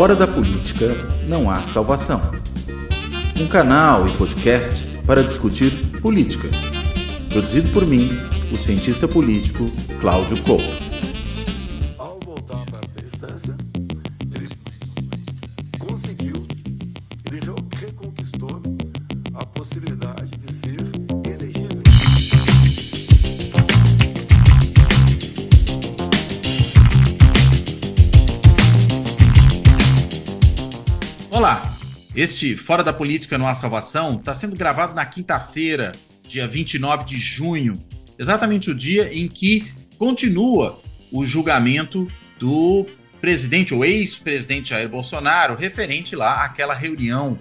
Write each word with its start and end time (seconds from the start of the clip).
Fora 0.00 0.16
da 0.16 0.26
política 0.26 0.96
não 1.28 1.50
há 1.50 1.56
salvação. 1.56 2.22
Um 3.38 3.46
canal 3.46 4.08
e 4.08 4.16
podcast 4.16 4.86
para 5.04 5.22
discutir 5.22 5.72
política. 6.00 6.48
Produzido 7.28 7.68
por 7.68 7.86
mim, 7.86 8.18
o 8.50 8.56
cientista 8.56 9.06
político 9.06 9.66
Cláudio 10.00 10.42
Couto. 10.42 10.89
Este 32.30 32.56
Fora 32.56 32.84
da 32.84 32.92
Política 32.92 33.36
Não 33.36 33.48
Há 33.48 33.56
Salvação 33.56 34.14
está 34.14 34.32
sendo 34.32 34.54
gravado 34.54 34.94
na 34.94 35.04
quinta-feira, 35.04 35.90
dia 36.28 36.46
29 36.46 37.04
de 37.04 37.18
junho, 37.18 37.76
exatamente 38.16 38.70
o 38.70 38.74
dia 38.74 39.12
em 39.12 39.26
que 39.26 39.66
continua 39.98 40.80
o 41.10 41.26
julgamento 41.26 42.06
do 42.38 42.86
presidente 43.20 43.74
ou 43.74 43.84
ex-presidente 43.84 44.70
Jair 44.70 44.88
Bolsonaro, 44.88 45.56
referente 45.56 46.14
lá 46.14 46.44
àquela 46.44 46.72
reunião 46.72 47.36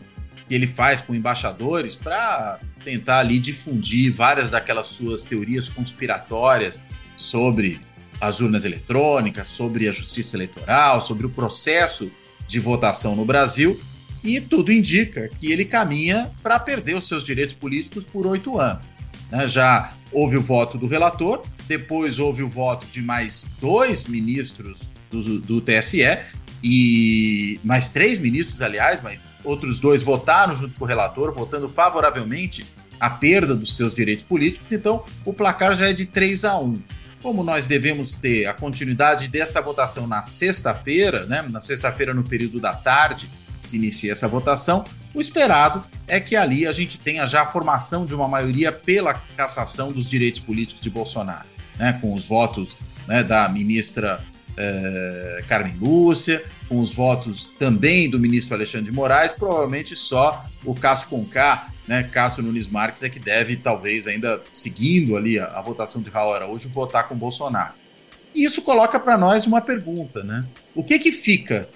que 0.48 0.56
ele 0.56 0.66
faz 0.66 1.02
com 1.02 1.14
embaixadores 1.14 1.94
para 1.94 2.60
tentar 2.84 3.20
ali 3.20 3.40
difundir 3.40 4.12
várias 4.12 4.50
daquelas 4.50 4.88
suas 4.88 5.24
teorias 5.24 5.70
conspiratórias 5.70 6.82
sobre 7.16 7.80
as 8.20 8.40
urnas 8.40 8.66
eletrônicas, 8.66 9.46
sobre 9.46 9.88
a 9.88 9.92
justiça 9.92 10.36
eleitoral, 10.36 11.00
sobre 11.00 11.28
o 11.28 11.30
processo 11.30 12.12
de 12.48 12.60
votação 12.60 13.16
no 13.16 13.24
Brasil 13.24 13.80
e 14.24 14.40
tudo 14.42 14.72
indica 14.72 15.30
que 15.40 15.52
ele 15.52 15.66
caminha 15.66 16.30
para 16.44 16.60
perder 16.60 16.96
os 16.96 17.08
seus 17.08 17.24
direitos 17.24 17.56
políticos 17.56 18.06
por 18.06 18.26
oito 18.28 18.60
anos. 18.60 18.86
Né? 19.32 19.48
Já 19.48 19.94
houve 20.12 20.38
o 20.38 20.42
voto 20.42 20.78
do 20.78 20.88
relator, 20.88 21.44
depois 21.68 22.20
houve 22.20 22.44
o 22.44 22.50
voto 22.50 22.88
de 22.88 23.02
mais 23.02 23.46
dois 23.62 24.06
ministros 24.06 24.90
do, 25.10 25.40
do 25.40 25.62
TSE, 25.62 26.04
e 26.64 27.60
mais 27.64 27.90
três 27.90 28.20
ministros, 28.20 28.62
aliás, 28.62 29.02
mas 29.02 29.22
outros 29.44 29.80
dois 29.80 30.04
votaram 30.04 30.56
junto 30.56 30.78
com 30.78 30.86
o 30.86 30.88
relator, 30.88 31.34
votando 31.34 31.70
favoravelmente 31.70 32.66
a 33.00 33.10
perda 33.10 33.56
dos 33.56 33.78
seus 33.78 33.96
direitos 33.96 34.24
políticos, 34.24 34.68
então 34.72 35.04
o 35.24 35.34
placar 35.34 35.74
já 35.74 35.90
é 35.90 35.94
de 35.94 36.06
3 36.06 36.44
a 36.46 36.60
1. 36.60 36.82
Como 37.22 37.44
nós 37.44 37.68
devemos 37.68 38.16
ter 38.16 38.46
a 38.46 38.54
continuidade 38.54 39.28
dessa 39.28 39.62
votação 39.62 40.08
na 40.08 40.22
sexta-feira, 40.22 41.26
né, 41.26 41.46
na 41.50 41.62
sexta-feira 41.62 42.14
no 42.14 42.24
período 42.24 42.60
da 42.60 42.74
tarde, 42.74 43.30
se 43.64 43.76
inicia 43.78 44.12
essa 44.12 44.28
votação. 44.28 44.86
O 45.14 45.22
esperado 45.22 45.84
é 46.08 46.20
que 46.20 46.36
ali 46.36 46.68
a 46.68 46.72
gente 46.72 47.00
tenha 47.00 47.26
já 47.26 47.42
a 47.42 47.46
formação 47.48 48.06
de 48.06 48.14
uma 48.14 48.28
maioria 48.28 48.72
pela 48.72 49.14
cassação 49.14 49.92
dos 49.92 50.10
direitos 50.10 50.42
políticos 50.42 50.82
de 50.82 50.90
Bolsonaro, 50.90 51.48
né, 51.78 51.98
com 52.02 52.14
os 52.14 52.26
votos 52.26 52.76
né, 53.08 53.24
da 53.24 53.50
ministra 53.50 54.20
eh, 54.56 55.44
Carmen 55.48 55.76
Lúcia, 55.80 56.44
com 56.68 56.80
os 56.80 56.94
votos 56.94 57.52
também 57.58 58.10
do 58.10 58.20
ministro 58.20 58.56
Alexandre 58.56 58.90
de 58.90 58.96
Moraes, 58.96 59.32
provavelmente 59.32 59.96
só 59.96 60.46
o 60.64 60.76
Cássio 60.76 61.08
Conká, 61.08 61.70
né, 61.88 62.04
Cássio 62.04 62.44
Nunes 62.44 62.68
Marques 62.68 63.02
é 63.02 63.10
que 63.10 63.20
deve, 63.20 63.56
talvez, 63.56 64.06
ainda 64.06 64.42
seguindo 64.54 65.18
ali 65.18 65.40
a, 65.40 65.46
a 65.46 65.62
votação 65.62 66.02
de 66.02 66.10
Raul 66.10 66.34
Araújo, 66.34 66.70
votar 66.70 67.08
com 67.08 67.16
Bolsonaro. 67.16 67.74
E 68.36 68.46
isso 68.46 68.62
coloca 68.62 69.00
para 69.00 69.18
nós 69.18 69.48
uma 69.48 69.60
pergunta, 69.60 70.24
né? 70.24 70.42
O 70.76 70.84
que 70.84 71.00
que 71.00 71.12
fica 71.12 71.68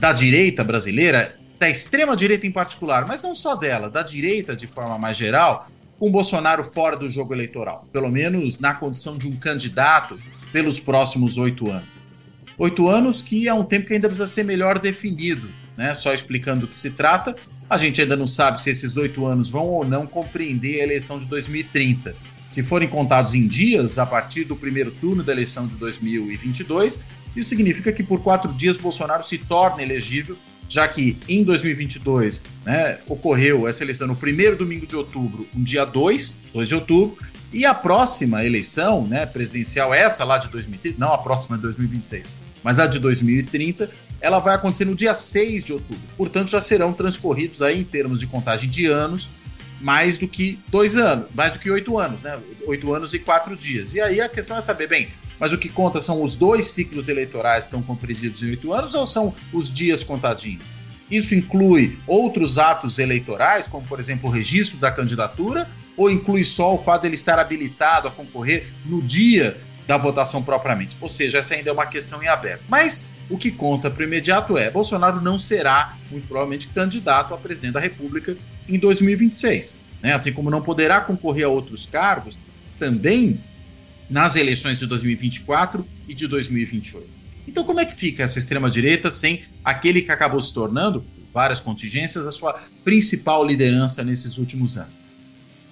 da 0.00 0.12
direita 0.14 0.64
brasileira, 0.64 1.36
da 1.58 1.68
extrema 1.68 2.16
direita 2.16 2.46
em 2.46 2.50
particular, 2.50 3.06
mas 3.06 3.22
não 3.22 3.34
só 3.34 3.54
dela, 3.54 3.90
da 3.90 4.02
direita 4.02 4.56
de 4.56 4.66
forma 4.66 4.98
mais 4.98 5.14
geral, 5.16 5.68
com 5.98 6.10
Bolsonaro 6.10 6.64
fora 6.64 6.96
do 6.96 7.06
jogo 7.06 7.34
eleitoral, 7.34 7.86
pelo 7.92 8.10
menos 8.10 8.58
na 8.58 8.72
condição 8.72 9.18
de 9.18 9.28
um 9.28 9.36
candidato 9.36 10.18
pelos 10.50 10.80
próximos 10.80 11.36
oito 11.36 11.70
anos. 11.70 11.88
Oito 12.56 12.88
anos 12.88 13.20
que 13.20 13.46
é 13.46 13.52
um 13.52 13.62
tempo 13.62 13.86
que 13.86 13.92
ainda 13.92 14.08
precisa 14.08 14.26
ser 14.26 14.42
melhor 14.42 14.78
definido, 14.78 15.50
né? 15.76 15.94
Só 15.94 16.14
explicando 16.14 16.62
do 16.62 16.68
que 16.68 16.76
se 16.76 16.90
trata, 16.90 17.36
a 17.68 17.76
gente 17.76 18.00
ainda 18.00 18.16
não 18.16 18.26
sabe 18.26 18.60
se 18.60 18.70
esses 18.70 18.96
oito 18.96 19.26
anos 19.26 19.50
vão 19.50 19.66
ou 19.66 19.84
não 19.84 20.06
compreender 20.06 20.80
a 20.80 20.84
eleição 20.84 21.18
de 21.18 21.26
2030. 21.26 22.16
Se 22.50 22.62
forem 22.62 22.88
contados 22.88 23.34
em 23.34 23.46
dias, 23.46 23.98
a 23.98 24.06
partir 24.06 24.44
do 24.44 24.56
primeiro 24.56 24.90
turno 24.90 25.22
da 25.22 25.32
eleição 25.32 25.66
de 25.66 25.76
2022, 25.76 27.00
isso 27.36 27.48
significa 27.48 27.92
que 27.92 28.02
por 28.02 28.22
quatro 28.22 28.52
dias 28.52 28.76
Bolsonaro 28.76 29.24
se 29.24 29.38
torna 29.38 29.82
elegível, 29.82 30.36
já 30.68 30.86
que 30.86 31.16
em 31.28 31.42
2022 31.42 32.42
né, 32.64 32.98
ocorreu 33.08 33.66
essa 33.66 33.82
eleição 33.82 34.06
no 34.06 34.14
primeiro 34.14 34.56
domingo 34.56 34.86
de 34.86 34.94
outubro, 34.96 35.46
um 35.54 35.62
dia 35.62 35.84
2, 35.84 36.42
2 36.54 36.68
de 36.68 36.74
outubro, 36.74 37.18
e 37.52 37.64
a 37.64 37.74
próxima 37.74 38.44
eleição 38.44 39.06
né, 39.06 39.26
presidencial, 39.26 39.92
essa 39.92 40.24
lá 40.24 40.38
de 40.38 40.48
2030, 40.48 40.96
não 40.98 41.12
a 41.12 41.18
próxima 41.18 41.56
de 41.56 41.62
2026, 41.64 42.26
mas 42.62 42.78
a 42.78 42.86
de 42.86 43.00
2030, 43.00 43.90
ela 44.20 44.38
vai 44.38 44.54
acontecer 44.54 44.84
no 44.84 44.94
dia 44.94 45.14
6 45.14 45.64
de 45.64 45.72
outubro. 45.72 46.02
Portanto, 46.16 46.50
já 46.50 46.60
serão 46.60 46.92
transcorridos 46.92 47.62
aí, 47.62 47.80
em 47.80 47.84
termos 47.84 48.20
de 48.20 48.26
contagem 48.26 48.70
de 48.70 48.86
anos, 48.86 49.28
mais 49.80 50.18
do 50.18 50.28
que 50.28 50.58
dois 50.68 50.96
anos, 50.96 51.26
mais 51.34 51.54
do 51.54 51.58
que 51.58 51.70
oito 51.70 51.98
anos, 51.98 52.20
né? 52.20 52.38
Oito 52.66 52.94
anos 52.94 53.14
e 53.14 53.18
quatro 53.18 53.56
dias. 53.56 53.94
E 53.94 54.00
aí 54.00 54.20
a 54.20 54.28
questão 54.28 54.56
é 54.56 54.60
saber, 54.60 54.86
bem, 54.86 55.08
mas 55.40 55.52
o 55.52 55.58
que 55.58 55.70
conta 55.70 56.00
são 56.00 56.22
os 56.22 56.36
dois 56.36 56.70
ciclos 56.70 57.08
eleitorais 57.08 57.64
que 57.64 57.74
estão 57.74 57.82
compreendidos 57.82 58.42
em 58.42 58.50
oito 58.50 58.72
anos 58.72 58.94
ou 58.94 59.06
são 59.06 59.34
os 59.52 59.72
dias 59.72 60.04
contadinhos? 60.04 60.62
Isso 61.10 61.34
inclui 61.34 61.98
outros 62.06 62.58
atos 62.58 62.98
eleitorais, 62.98 63.66
como 63.66 63.84
por 63.86 63.98
exemplo 63.98 64.28
o 64.28 64.32
registro 64.32 64.78
da 64.78 64.92
candidatura, 64.92 65.68
ou 65.96 66.08
inclui 66.08 66.44
só 66.44 66.72
o 66.74 66.78
fato 66.78 67.02
de 67.02 67.08
ele 67.08 67.16
estar 67.16 67.38
habilitado 67.38 68.06
a 68.06 68.10
concorrer 68.10 68.68
no 68.84 69.02
dia 69.02 69.58
da 69.88 69.96
votação 69.96 70.40
propriamente? 70.40 70.96
Ou 71.00 71.08
seja, 71.08 71.38
essa 71.38 71.54
ainda 71.54 71.70
é 71.70 71.72
uma 71.72 71.86
questão 71.86 72.22
em 72.22 72.28
aberto. 72.28 72.62
Mas 72.68 73.04
o 73.28 73.36
que 73.36 73.50
conta 73.50 73.90
para 73.90 74.02
o 74.02 74.06
imediato 74.06 74.56
é: 74.56 74.70
Bolsonaro 74.70 75.20
não 75.20 75.36
será, 75.36 75.96
muito 76.12 76.28
provavelmente, 76.28 76.68
candidato 76.68 77.34
a 77.34 77.38
presidente 77.38 77.72
da 77.72 77.80
República 77.80 78.36
em 78.68 78.78
2026. 78.78 79.78
Né? 80.00 80.12
Assim 80.12 80.32
como 80.32 80.48
não 80.48 80.62
poderá 80.62 81.00
concorrer 81.00 81.46
a 81.46 81.48
outros 81.48 81.86
cargos, 81.86 82.38
também 82.78 83.40
nas 84.10 84.34
eleições 84.34 84.78
de 84.78 84.86
2024 84.86 85.86
e 86.08 86.12
de 86.12 86.26
2028. 86.26 87.06
Então, 87.46 87.64
como 87.64 87.80
é 87.80 87.84
que 87.84 87.94
fica 87.94 88.24
essa 88.24 88.38
extrema-direita 88.38 89.10
sem 89.10 89.42
aquele 89.64 90.02
que 90.02 90.10
acabou 90.10 90.40
se 90.40 90.52
tornando, 90.52 91.04
várias 91.32 91.60
contingências, 91.60 92.26
a 92.26 92.32
sua 92.32 92.60
principal 92.84 93.46
liderança 93.46 94.02
nesses 94.02 94.36
últimos 94.36 94.76
anos? 94.76 94.92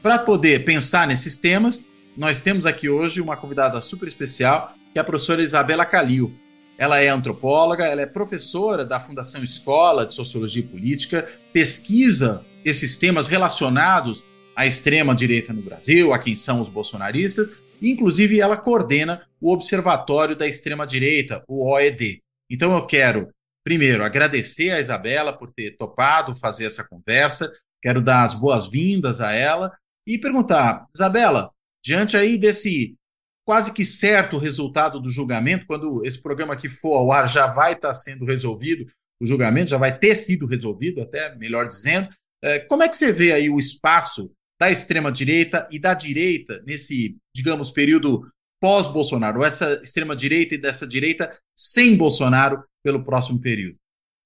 Para 0.01 0.19
poder 0.19 0.65
pensar 0.65 1.07
nesses 1.07 1.37
temas, 1.37 1.87
nós 2.17 2.41
temos 2.41 2.65
aqui 2.65 2.89
hoje 2.89 3.21
uma 3.21 3.37
convidada 3.37 3.81
super 3.83 4.07
especial, 4.07 4.75
que 4.93 4.99
é 4.99 5.03
a 5.03 5.05
professora 5.05 5.43
Isabela 5.43 5.85
Calil. 5.85 6.33
Ela 6.79 7.01
é 7.01 7.09
antropóloga, 7.09 7.85
ela 7.85 8.03
é 8.03 8.07
professora 8.07 8.85
da 8.85 9.01
Fundação 9.01 9.43
Escola 9.43 10.07
de 10.07 10.15
Sociologia 10.15 10.63
e 10.63 10.67
Política, 10.67 11.29
pesquisa 11.53 12.45
esses 12.65 12.97
temas 12.97 13.27
relacionados 13.27 14.25
à 14.55 14.67
extrema-direita 14.67 15.53
no 15.53 15.63
Brasil, 15.63 16.13
a 16.13 16.19
quem 16.19 16.37
são 16.37 16.61
os 16.61 16.69
bolsonaristas, 16.69 17.53
Inclusive, 17.81 18.41
ela 18.41 18.57
coordena 18.57 19.27
o 19.41 19.53
Observatório 19.53 20.37
da 20.37 20.47
Extrema-Direita, 20.47 21.45
o 21.47 21.71
OED. 21.71 22.23
Então, 22.51 22.73
eu 22.75 22.87
quero, 22.87 23.29
primeiro, 23.65 24.05
agradecer 24.05 24.71
a 24.71 24.81
Isabela 24.81 25.33
por 25.33 25.53
ter 25.53 25.77
topado 25.77 26.35
fazer 26.35 26.65
essa 26.65 26.87
conversa, 26.87 27.53
quero 27.83 28.03
dar 28.03 28.25
as 28.25 28.35
boas-vindas 28.35 29.21
a 29.21 29.33
ela 29.33 29.73
e 30.07 30.19
perguntar, 30.19 30.87
Isabela, 30.95 31.51
diante 31.85 32.17
aí 32.17 32.39
desse 32.39 32.97
quase 33.45 33.73
que 33.73 33.87
certo 33.87 34.37
resultado 34.37 35.01
do 35.01 35.11
julgamento, 35.11 35.67
quando 35.67 36.05
esse 36.05 36.21
programa 36.21 36.53
aqui 36.53 36.69
for 36.69 36.97
ao 36.97 37.11
ar, 37.11 37.27
já 37.27 37.47
vai 37.47 37.73
estar 37.73 37.95
sendo 37.95 38.27
resolvido, 38.27 38.87
o 39.21 39.27
julgamento 39.27 39.71
já 39.71 39.79
vai 39.79 39.97
ter 39.99 40.17
sido 40.17 40.47
resolvido, 40.47 41.01
até 41.01 41.35
melhor 41.35 41.67
dizendo. 41.67 42.09
É, 42.43 42.59
como 42.59 42.83
é 42.83 42.89
que 42.89 42.97
você 42.97 43.11
vê 43.11 43.33
aí 43.33 43.49
o 43.49 43.59
espaço 43.59 44.31
da 44.59 44.71
extrema-direita 44.71 45.69
e 45.71 45.79
da 45.79 45.95
direita 45.95 46.63
nesse, 46.67 47.17
digamos, 47.35 47.71
período 47.71 48.29
pós-Bolsonaro, 48.61 49.45
essa 49.45 49.81
extrema-direita 49.83 50.55
e 50.55 50.59
dessa 50.59 50.87
direita 50.87 51.39
sem 51.57 51.97
Bolsonaro 51.97 52.65
pelo 52.83 53.05
próximo 53.05 53.41
período? 53.41 53.79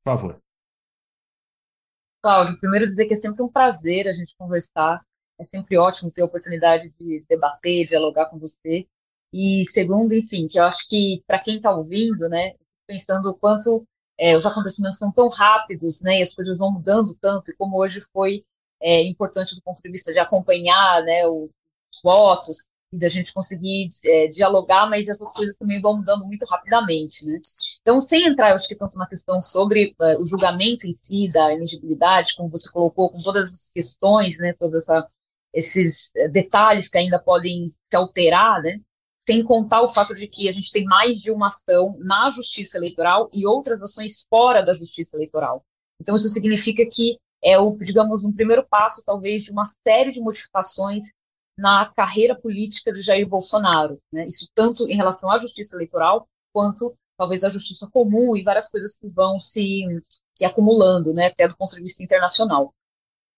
Por 0.02 0.12
favor. 0.12 0.43
Cláudio, 2.23 2.58
primeiro 2.58 2.87
dizer 2.87 3.06
que 3.06 3.14
é 3.14 3.17
sempre 3.17 3.43
um 3.43 3.49
prazer 3.49 4.08
a 4.08 4.12
gente 4.12 4.34
conversar, 4.38 5.05
é 5.38 5.44
sempre 5.44 5.76
ótimo 5.76 6.11
ter 6.11 6.23
a 6.23 6.25
oportunidade 6.25 6.90
de 6.99 7.25
debater, 7.28 7.85
dialogar 7.85 8.26
com 8.26 8.38
você. 8.38 8.87
E 9.32 9.64
segundo, 9.64 10.14
enfim, 10.14 10.46
que 10.46 10.58
eu 10.58 10.64
acho 10.64 10.87
que 10.88 11.23
para 11.26 11.38
quem 11.38 11.56
está 11.56 11.75
ouvindo, 11.75 12.28
né, 12.28 12.55
pensando 12.87 13.28
o 13.31 13.35
quanto 13.35 13.87
é, 14.19 14.37
os 14.37 14.46
acontecimentos 14.46 14.99
são 14.99 15.11
tão 15.11 15.28
rápidos, 15.28 16.00
né, 16.00 16.19
e 16.19 16.23
as 16.23 16.35
coisas 16.35 16.56
vão 16.58 16.70
mudando 16.70 17.17
tanto, 17.20 17.50
e 17.50 17.56
como 17.56 17.76
hoje 17.76 18.00
foi 18.12 18.43
é, 18.82 19.02
importante 19.05 19.55
do 19.55 19.62
ponto 19.62 19.81
de 19.82 19.90
vista 19.90 20.12
de 20.12 20.19
acompanhar 20.19 21.02
né, 21.02 21.26
os 21.26 21.50
votos, 22.02 22.58
e 22.93 22.99
da 22.99 23.08
gente 23.08 23.32
conseguir 23.32 23.88
é, 24.05 24.26
dialogar, 24.29 24.88
mas 24.88 25.08
essas 25.08 25.32
coisas 25.32 25.56
também 25.56 25.81
vão 25.81 25.96
mudando 25.96 26.26
muito 26.26 26.44
rapidamente, 26.44 27.25
né? 27.25 27.40
Então, 27.81 28.00
sem 28.00 28.26
entrar, 28.26 28.50
eu 28.50 28.55
acho 28.55 28.69
que 28.69 28.76
tanto 28.76 28.99
na 28.99 29.06
questão 29.06 29.40
sobre 29.40 29.94
uh, 29.99 30.20
o 30.20 30.25
julgamento 30.25 30.87
em 30.87 30.93
si 30.93 31.29
da 31.31 31.52
elegibilidade, 31.52 32.34
como 32.37 32.50
você 32.50 32.70
colocou, 32.70 33.08
com 33.08 33.20
todas 33.23 33.49
as 33.49 33.69
questões, 33.70 34.37
né, 34.37 34.52
todos 34.58 34.85
esses 35.55 36.12
uh, 36.17 36.31
detalhes 36.31 36.88
que 36.88 36.99
ainda 36.99 37.19
podem 37.19 37.67
se 37.67 37.96
alterar, 37.96 38.61
né? 38.61 38.78
Sem 39.26 39.43
contar 39.43 39.81
o 39.81 39.93
fato 39.93 40.14
de 40.14 40.26
que 40.26 40.49
a 40.49 40.52
gente 40.52 40.70
tem 40.70 40.85
mais 40.85 41.19
de 41.19 41.31
uma 41.31 41.46
ação 41.46 41.96
na 42.00 42.28
justiça 42.31 42.76
eleitoral 42.76 43.28
e 43.32 43.46
outras 43.46 43.81
ações 43.81 44.26
fora 44.28 44.62
da 44.62 44.75
justiça 44.75 45.17
eleitoral. 45.17 45.64
Então, 46.00 46.17
isso 46.17 46.28
significa 46.28 46.85
que 46.85 47.17
é 47.42 47.58
o, 47.58 47.76
digamos, 47.76 48.22
um 48.22 48.32
primeiro 48.32 48.64
passo, 48.64 49.02
talvez, 49.04 49.42
de 49.42 49.50
uma 49.50 49.64
série 49.64 50.12
de 50.12 50.20
modificações 50.20 51.06
na 51.58 51.86
carreira 51.86 52.34
política 52.34 52.92
de 52.92 53.00
Jair 53.00 53.28
Bolsonaro. 53.28 54.00
Né? 54.12 54.24
Isso 54.26 54.48
tanto 54.54 54.88
em 54.88 54.96
relação 54.96 55.30
à 55.30 55.38
justiça 55.38 55.76
eleitoral, 55.76 56.28
quanto 56.52 56.92
talvez 57.16 57.44
à 57.44 57.48
justiça 57.48 57.88
comum 57.92 58.36
e 58.36 58.42
várias 58.42 58.70
coisas 58.70 58.98
que 58.98 59.08
vão 59.08 59.38
se, 59.38 59.84
se 60.34 60.44
acumulando, 60.44 61.12
né? 61.12 61.26
até 61.26 61.48
do 61.48 61.56
ponto 61.56 61.74
de 61.74 61.80
vista 61.80 62.02
internacional. 62.02 62.72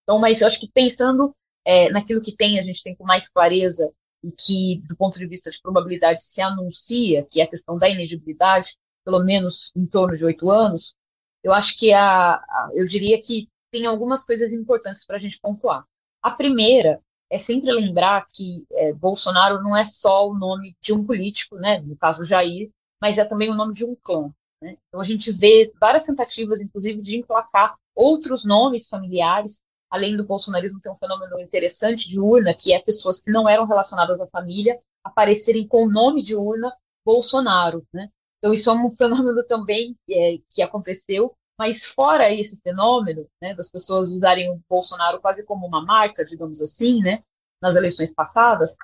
Então, 0.03 0.19
mas 0.19 0.41
eu 0.41 0.47
acho 0.47 0.59
que 0.59 0.69
pensando 0.71 1.31
é, 1.65 1.89
naquilo 1.89 2.21
que 2.21 2.33
tem, 2.33 2.59
a 2.59 2.61
gente 2.61 2.83
tem 2.83 2.95
com 2.95 3.03
mais 3.03 3.27
clareza 3.27 3.91
e 4.23 4.31
que, 4.31 4.81
do 4.87 4.95
ponto 4.95 5.17
de 5.17 5.27
vista 5.27 5.49
de 5.49 5.59
probabilidade, 5.61 6.23
se 6.23 6.41
anuncia, 6.41 7.25
que 7.29 7.41
é 7.41 7.43
a 7.43 7.49
questão 7.49 7.77
da 7.77 7.89
inegibilidade, 7.89 8.75
pelo 9.03 9.23
menos 9.23 9.71
em 9.75 9.85
torno 9.85 10.15
de 10.15 10.25
oito 10.25 10.49
anos, 10.49 10.95
eu 11.43 11.53
acho 11.53 11.77
que 11.77 11.93
a, 11.93 12.35
a, 12.35 12.69
eu 12.73 12.85
diria 12.85 13.19
que 13.19 13.47
tem 13.75 13.85
algumas 13.85 14.23
coisas 14.23 14.53
importantes 14.53 15.05
para 15.05 15.17
a 15.17 15.19
gente 15.19 15.37
pontuar. 15.39 15.85
A 16.21 16.31
primeira 16.31 17.01
é 17.29 17.37
sempre 17.37 17.73
lembrar 17.73 18.25
que 18.31 18.65
é, 18.71 18.93
Bolsonaro 18.93 19.61
não 19.61 19.75
é 19.75 19.83
só 19.83 20.29
o 20.29 20.33
nome 20.33 20.77
de 20.81 20.93
um 20.93 21.05
político, 21.05 21.57
né, 21.57 21.79
no 21.81 21.97
caso 21.97 22.23
Jair, 22.23 22.71
mas 23.01 23.17
é 23.17 23.25
também 23.25 23.51
o 23.51 23.55
nome 23.55 23.73
de 23.73 23.83
um 23.83 23.93
clã. 24.01 24.31
Né? 24.61 24.77
Então 24.87 25.01
a 25.01 25.03
gente 25.03 25.29
vê 25.29 25.73
várias 25.79 26.05
tentativas, 26.05 26.61
inclusive, 26.61 27.01
de 27.01 27.17
emplacar 27.17 27.75
outros 27.93 28.45
nomes 28.45 28.87
familiares, 28.87 29.63
além 29.89 30.15
do 30.15 30.25
bolsonarismo, 30.25 30.79
tem 30.79 30.91
um 30.91 30.95
fenômeno 30.95 31.37
interessante 31.41 32.07
de 32.07 32.17
urna, 32.17 32.53
que 32.57 32.73
é 32.73 32.79
pessoas 32.79 33.19
que 33.19 33.29
não 33.29 33.47
eram 33.47 33.65
relacionadas 33.65 34.21
à 34.21 34.27
família 34.27 34.77
aparecerem 35.03 35.67
com 35.67 35.83
o 35.83 35.91
nome 35.91 36.21
de 36.21 36.33
urna 36.33 36.73
Bolsonaro. 37.05 37.85
Né? 37.93 38.09
Então 38.37 38.53
isso 38.53 38.69
é 38.69 38.73
um 38.73 38.89
fenômeno 38.89 39.43
também 39.45 39.97
é, 40.09 40.37
que 40.49 40.61
aconteceu 40.61 41.35
mas 41.57 41.85
fora 41.85 42.31
esse 42.31 42.61
fenômeno, 42.61 43.27
né, 43.41 43.53
das 43.53 43.69
pessoas 43.69 44.09
usarem 44.09 44.51
o 44.51 44.59
Bolsonaro 44.69 45.21
quase 45.21 45.43
como 45.43 45.65
uma 45.65 45.83
marca, 45.83 46.23
digamos 46.23 46.61
assim, 46.61 46.99
né, 46.99 47.19
nas 47.61 47.75
eleições 47.75 48.13
passadas, 48.13 48.75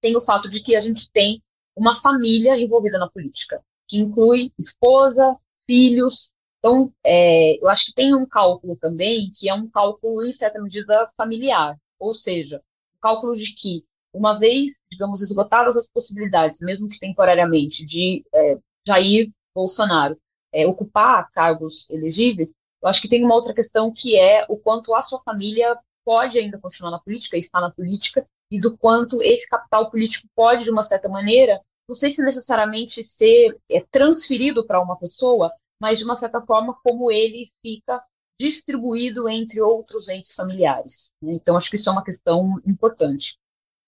tem 0.00 0.16
o 0.16 0.20
fato 0.20 0.48
de 0.48 0.60
que 0.60 0.76
a 0.76 0.80
gente 0.80 1.10
tem 1.10 1.42
uma 1.74 2.00
família 2.00 2.58
envolvida 2.58 2.98
na 2.98 3.08
política, 3.08 3.62
que 3.88 3.98
inclui 3.98 4.52
esposa, 4.58 5.36
filhos. 5.66 6.32
Então, 6.58 6.92
é, 7.04 7.56
eu 7.62 7.68
acho 7.68 7.86
que 7.86 7.94
tem 7.94 8.14
um 8.14 8.26
cálculo 8.26 8.76
também, 8.76 9.30
que 9.34 9.48
é 9.48 9.54
um 9.54 9.68
cálculo, 9.68 10.24
em 10.24 10.30
certa 10.30 10.60
medida, 10.60 11.10
familiar. 11.16 11.76
Ou 11.98 12.12
seja, 12.12 12.62
o 12.96 13.00
cálculo 13.00 13.34
de 13.34 13.52
que, 13.52 13.84
uma 14.12 14.38
vez, 14.38 14.82
digamos, 14.90 15.20
esgotadas 15.22 15.76
as 15.76 15.88
possibilidades, 15.88 16.60
mesmo 16.60 16.86
que 16.86 16.98
temporariamente, 16.98 17.82
de 17.82 18.24
é, 18.34 18.58
Jair 18.86 19.30
Bolsonaro 19.54 20.18
é, 20.54 20.66
ocupar 20.66 21.28
cargos 21.32 21.88
elegíveis, 21.90 22.54
eu 22.80 22.88
acho 22.88 23.00
que 23.00 23.08
tem 23.08 23.24
uma 23.24 23.34
outra 23.34 23.52
questão 23.52 23.90
que 23.90 24.16
é 24.16 24.46
o 24.48 24.56
quanto 24.56 24.94
a 24.94 25.00
sua 25.00 25.18
família 25.22 25.76
pode 26.04 26.38
ainda 26.38 26.58
continuar 26.58 26.90
na 26.90 26.98
política, 27.00 27.36
estar 27.36 27.60
na 27.60 27.70
política, 27.70 28.26
e 28.50 28.60
do 28.60 28.76
quanto 28.76 29.16
esse 29.22 29.48
capital 29.48 29.90
político 29.90 30.28
pode, 30.34 30.64
de 30.64 30.70
uma 30.70 30.82
certa 30.82 31.08
maneira, 31.08 31.60
não 31.88 31.96
sei 31.96 32.10
se 32.10 32.22
necessariamente 32.22 33.02
ser 33.02 33.58
é, 33.70 33.80
transferido 33.90 34.66
para 34.66 34.80
uma 34.80 34.96
pessoa, 34.96 35.52
mas 35.80 35.98
de 35.98 36.04
uma 36.04 36.14
certa 36.14 36.40
forma 36.40 36.78
como 36.84 37.10
ele 37.10 37.46
fica 37.62 38.02
distribuído 38.38 39.28
entre 39.28 39.60
outros 39.60 40.08
entes 40.08 40.34
familiares. 40.34 41.10
Né? 41.22 41.32
Então, 41.32 41.56
acho 41.56 41.70
que 41.70 41.76
isso 41.76 41.88
é 41.88 41.92
uma 41.92 42.04
questão 42.04 42.60
importante. 42.66 43.38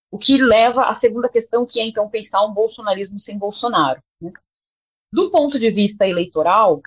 O 0.09 0.17
que 0.17 0.37
leva 0.37 0.83
à 0.85 0.93
segunda 0.93 1.29
questão, 1.29 1.65
que 1.65 1.79
é 1.79 1.85
então 1.85 2.09
pensar 2.09 2.43
um 2.45 2.53
bolsonarismo 2.53 3.17
sem 3.17 3.37
Bolsonaro. 3.37 4.01
Do 5.11 5.31
ponto 5.31 5.57
de 5.57 5.71
vista 5.71 6.07
eleitoral, 6.07 6.81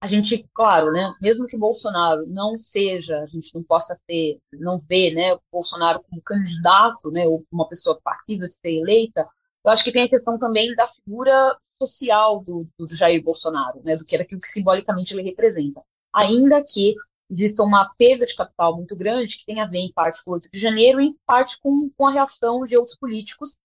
a 0.00 0.06
gente, 0.06 0.46
claro, 0.54 0.92
né, 0.92 1.12
mesmo 1.20 1.46
que 1.46 1.58
Bolsonaro 1.58 2.24
não 2.26 2.56
seja, 2.56 3.18
a 3.20 3.26
gente 3.26 3.52
não 3.54 3.62
possa 3.62 3.98
ter, 4.06 4.38
não 4.52 4.78
vê, 4.78 5.10
né, 5.12 5.36
Bolsonaro 5.50 6.02
como 6.08 6.22
candidato, 6.22 7.10
né, 7.10 7.26
ou 7.26 7.44
uma 7.50 7.68
pessoa 7.68 8.00
passível 8.02 8.46
de 8.46 8.54
ser 8.54 8.74
eleita, 8.80 9.28
eu 9.64 9.72
acho 9.72 9.82
que 9.82 9.92
tem 9.92 10.04
a 10.04 10.08
questão 10.08 10.38
também 10.38 10.74
da 10.74 10.86
figura 10.86 11.56
social 11.82 12.42
do, 12.44 12.66
do 12.78 12.88
Jair 12.94 13.22
Bolsonaro, 13.22 13.82
né, 13.84 13.96
do 13.96 14.04
que 14.04 14.14
era 14.14 14.22
aquilo 14.22 14.40
que 14.40 14.46
simbolicamente 14.46 15.12
ele 15.12 15.22
representa. 15.22 15.82
Ainda 16.14 16.62
que 16.62 16.94
exista 17.30 17.62
uma 17.62 17.92
perda 17.98 18.24
de 18.24 18.34
capital 18.34 18.76
muito 18.76 18.96
grande, 18.96 19.36
que 19.36 19.44
tem 19.44 19.60
a 19.60 19.66
ver 19.66 19.78
em 19.78 19.92
parte 19.92 20.24
com 20.24 20.30
o 20.30 20.34
8 20.34 20.48
de 20.48 20.58
janeiro 20.58 21.00
e 21.00 21.08
em 21.08 21.16
parte 21.26 21.58
com, 21.60 21.90
com 21.96 22.06
a 22.06 22.12
reação 22.12 22.64
de 22.64 22.76
outros 22.76 22.96
políticos, 22.96 23.56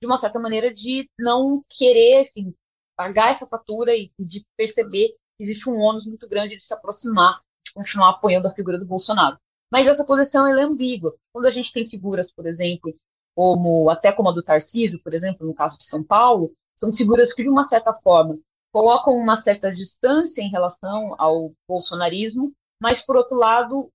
de 0.00 0.06
uma 0.06 0.18
certa 0.18 0.40
maneira, 0.40 0.72
de 0.72 1.08
não 1.18 1.62
querer, 1.68 2.22
enfim, 2.22 2.52
pagar 3.02 3.30
essa 3.30 3.46
fatura 3.46 3.94
e, 3.96 4.12
de 4.18 4.46
perceber 4.56 5.08
que 5.08 5.42
existe 5.42 5.68
um 5.68 5.78
ônus 5.78 6.06
muito 6.06 6.28
grande 6.28 6.54
de 6.54 6.62
se 6.62 6.72
aproximar, 6.72 7.40
de 7.64 7.72
continuar 7.72 8.10
apoiando 8.10 8.46
a 8.46 8.54
figura 8.54 8.78
do 8.78 8.86
Bolsonaro. 8.86 9.36
Mas 9.70 9.86
essa 9.88 10.04
posição 10.04 10.46
é 10.46 10.62
ambígua. 10.62 11.14
Quando 11.32 11.46
a 11.46 11.50
gente 11.50 11.72
tem 11.72 11.86
figuras, 11.86 12.30
por 12.30 12.46
exemplo, 12.46 12.92
como 13.34 13.90
até 13.90 14.12
como 14.12 14.28
a 14.28 14.32
do 14.32 14.42
Tarcísio, 14.42 15.02
por 15.02 15.14
exemplo, 15.14 15.46
no 15.46 15.54
caso 15.54 15.76
de 15.76 15.84
São 15.84 16.04
Paulo, 16.04 16.52
são 16.78 16.92
figuras 16.92 17.32
que, 17.32 17.42
de 17.42 17.48
uma 17.48 17.64
certa 17.64 17.92
forma, 17.92 18.38
colocam 18.70 19.14
uma 19.16 19.36
certa 19.36 19.70
distância 19.70 20.42
em 20.42 20.50
relação 20.50 21.14
ao 21.18 21.52
bolsonarismo, 21.66 22.52
mas, 22.80 23.00
por 23.00 23.16
outro 23.16 23.36
lado, 23.36 23.90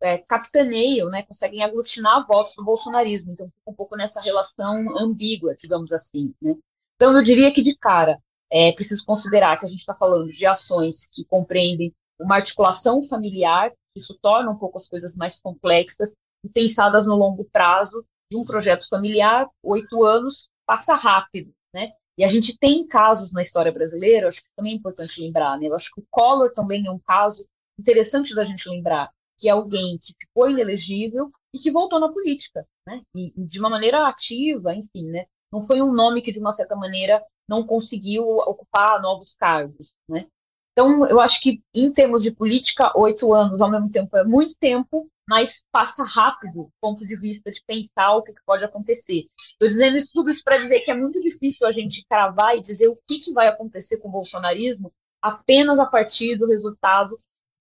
é, 0.00 0.18
capitaneiam, 0.18 1.08
né, 1.08 1.22
conseguem 1.22 1.62
aglutinar 1.62 2.26
votos 2.26 2.54
do 2.54 2.64
bolsonarismo. 2.64 3.32
Então, 3.32 3.46
fica 3.46 3.70
um 3.70 3.74
pouco 3.74 3.96
nessa 3.96 4.20
relação 4.20 4.96
ambígua, 4.98 5.54
digamos 5.56 5.92
assim. 5.92 6.34
Né? 6.40 6.54
Então, 6.96 7.12
eu 7.16 7.22
diria 7.22 7.50
que, 7.52 7.60
de 7.60 7.74
cara, 7.76 8.18
é 8.52 8.70
preciso 8.70 9.02
considerar 9.06 9.58
que 9.58 9.64
a 9.64 9.68
gente 9.68 9.78
está 9.78 9.94
falando 9.94 10.30
de 10.30 10.44
ações 10.44 11.08
que 11.10 11.24
compreendem 11.24 11.94
uma 12.20 12.36
articulação 12.36 13.02
familiar, 13.02 13.72
isso 13.96 14.16
torna 14.20 14.50
um 14.50 14.58
pouco 14.58 14.76
as 14.76 14.86
coisas 14.86 15.16
mais 15.16 15.40
complexas 15.40 16.14
e 16.44 16.48
pensadas 16.50 17.06
no 17.06 17.16
longo 17.16 17.44
prazo 17.50 18.04
de 18.30 18.36
um 18.36 18.42
projeto 18.42 18.86
familiar, 18.88 19.48
oito 19.62 20.04
anos, 20.04 20.50
passa 20.66 20.94
rápido, 20.94 21.52
né? 21.74 21.92
E 22.18 22.22
a 22.22 22.26
gente 22.26 22.56
tem 22.58 22.86
casos 22.86 23.32
na 23.32 23.40
história 23.40 23.72
brasileira, 23.72 24.28
acho 24.28 24.42
que 24.42 24.54
também 24.54 24.74
é 24.74 24.76
importante 24.76 25.20
lembrar, 25.20 25.58
né? 25.58 25.68
Eu 25.68 25.74
acho 25.74 25.90
que 25.94 26.00
o 26.00 26.06
Collor 26.10 26.52
também 26.52 26.86
é 26.86 26.90
um 26.90 26.98
caso 26.98 27.46
interessante 27.78 28.34
da 28.34 28.42
gente 28.42 28.68
lembrar, 28.68 29.10
que 29.38 29.48
é 29.48 29.52
alguém 29.52 29.98
que 29.98 30.12
ficou 30.18 30.50
inelegível 30.50 31.28
e 31.54 31.58
que 31.58 31.72
voltou 31.72 31.98
na 31.98 32.12
política, 32.12 32.66
né? 32.86 33.00
E, 33.16 33.32
e 33.34 33.46
de 33.46 33.58
uma 33.58 33.70
maneira 33.70 34.06
ativa, 34.06 34.74
enfim, 34.74 35.06
né? 35.10 35.24
Não 35.52 35.60
foi 35.60 35.82
um 35.82 35.92
nome 35.92 36.22
que, 36.22 36.30
de 36.30 36.38
uma 36.38 36.52
certa 36.52 36.74
maneira, 36.74 37.22
não 37.48 37.66
conseguiu 37.66 38.24
ocupar 38.24 39.00
novos 39.02 39.34
cargos, 39.34 39.96
né? 40.08 40.26
Então, 40.72 41.06
eu 41.06 41.20
acho 41.20 41.40
que, 41.40 41.62
em 41.74 41.92
termos 41.92 42.22
de 42.22 42.30
política, 42.30 42.90
oito 42.96 43.32
anos 43.34 43.60
ao 43.60 43.70
mesmo 43.70 43.90
tempo 43.90 44.16
é 44.16 44.24
muito 44.24 44.54
tempo, 44.58 45.06
mas 45.28 45.64
passa 45.70 46.02
rápido 46.02 46.64
do 46.64 46.72
ponto 46.80 47.06
de 47.06 47.14
vista 47.16 47.50
de 47.50 47.62
pensar 47.66 48.16
o 48.16 48.22
que, 48.22 48.32
pode 48.46 48.64
acontecer. 48.64 49.24
Estou 49.36 49.68
dizendo 49.68 49.96
isso 49.96 50.10
tudo 50.12 50.30
isso 50.30 50.42
para 50.42 50.56
dizer 50.56 50.80
que 50.80 50.90
é 50.90 50.94
muito 50.94 51.20
difícil 51.20 51.66
a 51.66 51.70
gente 51.70 52.04
cravar 52.08 52.56
e 52.56 52.60
dizer 52.60 52.88
o 52.88 52.98
que, 53.06 53.18
que 53.18 53.32
vai 53.32 53.48
acontecer 53.48 53.98
com 53.98 54.08
o 54.08 54.12
bolsonarismo 54.12 54.90
apenas 55.20 55.78
a 55.78 55.86
partir 55.86 56.36
do 56.36 56.46
resultado 56.46 57.14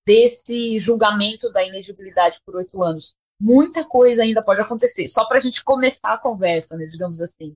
desse 0.05 0.77
julgamento 0.77 1.51
da 1.51 1.63
inegibilidade 1.63 2.39
por 2.45 2.55
oito 2.55 2.81
anos. 2.81 3.13
Muita 3.39 3.83
coisa 3.83 4.23
ainda 4.23 4.43
pode 4.43 4.61
acontecer, 4.61 5.07
só 5.07 5.25
para 5.25 5.37
a 5.37 5.41
gente 5.41 5.63
começar 5.63 6.13
a 6.13 6.17
conversa, 6.17 6.77
né, 6.77 6.85
digamos 6.85 7.21
assim. 7.21 7.55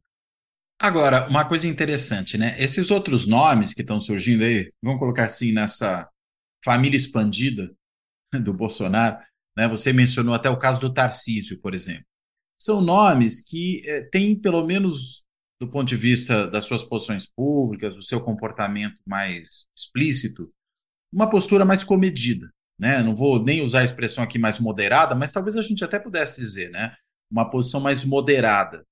Agora, 0.79 1.27
uma 1.29 1.47
coisa 1.47 1.67
interessante, 1.67 2.37
né? 2.37 2.55
Esses 2.59 2.91
outros 2.91 3.25
nomes 3.25 3.73
que 3.73 3.81
estão 3.81 3.99
surgindo 4.01 4.43
aí, 4.43 4.71
vamos 4.81 4.99
colocar 4.99 5.25
assim, 5.25 5.51
nessa 5.51 6.09
família 6.63 6.97
expandida 6.97 7.73
do 8.43 8.53
Bolsonaro, 8.53 9.17
né? 9.57 9.67
Você 9.69 9.93
mencionou 9.93 10.33
até 10.33 10.49
o 10.49 10.59
caso 10.59 10.81
do 10.81 10.93
Tarcísio, 10.93 11.59
por 11.61 11.73
exemplo. 11.73 12.05
São 12.59 12.81
nomes 12.81 13.43
que 13.45 13.81
é, 13.85 14.01
têm, 14.01 14.39
pelo 14.39 14.65
menos 14.65 15.25
do 15.59 15.69
ponto 15.69 15.87
de 15.87 15.95
vista 15.95 16.47
das 16.47 16.65
suas 16.65 16.83
posições 16.83 17.25
públicas, 17.25 17.93
do 17.95 18.03
seu 18.03 18.21
comportamento 18.21 18.97
mais 19.07 19.67
explícito, 19.75 20.51
uma 21.13 21.29
postura 21.29 21.63
mais 21.63 21.83
comedida. 21.83 22.51
Né? 22.77 23.01
Não 23.01 23.15
vou 23.15 23.41
nem 23.41 23.61
usar 23.61 23.79
a 23.79 23.85
expressão 23.85 24.23
aqui 24.23 24.37
mais 24.37 24.59
moderada, 24.59 25.15
mas 25.15 25.31
talvez 25.31 25.55
a 25.55 25.61
gente 25.61 25.83
até 25.83 25.97
pudesse 25.97 26.39
dizer, 26.39 26.69
né? 26.71 26.93
Uma 27.31 27.49
posição 27.49 27.79
mais 27.79 28.03
moderada. 28.03 28.85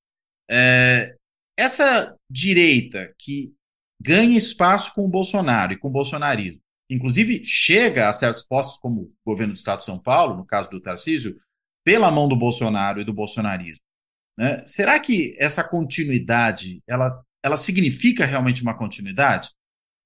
É, 0.50 1.16
essa 1.58 2.18
direita 2.30 3.14
que 3.18 3.54
ganha 4.02 4.38
espaço 4.38 4.94
com 4.94 5.06
o 5.06 5.10
Bolsonaro 5.10 5.74
e 5.74 5.80
com 5.80 5.88
o 5.88 5.92
bolsonarismo, 5.92 6.62
inclusive 6.90 7.44
chega 7.46 8.10
a 8.10 8.14
certos 8.14 8.44
postos, 8.44 8.78
como 8.78 9.02
o 9.02 9.14
governo 9.26 9.54
do 9.54 9.58
Estado 9.58 9.80
de 9.80 9.86
São 9.86 10.02
Paulo, 10.02 10.36
no 10.36 10.46
caso 10.46 10.70
do 10.70 10.82
Tarcísio, 10.82 11.38
pela 11.84 12.12
mão 12.12 12.28
do 12.28 12.36
Bolsonaro 12.36 13.02
e 13.02 13.06
do 13.06 13.14
bolsonarismo. 13.14 13.84
Né? 14.38 14.60
Será 14.68 15.00
que 15.00 15.36
essa 15.40 15.64
continuidade 15.64 16.82
ela, 16.88 17.24
ela 17.44 17.58
significa 17.58 18.26
realmente 18.26 18.62
uma 18.62 18.78
continuidade? 18.78 19.50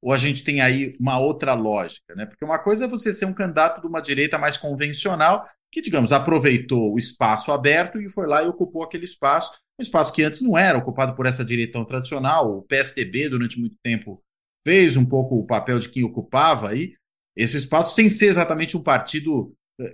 Ou 0.02 0.14
a 0.14 0.18
gente 0.18 0.44
tem 0.44 0.62
aí 0.62 0.94
uma 1.00 1.18
outra 1.18 1.54
lógica? 1.54 2.14
Né? 2.16 2.26
Porque 2.26 2.46
uma 2.46 2.60
coisa 2.60 2.86
é 2.86 2.88
você 2.88 3.12
ser 3.12 3.26
um 3.26 3.34
candidato 3.34 3.82
de 3.82 3.88
uma 3.88 4.02
direita 4.02 4.38
mais 4.38 4.56
convencional, 4.56 5.44
que, 5.72 5.82
digamos, 5.82 6.14
aproveitou 6.14 6.94
o 6.94 7.00
espaço 7.00 7.52
aberto 7.52 8.00
e 8.00 8.10
foi 8.12 8.28
lá 8.28 8.44
e 8.44 8.48
ocupou 8.48 8.84
aquele 8.84 9.06
espaço, 9.06 9.52
um 9.80 9.82
espaço 9.82 10.14
que 10.14 10.24
antes 10.24 10.42
não 10.42 10.58
era 10.58 10.78
ocupado 10.78 11.16
por 11.16 11.26
essa 11.26 11.46
direita 11.46 11.74
tão 11.74 11.86
tradicional. 11.86 12.58
O 12.58 12.62
PSDB, 12.64 13.30
durante 13.30 13.60
muito 13.60 13.76
tempo, 13.84 14.22
fez 14.66 14.98
um 14.98 15.06
pouco 15.06 15.38
o 15.38 15.46
papel 15.46 15.80
de 15.80 15.90
quem 15.90 16.04
ocupava 16.04 16.70
aí 16.70 16.94
esse 17.36 17.56
espaço, 17.58 17.96
sem 17.96 18.10
ser 18.10 18.28
exatamente 18.28 18.76
um 18.76 18.82
partido 18.82 19.54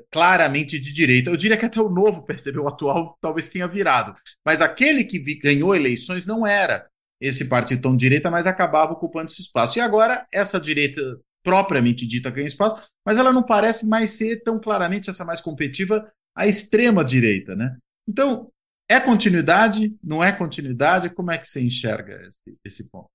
claramente 0.10 0.80
de 0.80 0.94
direita. 0.94 1.30
Eu 1.30 1.36
diria 1.36 1.58
que 1.58 1.66
até 1.66 1.80
o 1.82 1.90
novo 1.90 2.24
PSDB, 2.24 2.60
o 2.60 2.68
atual, 2.68 3.18
talvez 3.20 3.50
tenha 3.50 3.68
virado. 3.68 4.16
Mas 4.46 4.62
aquele 4.62 5.04
que 5.04 5.20
ganhou 5.36 5.75
eleições 5.75 6.25
não 6.25 6.48
era 6.48 6.88
esse 7.20 7.46
partido 7.46 7.82
tão 7.82 7.96
direita, 7.96 8.32
mas 8.32 8.48
acabava 8.48 8.94
ocupando 8.94 9.25
esse 9.25 9.42
espaço. 9.42 9.78
E 9.78 9.82
agora, 9.82 10.25
essa 10.32 10.60
direita 10.60 11.02
propriamente 11.44 12.08
dita 12.08 12.30
ganha 12.30 12.48
espaço, 12.48 12.82
mas 13.06 13.18
ela 13.18 13.34
não 13.34 13.44
parece 13.44 13.86
mais 13.86 14.12
ser 14.12 14.42
tão 14.44 14.58
claramente 14.60 15.10
essa 15.10 15.25
mais 15.25 15.42
competitiva 15.42 16.10
à 16.34 16.48
extrema 16.48 17.04
direita, 17.04 17.54
né? 17.54 17.78
Então, 18.08 18.50
é 18.90 19.00
continuidade? 19.00 19.98
Não 20.04 20.24
é 20.24 20.32
continuidade? 20.32 21.10
Como 21.10 21.32
é 21.32 21.38
que 21.38 21.48
você 21.48 21.62
enxerga 21.62 22.25
esse, 22.28 22.58
esse 22.63 22.90
ponto? 22.90 23.10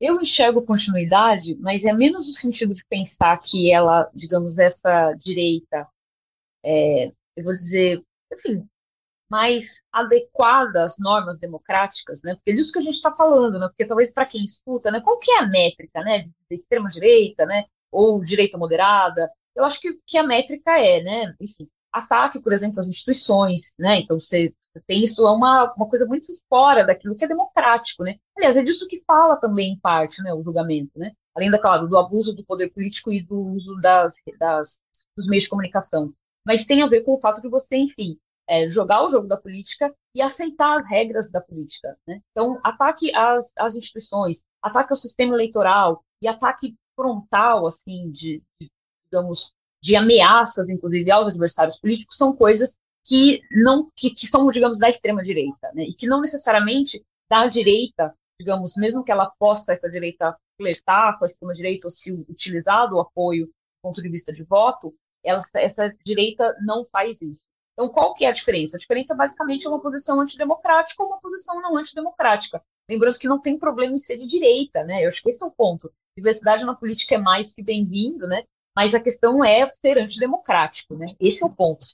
Eu 0.00 0.20
enxergo 0.20 0.62
continuidade, 0.62 1.54
mas 1.56 1.84
é 1.84 1.92
menos 1.92 2.26
no 2.26 2.32
sentido 2.32 2.74
de 2.74 2.84
pensar 2.86 3.38
que 3.38 3.72
ela, 3.72 4.10
digamos, 4.14 4.58
essa 4.58 5.12
direita 5.14 5.88
é, 6.64 7.12
eu 7.36 7.44
vou 7.44 7.54
dizer, 7.54 8.02
enfim, 8.32 8.66
mais 9.30 9.82
adequada 9.92 10.84
às 10.84 10.98
normas 10.98 11.38
democráticas, 11.38 12.22
né? 12.22 12.34
Porque 12.34 12.52
é 12.52 12.54
disso 12.54 12.72
que 12.72 12.78
a 12.78 12.82
gente 12.82 12.94
está 12.94 13.12
falando, 13.14 13.58
né? 13.58 13.68
Porque 13.68 13.84
talvez 13.84 14.12
para 14.12 14.26
quem 14.26 14.42
escuta, 14.42 14.90
né? 14.90 15.00
Qual 15.00 15.18
que 15.18 15.30
é 15.30 15.38
a 15.40 15.46
métrica, 15.46 16.00
né? 16.02 16.20
De 16.20 16.32
extrema 16.50 16.88
direita, 16.88 17.44
né? 17.46 17.64
Ou 17.90 18.22
direita 18.22 18.56
moderada? 18.58 19.30
Eu 19.54 19.64
acho 19.64 19.80
que, 19.80 19.98
que 20.06 20.18
a 20.18 20.22
métrica 20.22 20.78
é, 20.78 21.02
né? 21.02 21.34
Enfim, 21.40 21.68
ataque, 21.94 22.40
por 22.40 22.52
exemplo, 22.52 22.80
às 22.80 22.88
instituições, 22.88 23.74
né? 23.78 24.00
Então 24.00 24.18
você, 24.18 24.52
tem 24.86 25.02
isso 25.02 25.26
é 25.26 25.30
uma, 25.30 25.72
uma 25.74 25.88
coisa 25.88 26.06
muito 26.06 26.26
fora 26.48 26.84
daquilo 26.84 27.14
que 27.14 27.24
é 27.24 27.28
democrático, 27.28 28.02
né? 28.02 28.16
Aliás, 28.36 28.56
é 28.56 28.62
disso 28.62 28.86
que 28.86 29.02
fala 29.06 29.36
também 29.36 29.72
em 29.72 29.78
parte, 29.78 30.22
né? 30.22 30.32
O 30.32 30.42
julgamento, 30.42 30.98
né? 30.98 31.12
Além 31.34 31.50
da 31.50 31.58
claro, 31.58 31.88
do 31.88 31.98
abuso 31.98 32.34
do 32.34 32.44
poder 32.44 32.70
político 32.70 33.12
e 33.12 33.22
do 33.22 33.38
uso 33.54 33.76
das, 33.76 34.14
das 34.38 34.80
dos 35.16 35.26
meios 35.26 35.44
de 35.44 35.50
comunicação 35.50 36.12
mas 36.46 36.64
tem 36.64 36.82
a 36.82 36.86
ver 36.86 37.02
com 37.02 37.14
o 37.14 37.20
fato 37.20 37.40
de 37.40 37.48
você, 37.48 37.76
enfim, 37.76 38.18
é, 38.46 38.68
jogar 38.68 39.02
o 39.02 39.08
jogo 39.08 39.26
da 39.26 39.36
política 39.36 39.94
e 40.14 40.20
aceitar 40.20 40.76
as 40.76 40.88
regras 40.88 41.30
da 41.30 41.40
política. 41.40 41.96
Né? 42.06 42.20
Então, 42.30 42.60
ataque 42.62 43.14
às, 43.14 43.52
às, 43.56 43.74
instituições, 43.74 44.44
ataque 44.62 44.92
ao 44.92 44.98
sistema 44.98 45.34
eleitoral 45.34 46.04
e 46.20 46.28
ataque 46.28 46.76
frontal, 46.94 47.66
assim, 47.66 48.10
de, 48.10 48.42
de, 48.60 48.70
digamos, 49.06 49.54
de 49.84 49.94
ameaças, 49.94 50.70
inclusive, 50.70 51.10
aos 51.10 51.28
adversários 51.28 51.76
políticos, 51.76 52.16
são 52.16 52.34
coisas 52.34 52.78
que 53.06 53.42
não, 53.50 53.90
que, 53.94 54.10
que 54.10 54.26
são, 54.26 54.48
digamos, 54.48 54.78
da 54.78 54.88
extrema 54.88 55.20
direita, 55.20 55.70
né? 55.74 55.84
E 55.84 55.92
que 55.92 56.06
não 56.06 56.22
necessariamente 56.22 57.04
da 57.30 57.46
direita, 57.46 58.14
digamos, 58.40 58.74
mesmo 58.76 59.04
que 59.04 59.12
ela 59.12 59.30
possa 59.38 59.74
essa 59.74 59.90
direita 59.90 60.34
flertar 60.56 61.18
com 61.18 61.24
a 61.24 61.28
extrema 61.28 61.52
direita 61.52 61.86
ou 61.86 61.90
se 61.90 62.10
utilizar 62.12 62.88
do 62.88 62.98
apoio 62.98 63.46
do 63.46 63.52
ponto 63.82 64.00
de 64.00 64.08
vista 64.08 64.32
de 64.32 64.42
voto, 64.42 64.90
ela, 65.22 65.40
essa 65.56 65.94
direita 66.02 66.56
não 66.64 66.82
faz 66.84 67.20
isso. 67.20 67.44
Então, 67.74 67.90
qual 67.90 68.14
que 68.14 68.24
é 68.24 68.28
a 68.28 68.32
diferença? 68.32 68.76
A 68.76 68.80
diferença 68.80 69.14
basicamente 69.14 69.66
é 69.66 69.68
uma 69.68 69.82
posição 69.82 70.18
antidemocrática 70.18 71.02
ou 71.02 71.10
uma 71.10 71.20
posição 71.20 71.60
não 71.60 71.76
antidemocrática. 71.76 72.62
Lembrando 72.88 73.18
que 73.18 73.28
não 73.28 73.40
tem 73.40 73.58
problema 73.58 73.92
em 73.92 73.96
ser 73.96 74.16
de 74.16 74.24
direita, 74.24 74.82
né? 74.84 75.04
Eu 75.04 75.08
acho 75.08 75.20
que 75.20 75.28
esse 75.28 75.42
é 75.42 75.46
o 75.46 75.50
ponto. 75.50 75.92
Diversidade 76.16 76.64
na 76.64 76.74
política 76.74 77.16
é 77.16 77.18
mais 77.18 77.48
do 77.48 77.54
que 77.54 77.62
bem-vindo, 77.62 78.26
né? 78.26 78.44
Mas 78.76 78.94
a 78.94 79.00
questão 79.00 79.44
é 79.44 79.66
ser 79.66 79.98
antidemocrático, 79.98 80.96
né? 80.96 81.14
Esse 81.20 81.42
é 81.42 81.46
o 81.46 81.50
ponto. 81.50 81.86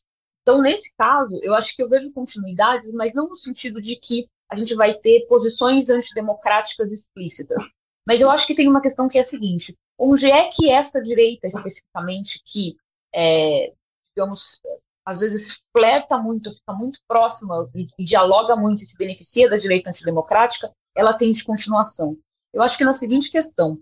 Então, 0.43 0.63
nesse 0.63 0.93
caso, 0.97 1.39
eu 1.43 1.55
acho 1.55 1.77
que 1.77 1.83
eu 1.83 1.89
vejo 1.89 2.13
continuidades, 2.13 2.91
mas 2.93 3.13
não 3.13 3.29
no 3.29 3.35
sentido 3.35 3.81
de 3.81 3.97
que 3.97 4.27
a 4.49 4.57
gente 4.57 4.75
vai 4.75 4.95
ter 4.95 5.27
posições 5.27 5.91
antidemocráticas 5.91 6.91
explícitas. 6.91 7.61
Mas 8.07 8.21
eu 8.21 8.31
acho 8.31 8.47
que 8.47 8.55
tem 8.55 8.69
uma 8.69 8.81
questão 8.81 9.07
que 9.07 9.19
é 9.19 9.21
a 9.21 9.25
seguinte: 9.25 9.77
onde 9.99 10.31
é 10.31 10.49
que 10.49 10.71
essa 10.71 11.01
direita, 11.01 11.47
especificamente, 11.47 12.41
que 12.45 12.77
é, 13.15 13.73
digamos, 14.17 14.61
às 15.05 15.19
vezes 15.19 15.67
flerta 15.77 16.19
muito, 16.19 16.53
fica 16.53 16.73
muito 16.73 16.99
próxima 17.07 17.69
e, 17.75 17.87
e, 17.99 18.03
dialoga 18.03 18.57
muito 18.57 18.83
e 18.83 18.85
se 18.85 18.97
beneficia 18.97 19.49
da 19.49 19.57
direita 19.57 19.91
antidemocrática, 19.91 20.73
ela 20.97 21.13
tem 21.13 21.31
de 21.31 21.45
continuação. 21.45 22.17
Eu 22.53 22.63
acho 22.63 22.77
que 22.77 22.85
na 22.85 22.93
seguinte 22.93 23.31
questão, 23.31 23.79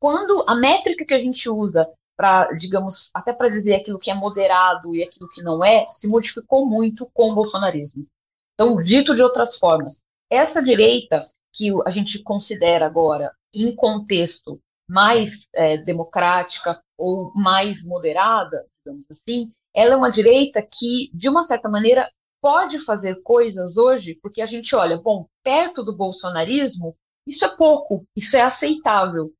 quando 0.00 0.44
a 0.48 0.54
métrica 0.54 1.04
que 1.04 1.14
a 1.14 1.18
gente 1.18 1.48
usa 1.48 1.90
para, 2.16 2.52
digamos, 2.52 3.10
até 3.14 3.32
para 3.32 3.48
dizer 3.48 3.74
aquilo 3.74 3.98
que 3.98 4.10
é 4.10 4.14
moderado 4.14 4.94
e 4.94 5.02
aquilo 5.02 5.28
que 5.28 5.42
não 5.42 5.64
é, 5.64 5.86
se 5.88 6.06
modificou 6.06 6.66
muito 6.66 7.08
com 7.12 7.30
o 7.30 7.34
bolsonarismo. 7.34 8.06
Então, 8.54 8.80
dito 8.80 9.14
de 9.14 9.22
outras 9.22 9.56
formas, 9.56 10.02
essa 10.30 10.62
direita 10.62 11.24
que 11.52 11.70
a 11.84 11.90
gente 11.90 12.22
considera 12.22 12.86
agora 12.86 13.32
em 13.54 13.74
contexto 13.74 14.60
mais 14.88 15.48
é, 15.54 15.76
democrática 15.78 16.80
ou 16.98 17.32
mais 17.34 17.84
moderada, 17.84 18.66
digamos 18.84 19.06
assim, 19.10 19.50
ela 19.74 19.94
é 19.94 19.96
uma 19.96 20.10
direita 20.10 20.62
que, 20.62 21.10
de 21.12 21.28
uma 21.28 21.42
certa 21.42 21.68
maneira, 21.68 22.10
pode 22.40 22.78
fazer 22.84 23.22
coisas 23.22 23.76
hoje, 23.76 24.18
porque 24.22 24.40
a 24.40 24.44
gente 24.44 24.74
olha, 24.76 24.98
bom, 24.98 25.26
perto 25.42 25.82
do 25.82 25.96
bolsonarismo, 25.96 26.94
isso 27.26 27.44
é 27.44 27.56
pouco, 27.56 28.04
isso 28.16 28.36
é 28.36 28.42
aceitável. 28.42 29.32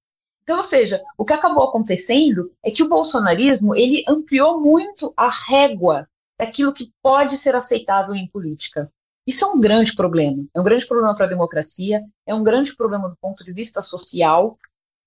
Então, 0.45 0.59
ou 0.59 0.63
seja, 0.63 1.03
o 1.19 1.25
que 1.25 1.33
acabou 1.33 1.65
acontecendo 1.65 2.53
é 2.63 2.71
que 2.71 2.83
o 2.83 2.89
bolsonarismo 2.89 3.75
ele 3.75 4.05
ampliou 4.07 4.61
muito 4.61 5.13
a 5.17 5.29
régua 5.29 6.09
daquilo 6.39 6.73
que 6.73 6.93
pode 7.03 7.37
ser 7.37 7.55
aceitável 7.55 8.15
em 8.15 8.29
política. 8.29 8.91
Isso 9.27 9.45
é 9.45 9.49
um 9.49 9.59
grande 9.59 9.97
problema. 9.97 10.45
É 10.55 10.61
um 10.61 10.65
grande 10.65 10.87
problema 10.87 11.15
para 11.17 11.25
a 11.25 11.29
democracia, 11.29 12.03
é 12.27 12.35
um 12.35 12.45
grande 12.45 12.77
problema 12.77 13.09
do 13.09 13.17
ponto 13.17 13.43
de 13.43 13.53
vista 13.53 13.81
social, 13.81 14.59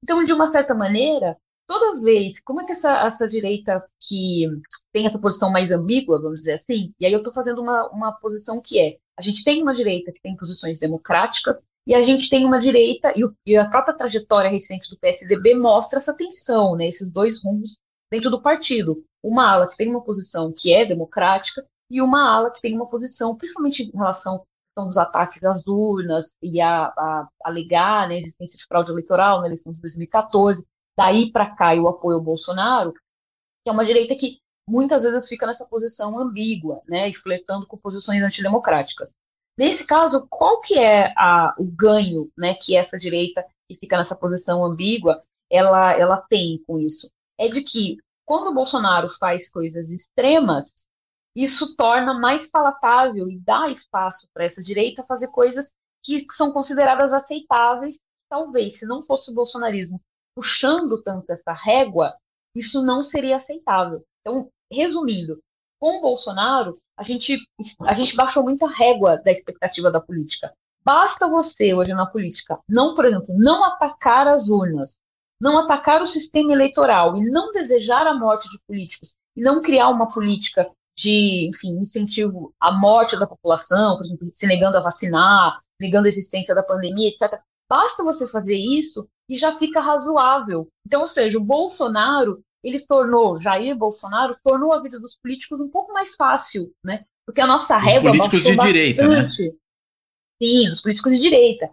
então, 0.04 0.24
de 0.24 0.32
uma 0.32 0.46
certa 0.46 0.74
maneira, 0.74 1.38
toda 1.68 2.02
vez, 2.02 2.40
como 2.40 2.62
é 2.62 2.66
que 2.66 2.72
essa, 2.72 3.06
essa 3.06 3.28
direita 3.28 3.84
que 4.02 4.46
tem 4.92 5.06
essa 5.06 5.20
posição 5.20 5.52
mais 5.52 5.72
ambígua, 5.72 6.22
vamos 6.22 6.38
dizer 6.42 6.54
assim, 6.54 6.94
e 7.00 7.06
aí 7.06 7.12
eu 7.12 7.18
estou 7.18 7.34
fazendo 7.34 7.62
uma, 7.62 7.90
uma 7.90 8.12
posição 8.14 8.62
que 8.62 8.80
é, 8.80 8.98
a 9.18 9.22
gente 9.22 9.44
tem 9.44 9.62
uma 9.62 9.74
direita 9.74 10.12
que 10.12 10.22
tem 10.22 10.36
posições 10.36 10.80
democráticas, 10.80 11.68
e 11.88 11.96
a 11.96 12.02
gente 12.02 12.30
tem 12.30 12.46
uma 12.46 12.60
direita, 12.60 13.14
e, 13.16 13.24
o, 13.24 13.34
e 13.46 13.56
a 13.56 13.70
própria 13.70 13.96
trajetória 13.96 14.50
recente 14.50 14.90
do 14.90 15.00
PSDB 15.00 15.56
mostra 15.56 15.98
essa 15.98 16.14
tensão, 16.14 16.76
né, 16.76 16.86
esses 16.86 17.10
dois 17.10 17.42
rumos 17.42 17.80
dentro 18.12 18.30
do 18.30 18.42
partido. 18.42 19.06
Uma 19.24 19.50
ala 19.50 19.68
que 19.68 19.78
tem 19.78 19.90
uma 19.90 20.04
posição 20.04 20.54
que 20.56 20.74
é 20.74 20.86
democrática, 20.86 21.66
e 21.90 22.02
uma 22.02 22.30
ala 22.30 22.52
que 22.52 22.60
tem 22.60 22.76
uma 22.76 22.90
posição, 22.90 23.34
principalmente 23.34 23.84
em 23.84 23.98
relação 23.98 24.44
dos 24.76 24.98
ataques 24.98 25.44
às 25.46 25.66
urnas 25.66 26.36
e 26.44 26.60
a, 26.60 26.88
a 26.88 27.28
alegar 27.46 28.10
né, 28.10 28.16
a 28.16 28.18
existência 28.18 28.58
de 28.58 28.66
fraude 28.66 28.92
eleitoral 28.92 29.40
na 29.40 29.48
eleição 29.48 29.72
de 29.72 29.80
2014, 29.80 30.68
daí 30.98 31.32
para 31.32 31.56
cá 31.56 31.74
e 31.74 31.80
o 31.80 31.88
apoio 31.88 32.18
ao 32.18 32.24
Bolsonaro, 32.24 32.94
que 32.94 33.70
é 33.70 33.72
uma 33.72 33.86
direita 33.86 34.14
que 34.14 34.40
muitas 34.70 35.04
vezes 35.04 35.26
fica 35.26 35.48
nessa 35.48 35.66
posição 35.66 36.20
ambígua, 36.20 36.82
né, 36.86 37.08
e 37.08 37.14
flertando 37.14 37.66
com 37.66 37.78
posições 37.78 38.22
antidemocráticas. 38.22 39.16
Nesse 39.58 39.86
caso, 39.86 40.28
qual 40.30 40.62
que 40.62 40.78
é 40.78 41.14
a, 41.18 41.56
o 41.58 41.66
ganho 41.66 42.32
né, 42.38 42.54
que 42.54 42.76
essa 42.76 42.98
direita 42.98 43.44
que 43.68 43.78
fica 43.78 43.98
nessa 43.98 44.16
posição 44.16 44.64
ambígua 44.64 45.16
ela, 45.50 45.94
ela 45.94 46.18
tem 46.18 46.62
com 46.68 46.80
isso? 46.80 47.10
É 47.38 47.48
de 47.48 47.62
que 47.62 47.98
quando 48.26 48.50
o 48.50 48.54
Bolsonaro 48.54 49.10
faz 49.18 49.50
coisas 49.50 49.90
extremas, 49.90 50.88
isso 51.36 51.76
torna 51.76 52.14
mais 52.14 52.46
palatável 52.46 53.30
e 53.30 53.40
dá 53.40 53.68
espaço 53.68 54.28
para 54.34 54.44
essa 54.44 54.62
direita 54.62 55.06
fazer 55.06 55.30
coisas 55.30 55.76
que 56.04 56.26
são 56.32 56.52
consideradas 56.52 57.14
aceitáveis. 57.14 58.02
Talvez, 58.30 58.78
se 58.80 58.86
não 58.86 59.02
fosse 59.02 59.32
o 59.32 59.34
bolsonarismo 59.34 60.02
puxando 60.36 61.02
tanto 61.02 61.32
essa 61.32 61.52
régua, 61.52 62.16
isso 62.56 62.84
não 62.84 63.02
seria 63.02 63.38
aceitável. 63.38 64.06
Então, 64.22 64.52
resumindo, 64.72 65.42
com 65.80 65.98
o 65.98 66.02
Bolsonaro, 66.02 66.76
a 66.98 67.04
gente, 67.04 67.38
a 67.82 67.94
gente 67.94 68.16
baixou 68.16 68.44
muito 68.44 68.66
a 68.66 68.72
régua 68.72 69.18
da 69.18 69.32
expectativa 69.32 69.92
da 69.92 70.02
política. 70.02 70.54
Basta 70.84 71.28
você, 71.28 71.74
hoje 71.74 71.94
na 71.94 72.06
política, 72.06 72.60
não, 72.68 72.94
por 72.94 73.06
exemplo, 73.06 73.36
não 73.38 73.64
atacar 73.64 74.28
as 74.28 74.48
urnas, 74.48 75.02
não 75.40 75.58
atacar 75.58 76.02
o 76.02 76.06
sistema 76.06 76.52
eleitoral 76.52 77.18
e 77.18 77.30
não 77.30 77.52
desejar 77.52 78.08
a 78.08 78.14
morte 78.14 78.48
de 78.48 78.58
políticos, 78.66 79.18
e 79.36 79.42
não 79.42 79.62
criar 79.62 79.90
uma 79.90 80.10
política 80.10 80.70
de, 80.98 81.48
enfim, 81.48 81.78
incentivo 81.78 82.54
à 82.60 82.72
morte 82.72 83.20
da 83.20 83.28
população, 83.28 83.98
por 83.98 84.06
exemplo, 84.06 84.30
se 84.34 84.48
negando 84.48 84.78
a 84.78 84.82
vacinar, 84.82 85.56
negando 85.80 86.06
a 86.06 86.10
existência 86.10 86.56
da 86.56 86.64
pandemia, 86.64 87.10
etc. 87.10 87.40
Basta 87.70 88.04
você 88.04 88.28
fazer 88.28 88.58
isso 88.58 89.08
e 89.30 89.38
já 89.38 89.58
fica 89.60 89.80
razoável. 89.80 90.68
Então, 90.86 91.02
ou 91.02 91.06
seja, 91.06 91.38
o 91.38 91.44
Bolsonaro, 91.44 92.40
ele 92.64 92.80
tornou, 92.86 93.38
Jair 93.38 93.76
Bolsonaro, 93.76 94.38
tornou 94.44 94.74
a 94.74 94.82
vida 94.82 95.00
dos 95.00 95.16
políticos 95.16 95.60
um 95.60 95.70
pouco 95.70 95.94
mais 95.94 96.16
fácil, 96.16 96.74
né? 96.84 97.06
Porque 97.26 97.42
a 97.42 97.48
nossa 97.48 97.78
régua 97.78 98.12
Os 98.12 98.18
políticos 98.18 98.44
de 98.44 98.56
bastante. 98.56 98.74
direita, 98.74 99.08
né? 99.08 99.28
Sim, 99.30 100.68
os 100.68 100.82
políticos 100.82 101.12
de 101.14 101.20
direita. 101.20 101.70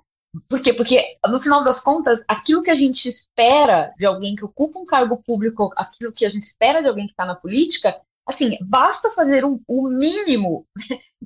Por 0.48 0.60
quê? 0.60 0.72
Porque, 0.72 1.16
no 1.28 1.40
final 1.40 1.62
das 1.62 1.78
contas, 1.78 2.24
aquilo 2.26 2.62
que 2.62 2.70
a 2.70 2.74
gente 2.74 3.06
espera 3.06 3.94
de 3.96 4.04
alguém 4.04 4.34
que 4.34 4.44
ocupa 4.44 4.78
um 4.78 4.84
cargo 4.84 5.22
público, 5.24 5.70
aquilo 5.76 6.12
que 6.12 6.24
a 6.24 6.28
gente 6.28 6.42
espera 6.42 6.82
de 6.82 6.88
alguém 6.88 7.04
que 7.04 7.12
está 7.12 7.24
na 7.24 7.36
política, 7.36 7.96
assim, 8.26 8.58
basta 8.62 9.10
fazer 9.10 9.44
um, 9.44 9.60
o 9.68 9.88
mínimo, 9.88 10.66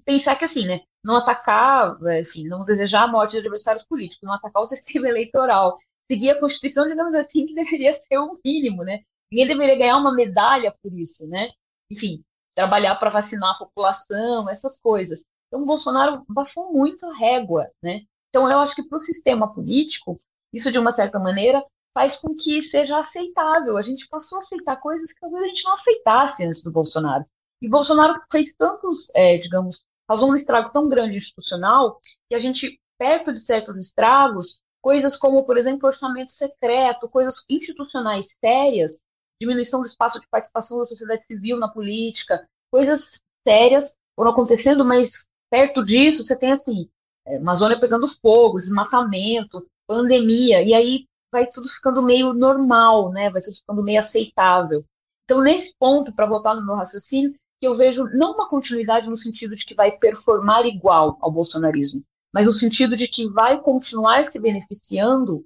pensar 0.05 0.37
que, 0.37 0.45
assim, 0.45 0.67
né, 0.67 0.81
não 1.03 1.17
atacar, 1.17 1.97
assim, 2.19 2.47
não 2.47 2.65
desejar 2.65 3.05
a 3.05 3.09
morte 3.09 3.33
de 3.33 3.39
adversários 3.39 3.85
políticos, 3.85 4.27
não 4.27 4.35
atacar 4.35 4.63
o 4.63 4.67
sistema 4.67 5.09
eleitoral, 5.09 5.79
seguir 6.11 6.31
a 6.31 6.41
Constituição, 6.41 6.87
digamos 6.87 7.15
assim, 7.15 7.47
que 7.47 7.55
deveria 7.55 7.93
ser 7.93 8.19
o 8.19 8.39
mínimo, 8.45 8.83
né? 8.83 9.01
Ninguém 9.31 9.47
deveria 9.47 9.77
ganhar 9.77 9.97
uma 9.97 10.13
medalha 10.13 10.75
por 10.83 10.93
isso, 10.99 11.27
né? 11.27 11.51
Enfim, 11.91 12.23
trabalhar 12.55 12.95
para 12.97 13.11
vacinar 13.11 13.51
a 13.51 13.59
população, 13.59 14.49
essas 14.49 14.81
coisas. 14.81 15.23
Então, 15.47 15.63
o 15.63 15.67
Bolsonaro 15.67 16.25
baixou 16.29 16.73
muito 16.73 17.07
a 17.07 17.15
régua, 17.15 17.71
né? 17.83 18.03
Então, 18.29 18.51
eu 18.51 18.59
acho 18.59 18.75
que 18.75 18.83
para 18.83 18.97
o 18.97 19.01
sistema 19.01 19.53
político, 19.53 20.17
isso, 20.53 20.71
de 20.71 20.79
uma 20.79 20.93
certa 20.93 21.19
maneira, 21.19 21.65
faz 21.95 22.17
com 22.17 22.35
que 22.35 22.61
seja 22.63 22.99
aceitável. 22.99 23.77
A 23.77 23.81
gente 23.81 24.07
passou 24.09 24.39
a 24.39 24.43
aceitar 24.43 24.77
coisas 24.77 25.13
que 25.13 25.21
talvez 25.21 25.43
a 25.43 25.47
gente 25.47 25.65
não 25.65 25.73
aceitasse 25.73 26.45
antes 26.45 26.63
do 26.63 26.71
Bolsonaro. 26.71 27.25
E 27.61 27.69
Bolsonaro 27.69 28.21
fez 28.31 28.53
tantos, 28.53 29.11
é, 29.15 29.37
digamos, 29.37 29.85
causou 30.07 30.31
um 30.31 30.35
estrago 30.35 30.71
tão 30.71 30.89
grande 30.89 31.17
institucional 31.17 31.99
que 32.29 32.35
a 32.35 32.39
gente, 32.39 32.81
perto 32.99 33.33
de 33.33 33.41
certos 33.41 33.77
estragos, 33.77 34.63
coisas 34.81 35.17
como, 35.17 35.45
por 35.45 35.57
exemplo, 35.57 35.89
orçamento 35.89 36.31
secreto, 36.31 37.09
coisas 37.09 37.45
institucionais 37.49 38.39
sérias, 38.39 39.01
diminuição 39.41 39.81
do 39.81 39.87
espaço 39.87 40.21
de 40.21 40.27
participação 40.29 40.79
da 40.79 40.85
sociedade 40.85 41.27
civil 41.27 41.59
na 41.59 41.69
política, 41.69 42.47
coisas 42.71 43.21
sérias 43.47 43.97
foram 44.17 44.33
acontecendo, 44.33 44.85
mas 44.85 45.27
perto 45.51 45.83
disso 45.83 46.23
você 46.23 46.37
tem 46.37 46.51
assim, 46.51 46.89
é, 47.27 47.37
Amazônia 47.37 47.79
pegando 47.79 48.09
fogo, 48.21 48.59
desmatamento, 48.59 49.67
pandemia, 49.87 50.63
e 50.63 50.75
aí 50.75 51.05
vai 51.33 51.47
tudo 51.47 51.69
ficando 51.69 52.03
meio 52.03 52.33
normal, 52.33 53.11
né? 53.11 53.31
Vai 53.31 53.41
tudo 53.41 53.55
ficando 53.55 53.83
meio 53.83 54.01
aceitável. 54.01 54.85
Então, 55.25 55.43
nesse 55.43 55.75
ponto, 55.79 56.13
para 56.15 56.27
voltar 56.27 56.55
no 56.55 56.65
meu 56.65 56.75
raciocínio, 56.75 57.35
que 57.61 57.67
eu 57.67 57.77
vejo 57.77 58.05
não 58.15 58.33
uma 58.33 58.49
continuidade 58.49 59.09
no 59.09 59.17
sentido 59.17 59.55
de 59.55 59.65
que 59.65 59.75
vai 59.75 59.93
performar 59.93 60.65
igual 60.65 61.19
ao 61.21 61.31
bolsonarismo, 61.31 62.03
mas 62.33 62.47
no 62.47 62.53
sentido 62.53 62.95
de 62.95 63.09
que 63.09 63.29
vai 63.29 63.61
continuar 63.61 64.25
se 64.25 64.39
beneficiando 64.39 65.45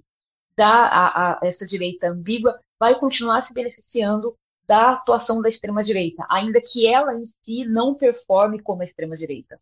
da 0.55 0.85
a, 0.87 1.31
a, 1.31 1.39
essa 1.43 1.65
direita 1.65 2.07
ambígua, 2.07 2.59
vai 2.79 2.97
continuar 2.99 3.41
se 3.41 3.53
beneficiando 3.53 4.35
da 4.67 4.91
atuação 4.91 5.41
da 5.41 5.49
extrema-direita, 5.49 6.25
ainda 6.29 6.61
que 6.61 6.87
ela 6.87 7.13
em 7.13 7.23
si 7.23 7.65
não 7.65 7.93
performe 7.93 8.61
como 8.61 8.81
a 8.81 8.85
extrema-direita. 8.85 9.59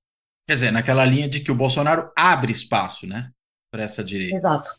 Quer 0.47 0.53
dizer, 0.55 0.71
naquela 0.71 1.05
linha 1.05 1.27
de 1.27 1.39
que 1.39 1.51
o 1.51 1.55
Bolsonaro 1.55 2.11
abre 2.15 2.51
espaço, 2.51 3.07
né, 3.07 3.31
para 3.71 3.83
essa 3.83 4.03
direita. 4.03 4.35
Exato. 4.35 4.69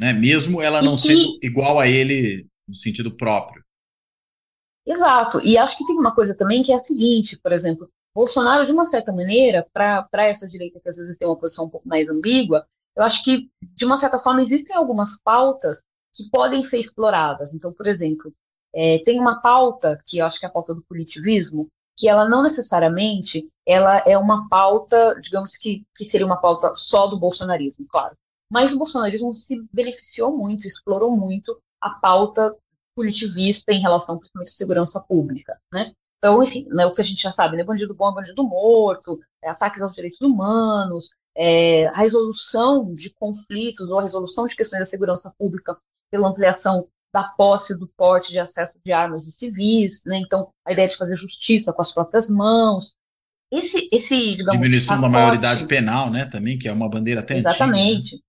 Né, 0.00 0.12
mesmo 0.12 0.62
ela 0.62 0.80
não 0.80 0.92
que... 0.94 1.00
sendo 1.00 1.38
igual 1.42 1.78
a 1.78 1.86
ele 1.86 2.46
no 2.66 2.74
sentido 2.74 3.14
próprio. 3.16 3.62
Exato. 4.86 5.40
E 5.40 5.58
acho 5.58 5.76
que 5.76 5.86
tem 5.86 5.96
uma 5.96 6.14
coisa 6.14 6.34
também 6.34 6.62
que 6.62 6.72
é 6.72 6.74
a 6.74 6.78
seguinte, 6.78 7.38
por 7.38 7.52
exemplo, 7.52 7.90
Bolsonaro, 8.14 8.64
de 8.64 8.72
uma 8.72 8.86
certa 8.86 9.12
maneira, 9.12 9.66
para 9.72 10.08
essa 10.26 10.46
direita 10.46 10.80
que 10.80 10.88
às 10.88 10.96
vezes 10.96 11.16
tem 11.16 11.28
uma 11.28 11.38
posição 11.38 11.66
um 11.66 11.70
pouco 11.70 11.86
mais 11.86 12.08
ambígua, 12.08 12.66
eu 12.96 13.04
acho 13.04 13.22
que, 13.22 13.48
de 13.62 13.84
uma 13.84 13.98
certa 13.98 14.18
forma, 14.18 14.40
existem 14.40 14.74
algumas 14.74 15.20
pautas 15.20 15.84
que 16.18 16.28
podem 16.30 16.60
ser 16.60 16.78
exploradas. 16.78 17.54
Então, 17.54 17.72
por 17.72 17.86
exemplo, 17.86 18.34
é, 18.74 18.98
tem 19.04 19.20
uma 19.20 19.40
pauta, 19.40 20.00
que 20.04 20.18
eu 20.18 20.26
acho 20.26 20.38
que 20.38 20.44
é 20.44 20.48
a 20.48 20.52
pauta 20.52 20.74
do 20.74 20.82
punitivismo, 20.82 21.68
que 21.96 22.08
ela 22.08 22.28
não 22.28 22.42
necessariamente 22.42 23.48
ela 23.66 23.98
é 24.06 24.18
uma 24.18 24.48
pauta, 24.48 25.16
digamos 25.20 25.56
que, 25.56 25.84
que 25.94 26.08
seria 26.08 26.26
uma 26.26 26.40
pauta 26.40 26.72
só 26.74 27.06
do 27.06 27.18
bolsonarismo, 27.18 27.86
claro. 27.88 28.16
Mas 28.50 28.72
o 28.72 28.78
bolsonarismo 28.78 29.32
se 29.32 29.62
beneficiou 29.72 30.36
muito, 30.36 30.64
explorou 30.66 31.16
muito 31.16 31.60
a 31.80 31.90
pauta 31.90 32.54
punitivista 32.96 33.72
em 33.72 33.80
relação, 33.80 34.18
principalmente, 34.18 34.48
à 34.48 34.52
segurança 34.52 35.00
pública, 35.00 35.56
né? 35.72 35.92
Então, 36.18 36.42
enfim, 36.42 36.66
né, 36.70 36.84
o 36.84 36.92
que 36.92 37.00
a 37.00 37.04
gente 37.04 37.22
já 37.22 37.30
sabe, 37.30 37.56
né, 37.56 37.62
bandido 37.62 37.94
bom 37.94 38.10
é 38.10 38.14
bandido 38.14 38.42
morto, 38.42 39.20
é, 39.42 39.48
ataques 39.48 39.80
aos 39.80 39.94
direitos 39.94 40.20
humanos, 40.20 41.10
é, 41.36 41.86
a 41.86 41.98
resolução 41.98 42.92
de 42.92 43.14
conflitos 43.14 43.90
ou 43.90 43.98
a 44.00 44.02
resolução 44.02 44.44
de 44.44 44.56
questões 44.56 44.80
da 44.80 44.90
segurança 44.90 45.32
pública 45.38 45.76
pela 46.10 46.28
ampliação 46.28 46.88
da 47.12 47.24
posse 47.24 47.76
do 47.76 47.88
porte 47.96 48.30
de 48.30 48.38
acesso 48.38 48.76
de 48.84 48.92
armas 48.92 49.24
de 49.24 49.32
civis, 49.32 50.02
né? 50.06 50.18
Então, 50.18 50.50
a 50.66 50.72
ideia 50.72 50.86
de 50.86 50.96
fazer 50.96 51.14
justiça 51.14 51.72
com 51.72 51.82
as 51.82 51.92
próprias 51.92 52.28
mãos. 52.28 52.94
Esse, 53.50 53.88
esse 53.90 54.34
digamos, 54.34 54.60
Diminuição 54.60 54.96
pacote, 54.96 55.12
da 55.12 55.18
maioridade 55.18 55.66
penal, 55.66 56.10
né? 56.10 56.26
Também, 56.26 56.58
que 56.58 56.68
é 56.68 56.72
uma 56.72 56.88
bandeira 56.88 57.20
até 57.20 57.38
Exatamente. 57.38 58.16
Antiga, 58.16 58.16
né? 58.16 58.22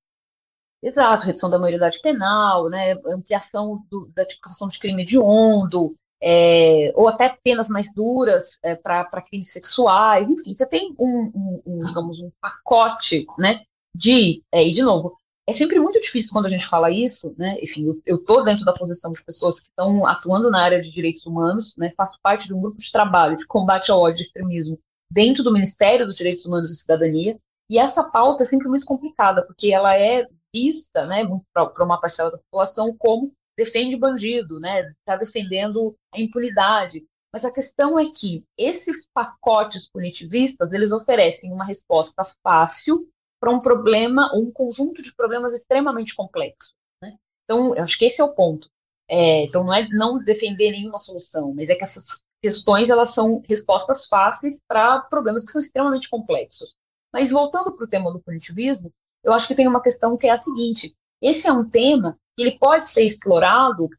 Exato, 0.81 1.25
redução 1.25 1.49
da 1.49 1.59
maioridade 1.59 1.99
penal, 2.01 2.69
né? 2.69 2.93
Ampliação 3.07 3.85
do, 3.91 4.09
da 4.15 4.25
tipificação 4.25 4.69
de 4.69 4.79
crime 4.79 5.01
hediondo, 5.01 5.91
é, 6.21 6.91
ou 6.95 7.07
até 7.07 7.29
penas 7.43 7.69
mais 7.69 7.93
duras 7.93 8.59
é, 8.63 8.75
para 8.75 9.21
crimes 9.21 9.51
sexuais, 9.51 10.29
enfim, 10.29 10.53
você 10.53 10.65
tem 10.65 10.93
um, 10.99 11.31
um, 11.33 11.61
um, 11.65 11.79
digamos, 11.79 12.19
um 12.19 12.29
pacote, 12.41 13.25
né, 13.37 13.61
de, 13.95 14.43
é, 14.53 14.67
e 14.67 14.71
de 14.71 14.83
novo, 14.83 15.17
é 15.49 15.53
sempre 15.53 15.79
muito 15.79 15.99
difícil 15.99 16.31
quando 16.31 16.45
a 16.45 16.49
gente 16.49 16.65
fala 16.65 16.91
isso, 16.91 17.33
né? 17.37 17.57
Enfim, 17.61 17.99
eu 18.05 18.17
estou 18.17 18.43
dentro 18.43 18.63
da 18.63 18.73
posição 18.73 19.11
de 19.11 19.23
pessoas 19.23 19.59
que 19.59 19.67
estão 19.67 20.05
atuando 20.05 20.51
na 20.51 20.61
área 20.61 20.79
de 20.79 20.91
direitos 20.91 21.25
humanos, 21.25 21.75
né? 21.75 21.91
Faço 21.97 22.17
parte 22.21 22.45
de 22.45 22.53
um 22.53 22.61
grupo 22.61 22.77
de 22.77 22.91
trabalho 22.91 23.35
de 23.35 23.47
combate 23.47 23.89
ao 23.89 23.99
ódio 23.99 24.19
e 24.19 24.21
extremismo 24.21 24.79
dentro 25.11 25.43
do 25.43 25.51
Ministério 25.51 26.05
dos 26.05 26.17
Direitos 26.17 26.45
Humanos 26.45 26.71
e 26.71 26.77
Cidadania, 26.77 27.39
e 27.67 27.79
essa 27.79 28.03
pauta 28.03 28.43
é 28.43 28.45
sempre 28.45 28.67
muito 28.67 28.85
complicada, 28.85 29.43
porque 29.43 29.71
ela 29.71 29.97
é 29.97 30.27
vista, 30.53 31.05
né, 31.05 31.27
para 31.51 31.83
uma 31.83 31.99
parcela 31.99 32.31
da 32.31 32.37
população 32.37 32.95
como 32.97 33.31
defende 33.57 33.95
bandido, 33.97 34.59
né? 34.59 34.93
Está 34.99 35.15
defendendo 35.15 35.95
a 36.13 36.19
impunidade. 36.19 37.03
Mas 37.33 37.43
a 37.43 37.51
questão 37.51 37.97
é 37.99 38.05
que 38.05 38.43
esses 38.57 39.07
pacotes 39.13 39.87
punitivistas, 39.87 40.71
eles 40.71 40.91
oferecem 40.91 41.51
uma 41.51 41.65
resposta 41.65 42.23
fácil 42.43 43.07
para 43.39 43.51
um 43.51 43.59
problema, 43.59 44.31
um 44.35 44.51
conjunto 44.51 45.01
de 45.01 45.15
problemas 45.15 45.53
extremamente 45.53 46.15
complexos. 46.15 46.73
Né? 47.01 47.17
Então, 47.43 47.75
eu 47.75 47.81
acho 47.81 47.97
que 47.97 48.05
esse 48.05 48.21
é 48.21 48.23
o 48.23 48.33
ponto. 48.33 48.69
É, 49.07 49.43
então, 49.43 49.63
não 49.63 49.73
é 49.73 49.87
não 49.89 50.23
defender 50.23 50.71
nenhuma 50.71 50.97
solução, 50.97 51.53
mas 51.55 51.69
é 51.69 51.75
que 51.75 51.83
essas 51.83 52.21
questões 52.41 52.89
elas 52.89 53.09
são 53.13 53.41
respostas 53.47 54.05
fáceis 54.05 54.59
para 54.67 55.01
problemas 55.01 55.43
que 55.43 55.51
são 55.51 55.59
extremamente 55.59 56.09
complexos. 56.09 56.75
Mas 57.11 57.31
voltando 57.31 57.71
para 57.71 57.85
o 57.85 57.89
tema 57.89 58.11
do 58.11 58.21
punitivismo, 58.21 58.91
eu 59.23 59.33
acho 59.33 59.47
que 59.47 59.55
tem 59.55 59.67
uma 59.67 59.81
questão 59.81 60.15
que 60.15 60.27
é 60.27 60.31
a 60.31 60.37
seguinte: 60.37 60.91
esse 61.21 61.47
é 61.47 61.51
um 61.51 61.67
tema 61.67 62.17
que 62.37 62.43
ele 62.43 62.57
pode 62.57 62.87
ser 62.87 63.03
explorado, 63.03 63.89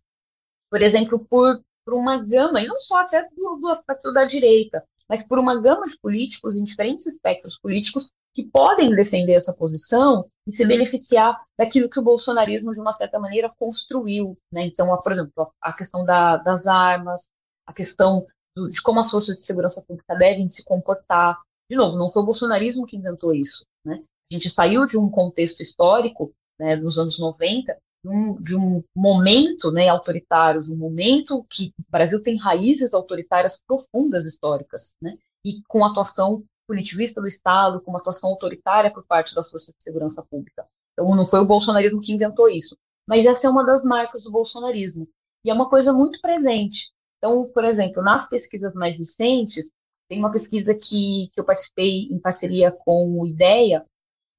por 0.70 0.80
exemplo, 0.80 1.18
por, 1.18 1.60
por 1.84 1.94
uma 1.94 2.18
gama, 2.18 2.60
e 2.60 2.66
não 2.66 2.78
só 2.78 2.98
até 2.98 3.28
do, 3.30 3.56
do 3.56 3.68
aspecto 3.68 4.12
da 4.12 4.24
direita, 4.24 4.84
mas 5.08 5.22
por 5.24 5.38
uma 5.38 5.60
gama 5.60 5.84
de 5.86 5.98
políticos 5.98 6.56
em 6.56 6.62
diferentes 6.62 7.06
espectros 7.06 7.58
políticos 7.58 8.10
que 8.34 8.44
podem 8.44 8.90
defender 8.90 9.32
essa 9.32 9.52
posição 9.52 10.24
e 10.46 10.52
se 10.52 10.64
beneficiar 10.64 11.40
daquilo 11.58 11.88
que 11.90 11.98
o 11.98 12.02
bolsonarismo, 12.02 12.72
de 12.72 12.80
uma 12.80 12.94
certa 12.94 13.18
maneira, 13.18 13.52
construiu. 13.58 14.36
Né? 14.52 14.64
Então, 14.66 14.96
por 15.00 15.12
exemplo, 15.12 15.52
a 15.60 15.72
questão 15.72 16.04
da, 16.04 16.36
das 16.36 16.66
armas, 16.66 17.30
a 17.66 17.72
questão 17.72 18.26
do, 18.56 18.68
de 18.68 18.80
como 18.82 19.00
as 19.00 19.10
forças 19.10 19.34
de 19.34 19.42
segurança 19.42 19.82
pública 19.86 20.14
devem 20.16 20.46
se 20.46 20.64
comportar. 20.64 21.40
De 21.68 21.76
novo, 21.76 21.96
não 21.96 22.10
foi 22.10 22.22
o 22.22 22.26
bolsonarismo 22.26 22.86
que 22.86 22.96
inventou 22.96 23.34
isso. 23.34 23.64
Né? 23.84 24.02
A 24.30 24.34
gente 24.34 24.48
saiu 24.48 24.86
de 24.86 24.96
um 24.96 25.10
contexto 25.10 25.60
histórico, 25.60 26.32
né, 26.58 26.76
nos 26.76 26.98
anos 26.98 27.18
90, 27.18 27.76
de 28.04 28.10
um, 28.10 28.40
de 28.40 28.56
um 28.56 28.82
momento 28.94 29.70
né, 29.72 29.88
autoritário, 29.88 30.60
de 30.60 30.72
um 30.72 30.76
momento 30.76 31.44
que 31.50 31.72
o 31.78 31.90
Brasil 31.90 32.20
tem 32.22 32.36
raízes 32.38 32.94
autoritárias 32.94 33.60
profundas 33.66 34.24
históricas, 34.24 34.94
né, 35.02 35.16
e 35.44 35.62
com 35.68 35.84
atuação 35.84 36.44
punitivista 36.70 37.20
do 37.20 37.26
Estado, 37.26 37.80
com 37.80 37.90
uma 37.90 37.98
atuação 37.98 38.30
autoritária 38.30 38.92
por 38.92 39.04
parte 39.04 39.34
das 39.34 39.50
forças 39.50 39.74
de 39.74 39.82
segurança 39.82 40.22
pública. 40.22 40.64
Então, 40.92 41.16
não 41.16 41.26
foi 41.26 41.40
o 41.40 41.44
bolsonarismo 41.46 42.00
que 42.00 42.12
inventou 42.12 42.48
isso. 42.48 42.76
Mas 43.08 43.26
essa 43.26 43.48
é 43.48 43.50
uma 43.50 43.66
das 43.66 43.82
marcas 43.82 44.22
do 44.22 44.30
bolsonarismo. 44.30 45.08
E 45.44 45.50
é 45.50 45.54
uma 45.54 45.68
coisa 45.68 45.92
muito 45.92 46.20
presente. 46.20 46.92
Então, 47.18 47.50
por 47.52 47.64
exemplo, 47.64 48.04
nas 48.04 48.28
pesquisas 48.28 48.72
mais 48.72 48.96
recentes, 48.96 49.68
tem 50.08 50.20
uma 50.20 50.30
pesquisa 50.30 50.72
que, 50.74 51.28
que 51.32 51.40
eu 51.40 51.44
participei 51.44 52.02
em 52.04 52.20
parceria 52.20 52.70
com 52.70 53.18
o 53.18 53.26
IDEA 53.26 53.84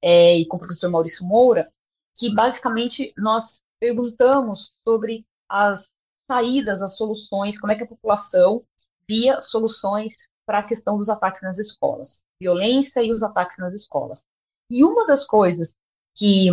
é, 0.00 0.38
e 0.38 0.46
com 0.46 0.56
o 0.56 0.60
professor 0.60 0.90
Maurício 0.90 1.26
Moura, 1.26 1.68
que 2.16 2.34
basicamente 2.34 3.12
nós 3.16 3.62
perguntamos 3.78 4.78
sobre 4.82 5.26
as 5.48 5.94
saídas, 6.30 6.80
as 6.80 6.96
soluções, 6.96 7.60
como 7.60 7.72
é 7.72 7.76
que 7.76 7.82
a 7.82 7.86
população 7.86 8.64
via 9.06 9.38
soluções 9.38 10.30
para 10.46 10.58
a 10.58 10.62
questão 10.62 10.96
dos 10.96 11.08
ataques 11.08 11.42
nas 11.42 11.58
escolas, 11.58 12.24
violência 12.40 13.02
e 13.02 13.12
os 13.12 13.22
ataques 13.22 13.56
nas 13.58 13.72
escolas. 13.72 14.26
E 14.70 14.84
uma 14.84 15.06
das 15.06 15.24
coisas 15.24 15.74
que 16.16 16.48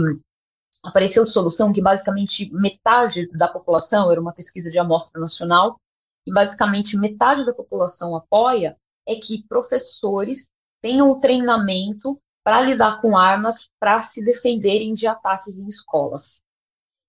apareceu 0.83 1.23
de 1.23 1.31
solução, 1.31 1.73
que 1.73 1.81
basicamente 1.81 2.49
metade 2.53 3.27
da 3.31 3.47
população, 3.47 4.11
era 4.11 4.21
uma 4.21 4.33
pesquisa 4.33 4.69
de 4.69 4.79
amostra 4.79 5.19
nacional, 5.19 5.79
e 6.25 6.31
basicamente 6.31 6.97
metade 6.97 7.45
da 7.45 7.53
população 7.53 8.15
apoia, 8.15 8.77
é 9.07 9.15
que 9.15 9.43
professores 9.47 10.51
tenham 10.81 11.17
treinamento 11.17 12.19
para 12.43 12.61
lidar 12.61 13.01
com 13.01 13.17
armas 13.17 13.69
para 13.79 13.99
se 13.99 14.23
defenderem 14.23 14.93
de 14.93 15.07
ataques 15.07 15.57
em 15.57 15.67
escolas. 15.67 16.43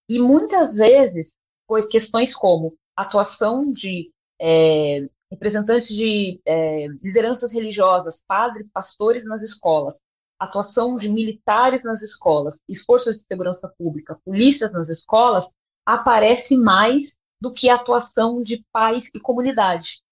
E 0.08 0.18
muitas 0.18 0.74
vezes 0.74 1.36
foi 1.66 1.86
questões 1.86 2.34
como 2.34 2.76
atuação 2.96 3.70
de 3.70 4.10
é, 4.40 5.08
representantes 5.30 5.88
de 5.88 6.40
é, 6.44 6.86
lideranças 7.02 7.52
religiosas, 7.52 8.22
padres, 8.26 8.66
pastores 8.72 9.24
nas 9.24 9.40
escolas, 9.42 10.00
atuação 10.38 10.96
de 10.96 11.08
militares 11.08 11.84
nas 11.84 12.00
escolas, 12.02 12.60
forças 12.86 13.14
de 13.16 13.22
segurança 13.22 13.72
pública, 13.78 14.18
polícias 14.24 14.72
nas 14.72 14.88
escolas, 14.88 15.48
aparece 15.86 16.56
mais 16.56 17.18
do 17.40 17.52
que 17.52 17.68
a 17.68 17.76
atuação 17.76 18.42
de 18.42 18.64
pais 18.72 19.10
e 19.14 19.20
comunidade. 19.20 20.02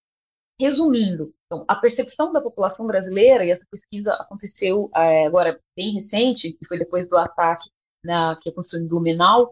Resumindo, 0.61 1.33
então, 1.47 1.65
a 1.69 1.75
percepção 1.75 2.33
da 2.33 2.41
população 2.41 2.87
brasileira, 2.87 3.45
e 3.45 3.51
essa 3.51 3.65
pesquisa 3.71 4.13
aconteceu 4.15 4.91
é, 4.95 5.27
agora 5.27 5.61
bem 5.77 5.93
recente, 5.93 6.53
que 6.53 6.67
foi 6.67 6.79
depois 6.79 7.09
do 7.09 7.17
ataque 7.17 7.71
na, 8.05 8.37
que 8.37 8.51
aconteceu 8.51 8.81
em 8.81 8.87
Blumenau, 8.87 9.51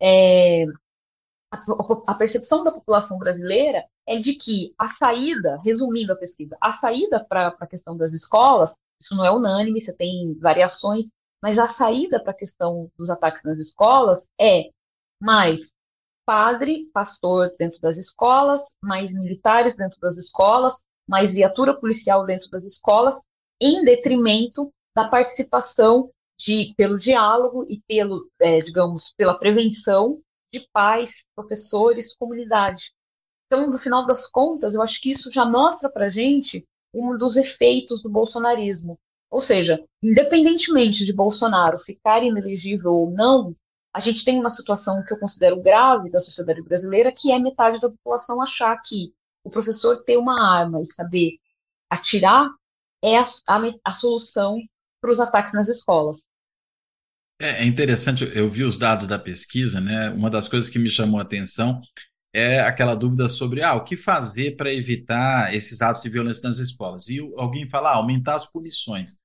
é, 0.00 0.64
a, 2.06 2.14
percepção 2.14 2.62
da 2.62 2.72
população 2.72 3.18
brasileira 3.18 3.84
é 4.06 4.18
de 4.18 4.34
que 4.34 4.74
a 4.78 4.86
saída, 4.86 5.58
resumindo 5.64 6.12
a 6.12 6.16
pesquisa, 6.16 6.56
a 6.60 6.70
saída 6.72 7.24
para 7.24 7.48
a 7.48 7.66
questão 7.66 7.96
das 7.96 8.12
escolas, 8.12 8.74
isso 9.00 9.14
não 9.14 9.24
é 9.24 9.30
unânime, 9.30 9.80
você 9.80 9.92
tem 9.92 10.34
variações, 10.40 11.10
mas 11.42 11.58
a 11.58 11.66
saída 11.66 12.20
para 12.20 12.32
a 12.32 12.36
questão 12.36 12.90
dos 12.96 13.10
ataques 13.10 13.42
nas 13.44 13.58
escolas 13.58 14.26
é 14.40 14.70
mais 15.20 15.76
padre, 16.24 16.90
pastor 16.92 17.54
dentro 17.58 17.80
das 17.80 17.96
escolas, 17.96 18.76
mais 18.82 19.12
militares 19.12 19.76
dentro 19.76 19.98
das 20.00 20.16
escolas, 20.16 20.84
mais 21.08 21.32
viatura 21.32 21.78
policial 21.78 22.24
dentro 22.24 22.50
das 22.50 22.64
escolas, 22.64 23.20
em 23.60 23.84
detrimento 23.84 24.72
da 24.94 25.08
participação 25.08 26.10
de, 26.38 26.74
pelo 26.76 26.96
diálogo 26.96 27.64
e 27.68 27.80
pelo, 27.86 28.28
é, 28.40 28.60
digamos, 28.60 29.12
pela 29.16 29.38
prevenção 29.38 30.20
de 30.52 30.66
pais, 30.72 31.26
professores, 31.34 32.14
comunidade. 32.16 32.92
Então, 33.46 33.70
no 33.70 33.78
final 33.78 34.04
das 34.06 34.26
contas, 34.26 34.74
eu 34.74 34.82
acho 34.82 35.00
que 35.00 35.10
isso 35.10 35.30
já 35.30 35.44
mostra 35.44 35.88
para 35.88 36.08
gente 36.08 36.66
um 36.92 37.14
dos 37.16 37.36
efeitos 37.36 38.02
do 38.02 38.08
bolsonarismo. 38.08 38.98
Ou 39.30 39.40
seja, 39.40 39.84
independentemente 40.02 41.04
de 41.04 41.12
Bolsonaro 41.12 41.78
ficar 41.78 42.22
inelegível 42.22 42.92
ou 42.92 43.10
não, 43.10 43.54
a 43.92 44.00
gente 44.00 44.24
tem 44.24 44.38
uma 44.38 44.48
situação 44.48 45.02
que 45.02 45.12
eu 45.12 45.18
considero 45.18 45.60
grave 45.62 46.10
da 46.10 46.18
sociedade 46.18 46.62
brasileira, 46.62 47.12
que 47.12 47.32
é 47.32 47.38
metade 47.38 47.80
da 47.80 47.90
população 47.90 48.40
achar 48.40 48.78
que 48.80 49.12
o 49.42 49.50
professor 49.50 50.02
ter 50.02 50.16
uma 50.16 50.40
arma 50.40 50.80
e 50.80 50.84
saber 50.84 51.38
atirar 51.90 52.48
é 53.02 53.18
a, 53.18 53.22
a, 53.48 53.58
a 53.84 53.92
solução 53.92 54.60
para 55.00 55.10
os 55.10 55.20
ataques 55.20 55.52
nas 55.52 55.68
escolas. 55.68 56.26
É, 57.40 57.62
é 57.62 57.64
interessante, 57.64 58.24
eu 58.34 58.48
vi 58.48 58.64
os 58.64 58.78
dados 58.78 59.06
da 59.06 59.18
pesquisa, 59.18 59.80
né? 59.80 60.10
Uma 60.10 60.30
das 60.30 60.48
coisas 60.48 60.70
que 60.70 60.78
me 60.78 60.88
chamou 60.88 61.18
a 61.18 61.22
atenção 61.22 61.80
é 62.32 62.60
aquela 62.60 62.94
dúvida 62.94 63.28
sobre 63.28 63.62
ah, 63.62 63.74
o 63.74 63.84
que 63.84 63.96
fazer 63.96 64.56
para 64.56 64.72
evitar 64.72 65.54
esses 65.54 65.80
atos 65.82 66.02
de 66.02 66.08
violência 66.08 66.48
nas 66.48 66.58
escolas. 66.58 67.08
E 67.08 67.18
alguém 67.36 67.68
fala, 67.68 67.90
ah, 67.92 67.96
aumentar 67.96 68.34
as 68.36 68.50
punições. 68.50 69.16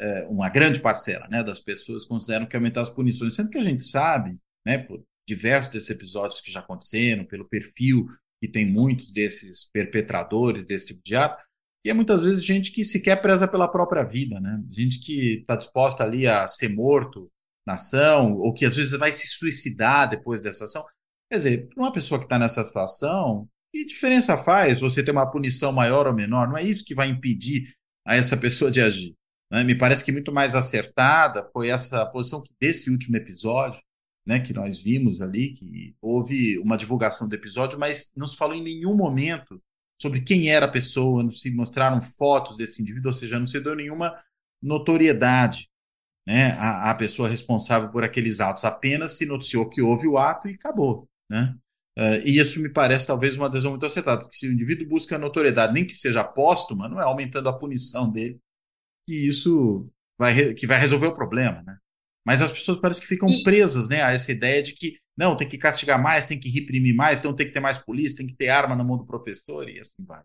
É, 0.00 0.26
uma 0.28 0.48
grande 0.48 0.80
parcela 0.80 1.26
né, 1.28 1.42
das 1.42 1.58
pessoas 1.58 2.04
consideram 2.04 2.46
que 2.46 2.56
aumentar 2.56 2.82
as 2.82 2.88
punições, 2.88 3.34
sendo 3.34 3.50
que 3.50 3.58
a 3.58 3.64
gente 3.64 3.82
sabe, 3.82 4.38
né, 4.64 4.78
por 4.78 5.02
diversos 5.26 5.72
desses 5.72 5.90
episódios 5.90 6.40
que 6.40 6.52
já 6.52 6.60
aconteceram, 6.60 7.24
pelo 7.24 7.48
perfil 7.48 8.06
que 8.40 8.48
tem 8.48 8.64
muitos 8.64 9.10
desses 9.10 9.68
perpetradores 9.72 10.64
desse 10.64 10.86
tipo 10.86 11.00
de 11.04 11.16
ato, 11.16 11.42
e 11.84 11.90
é 11.90 11.94
muitas 11.94 12.24
vezes 12.24 12.44
gente 12.44 12.70
que 12.70 12.84
sequer 12.84 13.20
preza 13.20 13.48
pela 13.48 13.68
própria 13.68 14.04
vida, 14.04 14.38
né? 14.38 14.62
Gente 14.70 15.00
que 15.00 15.40
está 15.40 15.56
disposta 15.56 16.04
ali 16.04 16.26
a 16.26 16.46
ser 16.46 16.68
morto 16.68 17.30
na 17.68 17.74
ação, 17.74 18.38
ou 18.38 18.52
que 18.52 18.64
às 18.64 18.74
vezes 18.74 18.98
vai 18.98 19.12
se 19.12 19.26
suicidar 19.26 20.08
depois 20.08 20.40
dessa 20.40 20.64
ação. 20.64 20.84
Quer 21.30 21.36
dizer, 21.36 21.68
para 21.68 21.82
uma 21.82 21.92
pessoa 21.92 22.18
que 22.18 22.24
está 22.24 22.38
nessa 22.38 22.64
situação, 22.64 23.46
que 23.70 23.84
diferença 23.84 24.38
faz 24.38 24.80
você 24.80 25.02
ter 25.02 25.10
uma 25.10 25.30
punição 25.30 25.70
maior 25.70 26.06
ou 26.06 26.14
menor? 26.14 26.48
Não 26.48 26.56
é 26.56 26.62
isso 26.62 26.84
que 26.84 26.94
vai 26.94 27.08
impedir 27.08 27.74
a 28.06 28.16
essa 28.16 28.36
pessoa 28.38 28.70
de 28.70 28.80
agir. 28.80 29.14
Né? 29.52 29.62
Me 29.64 29.74
parece 29.74 30.02
que 30.02 30.10
muito 30.10 30.32
mais 30.32 30.54
acertada 30.54 31.44
foi 31.52 31.68
essa 31.68 32.06
posição 32.06 32.42
que 32.42 32.54
desse 32.58 32.90
último 32.90 33.18
episódio, 33.18 33.80
né, 34.26 34.40
que 34.40 34.52
nós 34.52 34.78
vimos 34.80 35.22
ali, 35.22 35.52
que 35.52 35.94
houve 36.02 36.58
uma 36.58 36.76
divulgação 36.76 37.28
do 37.28 37.34
episódio, 37.34 37.78
mas 37.78 38.10
não 38.16 38.26
se 38.26 38.36
falou 38.36 38.54
em 38.54 38.62
nenhum 38.62 38.94
momento 38.94 39.60
sobre 40.00 40.20
quem 40.20 40.50
era 40.50 40.66
a 40.66 40.70
pessoa, 40.70 41.22
não 41.22 41.30
se 41.30 41.50
mostraram 41.50 42.00
fotos 42.02 42.56
desse 42.56 42.80
indivíduo, 42.80 43.08
ou 43.08 43.12
seja, 43.12 43.38
não 43.38 43.46
se 43.46 43.58
deu 43.60 43.74
nenhuma 43.74 44.14
notoriedade 44.62 45.68
né, 46.28 46.52
à, 46.58 46.90
à 46.90 46.94
pessoa 46.94 47.26
responsável 47.26 47.88
por 47.88 48.04
aqueles 48.04 48.38
atos. 48.38 48.62
Apenas 48.62 49.16
se 49.16 49.24
noticiou 49.24 49.70
que 49.70 49.80
houve 49.80 50.06
o 50.06 50.18
ato 50.18 50.46
e 50.46 50.54
acabou. 50.54 51.08
Né? 51.30 51.56
Uh, 51.98 52.20
e 52.22 52.38
isso 52.38 52.60
me 52.60 52.68
parece 52.68 53.06
talvez 53.06 53.34
uma 53.34 53.46
adesão 53.46 53.70
muito 53.70 53.86
acertada, 53.86 54.20
porque 54.20 54.36
se 54.36 54.46
o 54.46 54.52
indivíduo 54.52 54.86
busca 54.86 55.16
notoriedade, 55.16 55.72
nem 55.72 55.86
que 55.86 55.94
seja 55.94 56.22
póstuma, 56.22 56.86
não 56.86 57.00
é 57.00 57.04
aumentando 57.04 57.48
a 57.48 57.58
punição 57.58 58.12
dele, 58.12 58.38
que 59.08 59.26
isso 59.26 59.88
vai, 60.20 60.52
que 60.52 60.66
vai 60.66 60.78
resolver 60.78 61.06
o 61.06 61.14
problema. 61.14 61.62
Né? 61.62 61.78
Mas 62.26 62.42
as 62.42 62.52
pessoas 62.52 62.76
parecem 62.76 63.04
que 63.04 63.08
ficam 63.08 63.28
presas 63.42 63.88
né, 63.88 64.02
a 64.02 64.12
essa 64.12 64.30
ideia 64.30 64.62
de 64.62 64.74
que 64.74 64.98
não, 65.16 65.34
tem 65.34 65.48
que 65.48 65.56
castigar 65.56 66.00
mais, 66.00 66.26
tem 66.26 66.38
que 66.38 66.50
reprimir 66.50 66.94
mais, 66.94 67.20
então 67.20 67.34
tem 67.34 67.46
que 67.46 67.54
ter 67.54 67.60
mais 67.60 67.78
polícia, 67.78 68.18
tem 68.18 68.26
que 68.26 68.36
ter 68.36 68.50
arma 68.50 68.76
na 68.76 68.84
mão 68.84 68.98
do 68.98 69.06
professor 69.06 69.66
e 69.66 69.80
assim 69.80 70.04
vai. 70.04 70.22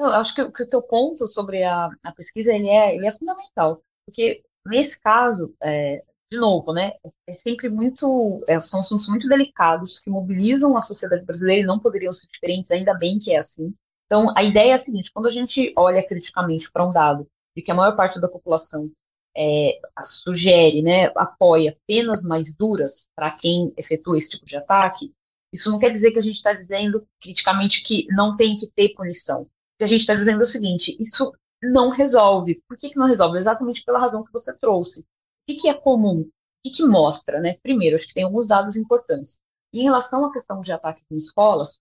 Eu 0.00 0.06
acho 0.06 0.34
que, 0.34 0.50
que 0.52 0.62
o 0.62 0.68
teu 0.68 0.80
ponto 0.80 1.26
sobre 1.28 1.62
a, 1.64 1.90
a 2.02 2.12
pesquisa 2.12 2.50
ele 2.50 2.68
é, 2.68 2.94
ele 2.94 3.06
é 3.06 3.12
fundamental, 3.12 3.84
porque 4.08 4.42
nesse 4.66 5.00
caso, 5.00 5.54
é, 5.62 6.02
de 6.32 6.38
novo, 6.38 6.72
né, 6.72 6.92
é 7.26 7.32
sempre 7.32 7.68
muito, 7.68 8.42
é, 8.48 8.58
são 8.58 8.80
assuntos 8.80 9.06
muito 9.06 9.28
delicados 9.28 9.98
que 9.98 10.10
mobilizam 10.10 10.76
a 10.76 10.80
sociedade 10.80 11.24
brasileira 11.24 11.62
e 11.62 11.66
não 11.66 11.78
poderiam 11.78 12.12
ser 12.12 12.26
diferentes, 12.26 12.70
ainda 12.70 12.94
bem 12.94 13.18
que 13.18 13.32
é 13.32 13.38
assim. 13.38 13.74
Então, 14.06 14.32
a 14.34 14.42
ideia 14.42 14.72
é 14.72 14.74
a 14.74 14.78
seguinte: 14.78 15.10
quando 15.12 15.26
a 15.26 15.30
gente 15.30 15.72
olha 15.76 16.02
criticamente 16.02 16.70
para 16.72 16.86
um 16.86 16.90
dado 16.90 17.26
de 17.54 17.62
que 17.62 17.70
a 17.70 17.74
maior 17.74 17.94
parte 17.94 18.18
da 18.18 18.28
população 18.28 18.90
é, 19.36 19.78
sugere, 20.02 20.82
né, 20.82 21.12
apoia 21.14 21.76
penas 21.86 22.22
mais 22.22 22.54
duras 22.54 23.08
para 23.14 23.30
quem 23.30 23.72
efetua 23.76 24.16
esse 24.16 24.30
tipo 24.30 24.44
de 24.44 24.56
ataque, 24.56 25.12
isso 25.52 25.70
não 25.70 25.78
quer 25.78 25.90
dizer 25.90 26.10
que 26.12 26.18
a 26.18 26.22
gente 26.22 26.34
está 26.34 26.54
dizendo 26.54 27.06
criticamente 27.20 27.82
que 27.82 28.06
não 28.10 28.36
tem 28.36 28.54
que 28.54 28.70
ter 28.74 28.94
punição. 28.94 29.42
O 29.42 29.46
que 29.78 29.84
a 29.84 29.86
gente 29.86 30.00
está 30.00 30.14
dizendo 30.14 30.40
é 30.40 30.44
o 30.44 30.46
seguinte: 30.46 30.96
isso 30.98 31.30
não 31.62 31.88
resolve. 31.88 32.62
Por 32.68 32.76
que, 32.76 32.90
que 32.90 32.98
não 32.98 33.06
resolve? 33.06 33.38
Exatamente 33.38 33.84
pela 33.84 33.98
razão 33.98 34.24
que 34.24 34.32
você 34.32 34.54
trouxe. 34.56 35.00
O 35.00 35.04
que, 35.46 35.54
que 35.54 35.68
é 35.68 35.74
comum? 35.74 36.20
O 36.20 36.30
que, 36.64 36.70
que 36.70 36.86
mostra? 36.86 37.40
Né? 37.40 37.58
Primeiro, 37.62 37.96
acho 37.96 38.06
que 38.06 38.14
tem 38.14 38.24
alguns 38.24 38.46
dados 38.46 38.76
importantes. 38.76 39.40
Em 39.72 39.82
relação 39.82 40.24
à 40.24 40.32
questão 40.32 40.60
de 40.60 40.72
ataques 40.72 41.04
em 41.10 41.16
escolas, 41.16 41.78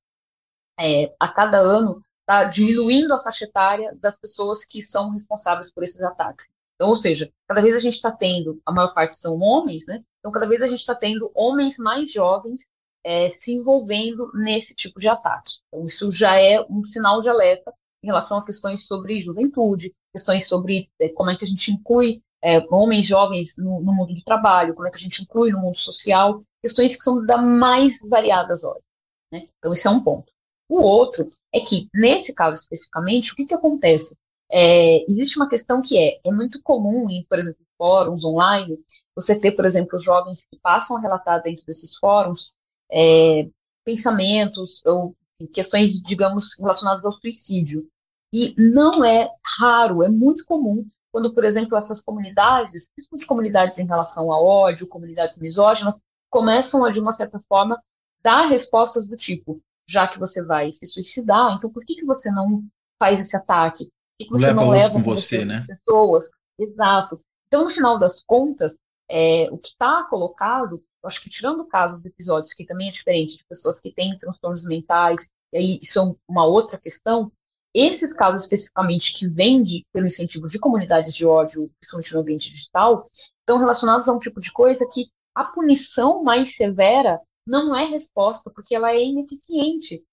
é, 0.79 1.13
a 1.19 1.27
cada 1.27 1.57
ano 1.57 1.97
está 2.21 2.43
diminuindo 2.43 3.13
a 3.13 3.17
faixa 3.17 3.45
etária 3.45 3.95
das 4.01 4.17
pessoas 4.17 4.65
que 4.65 4.81
são 4.81 5.09
responsáveis 5.09 5.71
por 5.71 5.83
esses 5.83 6.01
ataques. 6.01 6.47
Então, 6.75 6.89
ou 6.89 6.95
seja, 6.95 7.31
cada 7.47 7.61
vez 7.61 7.75
a 7.75 7.79
gente 7.79 7.95
está 7.95 8.11
tendo, 8.11 8.61
a 8.65 8.71
maior 8.71 8.93
parte 8.93 9.15
são 9.15 9.39
homens, 9.39 9.87
né? 9.87 10.03
Então, 10.19 10.31
cada 10.31 10.45
vez 10.45 10.61
a 10.61 10.67
gente 10.67 10.79
está 10.79 10.93
tendo 10.93 11.31
homens 11.33 11.77
mais 11.77 12.11
jovens 12.11 12.69
é, 13.03 13.29
se 13.29 13.53
envolvendo 13.53 14.29
nesse 14.33 14.75
tipo 14.75 14.99
de 14.99 15.07
ataque. 15.07 15.53
Então, 15.67 15.85
isso 15.85 16.09
já 16.09 16.39
é 16.39 16.61
um 16.69 16.83
sinal 16.83 17.21
de 17.21 17.29
alerta 17.29 17.73
em 18.07 18.09
relação 18.09 18.37
a 18.37 18.45
questões 18.45 18.85
sobre 18.85 19.19
juventude, 19.19 19.91
questões 20.15 20.47
sobre 20.47 20.89
é, 20.99 21.09
como 21.09 21.29
é 21.29 21.35
que 21.35 21.43
a 21.43 21.47
gente 21.47 21.71
inclui 21.71 22.23
é, 22.41 22.59
homens 22.71 23.05
jovens 23.05 23.55
no, 23.57 23.81
no, 23.81 23.93
mundo 23.93 24.13
do 24.13 24.21
trabalho, 24.21 24.73
como 24.73 24.87
é 24.87 24.89
que 24.89 24.95
a 24.95 25.01
gente 25.01 25.23
inclui 25.23 25.51
no 25.51 25.59
mundo 25.59 25.75
social, 25.75 26.39
questões 26.63 26.95
que 26.95 27.01
são 27.01 27.25
da 27.25 27.37
mais 27.37 27.99
variadas 28.09 28.63
ordens. 28.63 28.85
Né? 29.31 29.43
Então, 29.57 29.73
esse 29.73 29.85
é 29.85 29.89
um 29.89 30.01
ponto. 30.01 30.31
O 30.69 30.81
outro 30.81 31.27
é 31.53 31.59
que, 31.59 31.89
nesse 31.93 32.33
caso 32.33 32.61
especificamente, 32.61 33.33
o 33.33 33.35
que, 33.35 33.45
que 33.45 33.53
acontece? 33.53 34.15
É, 34.49 35.03
existe 35.09 35.37
uma 35.37 35.49
questão 35.49 35.81
que 35.81 35.97
é, 35.97 36.19
é 36.23 36.31
muito 36.31 36.61
comum 36.63 37.09
em, 37.09 37.25
por 37.25 37.37
exemplo, 37.37 37.65
fóruns 37.77 38.23
online, 38.23 38.79
você 39.13 39.37
ter, 39.37 39.51
por 39.51 39.65
exemplo, 39.65 39.99
jovens 39.99 40.45
que 40.49 40.57
passam 40.59 40.95
a 40.95 41.01
relatar 41.01 41.43
dentro 41.43 41.65
desses 41.65 41.97
fóruns 41.97 42.57
é, 42.89 43.47
pensamentos 43.83 44.81
ou 44.85 45.13
questões, 45.53 46.01
digamos, 46.01 46.57
relacionadas 46.59 47.05
ao 47.05 47.11
suicídio. 47.11 47.87
E 48.33 48.53
não 48.57 49.03
é 49.03 49.29
raro, 49.59 50.03
é 50.03 50.09
muito 50.09 50.45
comum 50.45 50.83
quando, 51.11 51.33
por 51.33 51.43
exemplo, 51.43 51.77
essas 51.77 52.01
comunidades, 52.01 52.89
principalmente 52.93 53.25
comunidades 53.25 53.77
em 53.79 53.87
relação 53.87 54.31
ao 54.31 54.45
ódio, 54.45 54.87
comunidades 54.87 55.37
misóginas, 55.37 55.99
começam 56.29 56.83
a, 56.83 56.91
de 56.91 56.99
uma 56.99 57.11
certa 57.11 57.39
forma, 57.39 57.79
dar 58.21 58.47
respostas 58.47 59.05
do 59.05 59.15
tipo, 59.15 59.61
já 59.89 60.05
que 60.05 60.19
você 60.19 60.43
vai 60.43 60.69
se 60.69 60.85
suicidar, 60.85 61.53
então 61.55 61.71
por 61.71 61.83
que, 61.83 61.95
que 61.95 62.05
você 62.05 62.29
não 62.29 62.61
faz 62.99 63.19
esse 63.19 63.35
ataque? 63.35 63.89
que, 64.17 64.25
que 64.25 64.31
você 64.31 64.47
leva 64.47 64.61
não 64.61 64.69
leva 64.69 64.91
com 64.91 65.03
você, 65.03 65.45
né? 65.45 65.65
Pessoas? 65.67 66.25
Exato. 66.59 67.21
Então, 67.47 67.63
no 67.63 67.69
final 67.69 67.97
das 67.97 68.23
contas, 68.23 68.75
é, 69.09 69.47
o 69.51 69.57
que 69.57 69.69
está 69.69 70.03
colocado, 70.03 70.81
acho 71.05 71.21
que 71.21 71.29
tirando 71.29 71.65
casos, 71.65 72.03
episódios, 72.03 72.51
que 72.51 72.65
também 72.65 72.87
é 72.87 72.91
diferente, 72.91 73.35
de 73.35 73.45
pessoas 73.45 73.79
que 73.79 73.93
têm 73.93 74.17
transtornos 74.17 74.65
mentais, 74.65 75.29
e 75.53 75.57
aí 75.57 75.79
isso 75.81 75.99
é 75.99 76.15
uma 76.27 76.45
outra 76.45 76.77
questão, 76.77 77.31
esses 77.79 78.13
casos 78.13 78.43
especificamente 78.43 79.13
que 79.13 79.27
vêm 79.27 79.63
pelo 79.93 80.05
incentivo 80.05 80.47
de 80.47 80.59
comunidades 80.59 81.13
de 81.13 81.25
ódio, 81.25 81.69
principalmente 81.79 82.13
no 82.13 82.19
ambiente 82.21 82.49
digital, 82.49 83.03
estão 83.39 83.57
relacionados 83.57 84.07
a 84.07 84.13
um 84.13 84.19
tipo 84.19 84.39
de 84.39 84.51
coisa 84.51 84.87
que 84.91 85.07
a 85.35 85.43
punição 85.43 86.23
mais 86.23 86.55
severa 86.55 87.19
não 87.45 87.75
é 87.75 87.85
resposta, 87.85 88.49
porque 88.49 88.75
ela 88.75 88.91
é 88.91 89.03
ineficiente. 89.03 90.03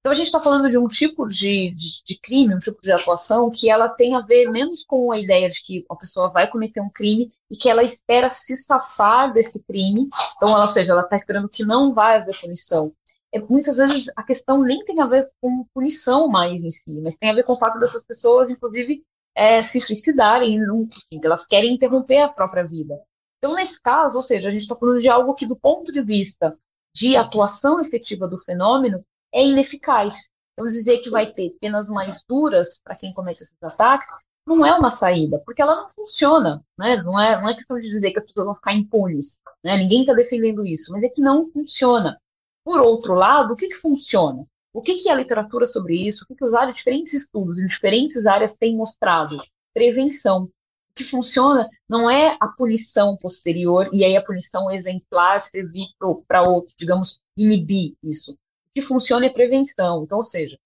Então 0.00 0.10
a 0.10 0.16
gente 0.16 0.26
está 0.26 0.40
falando 0.40 0.68
de 0.68 0.76
um 0.76 0.88
tipo 0.88 1.28
de, 1.28 1.70
de, 1.70 2.02
de, 2.04 2.18
crime, 2.18 2.56
um 2.56 2.58
tipo 2.58 2.80
de 2.80 2.90
atuação 2.90 3.48
que 3.48 3.70
ela 3.70 3.88
tem 3.88 4.16
a 4.16 4.20
ver 4.20 4.50
menos 4.50 4.84
com 4.84 5.12
a 5.12 5.18
ideia 5.18 5.48
de 5.48 5.60
que 5.60 5.86
a 5.88 5.94
pessoa 5.94 6.28
vai 6.28 6.50
cometer 6.50 6.80
um 6.80 6.90
crime 6.90 7.28
e 7.48 7.54
que 7.54 7.70
ela 7.70 7.84
espera 7.84 8.28
se 8.28 8.56
safar 8.56 9.32
desse 9.32 9.60
crime. 9.60 10.08
Então, 10.36 10.48
ela, 10.48 10.62
ou 10.62 10.66
seja, 10.66 10.90
ela 10.90 11.02
está 11.02 11.14
esperando 11.14 11.48
que 11.48 11.64
não 11.64 11.94
vai 11.94 12.16
haver 12.16 12.36
punição. 12.40 12.92
É, 13.34 13.40
muitas 13.40 13.76
vezes 13.76 14.06
a 14.16 14.22
questão 14.22 14.62
nem 14.62 14.84
tem 14.84 15.00
a 15.00 15.06
ver 15.06 15.30
com 15.40 15.64
punição 15.74 16.28
mais 16.28 16.62
em 16.62 16.70
si, 16.70 17.00
mas 17.00 17.16
tem 17.16 17.30
a 17.30 17.34
ver 17.34 17.44
com 17.44 17.54
o 17.54 17.58
fato 17.58 17.78
dessas 17.78 18.04
pessoas, 18.04 18.50
inclusive, 18.50 19.02
é, 19.34 19.62
se 19.62 19.80
suicidarem, 19.80 20.56
enfim, 20.56 21.20
elas 21.24 21.46
querem 21.46 21.74
interromper 21.74 22.18
a 22.18 22.28
própria 22.28 22.62
vida. 22.62 23.00
Então, 23.38 23.54
nesse 23.54 23.80
caso, 23.80 24.18
ou 24.18 24.22
seja, 24.22 24.48
a 24.48 24.50
gente 24.50 24.62
está 24.62 24.76
falando 24.76 25.00
de 25.00 25.08
algo 25.08 25.34
que, 25.34 25.46
do 25.46 25.56
ponto 25.56 25.90
de 25.90 26.02
vista 26.02 26.54
de 26.94 27.16
atuação 27.16 27.80
efetiva 27.80 28.28
do 28.28 28.38
fenômeno, 28.38 29.04
é 29.32 29.42
ineficaz. 29.42 30.30
Então, 30.52 30.68
dizer 30.68 30.98
que 30.98 31.08
vai 31.08 31.32
ter 31.32 31.56
penas 31.58 31.88
mais 31.88 32.22
duras 32.28 32.80
para 32.84 32.94
quem 32.94 33.12
comete 33.12 33.42
esses 33.42 33.56
ataques 33.62 34.08
não 34.46 34.66
é 34.66 34.74
uma 34.74 34.90
saída, 34.90 35.40
porque 35.44 35.62
ela 35.62 35.76
não 35.76 35.88
funciona. 35.88 36.62
Né? 36.78 36.96
Não, 37.02 37.20
é, 37.20 37.40
não 37.40 37.48
é 37.48 37.54
questão 37.54 37.78
de 37.78 37.88
dizer 37.88 38.10
que 38.10 38.18
as 38.18 38.26
pessoas 38.26 38.46
vão 38.46 38.54
ficar 38.54 38.74
impunes. 38.74 39.40
Né? 39.64 39.76
Ninguém 39.76 40.00
está 40.00 40.12
defendendo 40.12 40.66
isso, 40.66 40.92
mas 40.92 41.02
é 41.02 41.08
que 41.08 41.20
não 41.20 41.50
funciona. 41.50 42.18
Por 42.64 42.80
outro 42.80 43.14
lado, 43.14 43.52
o 43.52 43.56
que, 43.56 43.68
que 43.68 43.76
funciona? 43.76 44.46
O 44.72 44.80
que, 44.80 44.94
que 44.94 45.08
a 45.08 45.14
literatura 45.14 45.66
sobre 45.66 45.96
isso, 45.96 46.24
o 46.24 46.26
que, 46.26 46.34
que 46.34 46.44
os 46.44 46.74
diferentes 46.74 47.12
estudos 47.12 47.58
em 47.58 47.66
diferentes 47.66 48.26
áreas 48.26 48.56
têm 48.56 48.76
mostrado? 48.76 49.36
Prevenção. 49.74 50.44
O 50.44 50.94
que 50.94 51.04
funciona 51.04 51.68
não 51.88 52.08
é 52.08 52.36
a 52.40 52.48
punição 52.48 53.16
posterior, 53.16 53.88
e 53.92 54.04
aí 54.04 54.16
a 54.16 54.24
punição 54.24 54.70
exemplar 54.70 55.40
servir 55.40 55.88
para 56.26 56.42
outro, 56.42 56.74
digamos, 56.78 57.22
inibir 57.36 57.94
isso 58.02 58.36
que 58.72 58.82
funciona 58.82 59.26
é 59.26 59.30
prevenção. 59.30 60.02
Então, 60.04 60.16
ou 60.16 60.22
seja, 60.22 60.58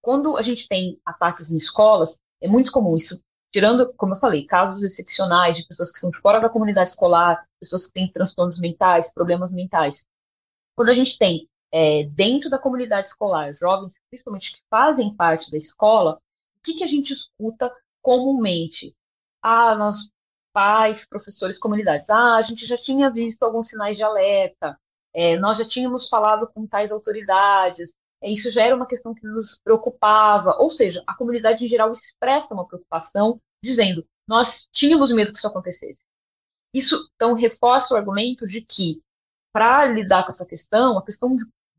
quando 0.00 0.36
a 0.36 0.42
gente 0.42 0.68
tem 0.68 1.00
ataques 1.04 1.50
em 1.50 1.56
escolas, 1.56 2.20
é 2.40 2.46
muito 2.46 2.70
comum 2.70 2.94
isso, 2.94 3.20
tirando, 3.50 3.92
como 3.94 4.14
eu 4.14 4.18
falei, 4.18 4.44
casos 4.44 4.82
excepcionais 4.82 5.56
de 5.56 5.66
pessoas 5.66 5.90
que 5.90 5.98
são 5.98 6.10
fora 6.22 6.38
da 6.38 6.48
comunidade 6.48 6.90
escolar, 6.90 7.42
pessoas 7.58 7.86
que 7.86 7.92
têm 7.92 8.10
transtornos 8.10 8.58
mentais, 8.58 9.12
problemas 9.12 9.50
mentais. 9.50 10.04
Quando 10.76 10.90
a 10.90 10.94
gente 10.94 11.18
tem 11.18 11.48
é, 11.72 12.04
dentro 12.04 12.50
da 12.50 12.58
comunidade 12.58 13.08
escolar 13.08 13.52
jovens, 13.54 13.98
principalmente 14.10 14.52
que 14.52 14.60
fazem 14.70 15.14
parte 15.14 15.50
da 15.50 15.56
escola, 15.56 16.20
o 16.58 16.62
que, 16.62 16.74
que 16.74 16.84
a 16.84 16.86
gente 16.86 17.12
escuta 17.12 17.74
comumente? 18.02 18.94
Ah, 19.42 19.74
nós, 19.74 20.10
pais, 20.52 21.06
professores, 21.06 21.58
comunidades, 21.58 22.10
ah, 22.10 22.36
a 22.36 22.42
gente 22.42 22.66
já 22.66 22.76
tinha 22.76 23.10
visto 23.10 23.42
alguns 23.42 23.68
sinais 23.68 23.96
de 23.96 24.02
alerta, 24.02 24.78
é, 25.14 25.38
nós 25.38 25.56
já 25.56 25.64
tínhamos 25.64 26.08
falado 26.08 26.46
com 26.52 26.66
tais 26.66 26.92
autoridades, 26.92 27.96
é, 28.22 28.30
isso 28.30 28.50
já 28.50 28.64
era 28.64 28.76
uma 28.76 28.86
questão 28.86 29.14
que 29.14 29.26
nos 29.26 29.58
preocupava, 29.64 30.56
ou 30.58 30.68
seja, 30.68 31.02
a 31.06 31.14
comunidade 31.14 31.64
em 31.64 31.66
geral 31.66 31.90
expressa 31.90 32.54
uma 32.54 32.66
preocupação, 32.66 33.40
dizendo, 33.62 34.06
nós 34.28 34.66
tínhamos 34.70 35.10
medo 35.12 35.32
que 35.32 35.38
isso 35.38 35.46
acontecesse. 35.46 36.04
Isso, 36.72 37.08
então, 37.14 37.32
reforça 37.32 37.94
o 37.94 37.96
argumento 37.96 38.44
de 38.44 38.60
que, 38.60 39.00
para 39.56 39.86
lidar 39.86 40.22
com 40.22 40.28
essa 40.28 40.44
questão, 40.44 40.98
a 40.98 41.02
questão 41.02 41.32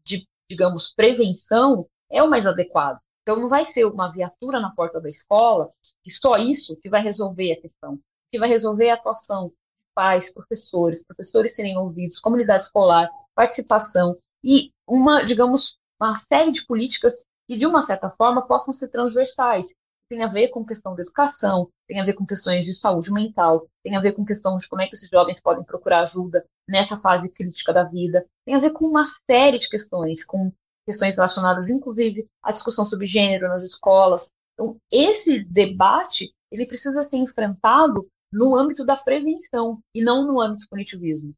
de, 0.04 0.28
digamos, 0.50 0.92
prevenção 0.96 1.88
é 2.12 2.24
o 2.24 2.28
mais 2.28 2.48
adequado. 2.48 2.98
Então, 3.22 3.40
não 3.40 3.48
vai 3.48 3.64
ser 3.64 3.86
uma 3.86 4.12
viatura 4.12 4.60
na 4.60 4.72
porta 4.72 5.00
da 5.00 5.08
escola 5.08 5.70
e 6.04 6.10
só 6.10 6.38
isso 6.38 6.76
que 6.78 6.90
vai 6.90 7.04
resolver 7.04 7.52
a 7.52 7.62
questão. 7.62 8.00
que 8.32 8.40
vai 8.40 8.50
resolver 8.50 8.90
a 8.90 8.96
atuação 8.96 9.50
de 9.50 9.54
pais, 9.94 10.34
professores, 10.34 11.04
professores 11.04 11.54
serem 11.54 11.78
ouvidos, 11.78 12.18
comunidade 12.18 12.64
escolar, 12.64 13.08
participação 13.36 14.16
e 14.44 14.72
uma, 14.88 15.22
digamos, 15.22 15.78
uma 16.02 16.16
série 16.16 16.50
de 16.50 16.66
políticas 16.66 17.28
que, 17.48 17.56
de 17.56 17.68
uma 17.68 17.84
certa 17.84 18.10
forma, 18.10 18.48
possam 18.48 18.74
ser 18.74 18.88
transversais. 18.88 19.72
Tem 20.10 20.24
a 20.24 20.28
ver 20.28 20.48
com 20.50 20.64
questão 20.64 20.96
da 20.96 21.02
educação, 21.02 21.70
tem 21.88 22.00
a 22.00 22.04
ver 22.04 22.14
com 22.14 22.26
questões 22.26 22.64
de 22.64 22.74
saúde 22.74 23.12
mental, 23.12 23.68
tem 23.84 23.96
a 23.96 24.00
ver 24.00 24.14
com 24.14 24.24
questão 24.24 24.56
de 24.56 24.68
como 24.68 24.82
é 24.82 24.88
que 24.88 24.96
esses 24.96 25.10
jovens 25.10 25.42
podem 25.42 25.66
procurar 25.66 26.02
ajuda 26.02 26.46
nessa 26.68 26.98
fase 26.98 27.30
crítica 27.30 27.74
da 27.74 27.84
vida, 27.84 28.26
tem 28.46 28.56
a 28.56 28.60
ver 28.60 28.72
com 28.72 28.86
uma 28.86 29.04
série 29.04 29.58
de 29.58 29.68
questões, 29.68 30.24
com 30.24 30.52
questões 30.86 31.16
relacionadas, 31.16 31.68
inclusive, 31.68 32.26
à 32.42 32.52
discussão 32.52 32.86
sobre 32.86 33.06
gênero 33.06 33.50
nas 33.50 33.64
escolas. 33.64 34.32
Então, 34.54 34.78
esse 34.92 35.44
debate, 35.44 36.34
ele 36.50 36.66
precisa 36.66 37.02
ser 37.02 37.18
enfrentado 37.18 38.08
no 38.32 38.56
âmbito 38.56 38.86
da 38.86 38.96
prevenção 38.96 39.82
e 39.94 40.02
não 40.02 40.26
no 40.26 40.40
âmbito 40.40 40.64
do 40.64 40.70
punitivismo. 40.70 41.34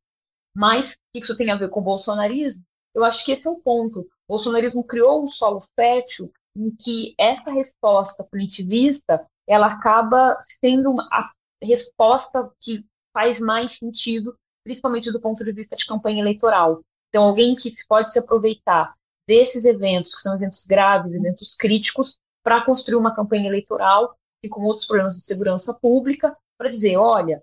Mas 0.55 0.93
o 0.93 0.95
que 1.13 1.19
isso 1.19 1.35
tem 1.35 1.49
a 1.49 1.55
ver 1.55 1.69
com 1.69 1.79
o 1.79 1.83
bolsonarismo? 1.83 2.63
Eu 2.93 3.03
acho 3.03 3.23
que 3.25 3.31
esse 3.31 3.47
é 3.47 3.51
o 3.51 3.59
ponto. 3.59 4.01
O 4.01 4.07
bolsonarismo 4.33 4.83
criou 4.83 5.23
um 5.23 5.27
solo 5.27 5.61
fértil 5.75 6.31
em 6.55 6.71
que 6.71 7.13
essa 7.17 7.51
resposta 7.51 8.23
punitivista 8.23 9.25
ela 9.47 9.67
acaba 9.67 10.37
sendo 10.39 10.95
a 11.11 11.31
resposta 11.61 12.51
que 12.61 12.85
faz 13.13 13.39
mais 13.39 13.77
sentido, 13.77 14.35
principalmente 14.63 15.11
do 15.11 15.19
ponto 15.19 15.43
de 15.43 15.51
vista 15.51 15.75
de 15.75 15.85
campanha 15.85 16.21
eleitoral. 16.21 16.81
Então, 17.09 17.25
alguém 17.25 17.55
que 17.55 17.69
pode 17.87 18.11
se 18.11 18.19
aproveitar 18.19 18.93
desses 19.27 19.65
eventos, 19.65 20.13
que 20.13 20.21
são 20.21 20.35
eventos 20.35 20.65
graves, 20.65 21.13
eventos 21.13 21.55
críticos, 21.55 22.17
para 22.43 22.63
construir 22.63 22.95
uma 22.95 23.15
campanha 23.15 23.47
eleitoral, 23.47 24.15
assim 24.37 24.49
como 24.49 24.67
outros 24.67 24.85
problemas 24.85 25.13
de 25.15 25.25
segurança 25.25 25.73
pública, 25.73 26.35
para 26.57 26.69
dizer, 26.69 26.97
olha, 26.97 27.41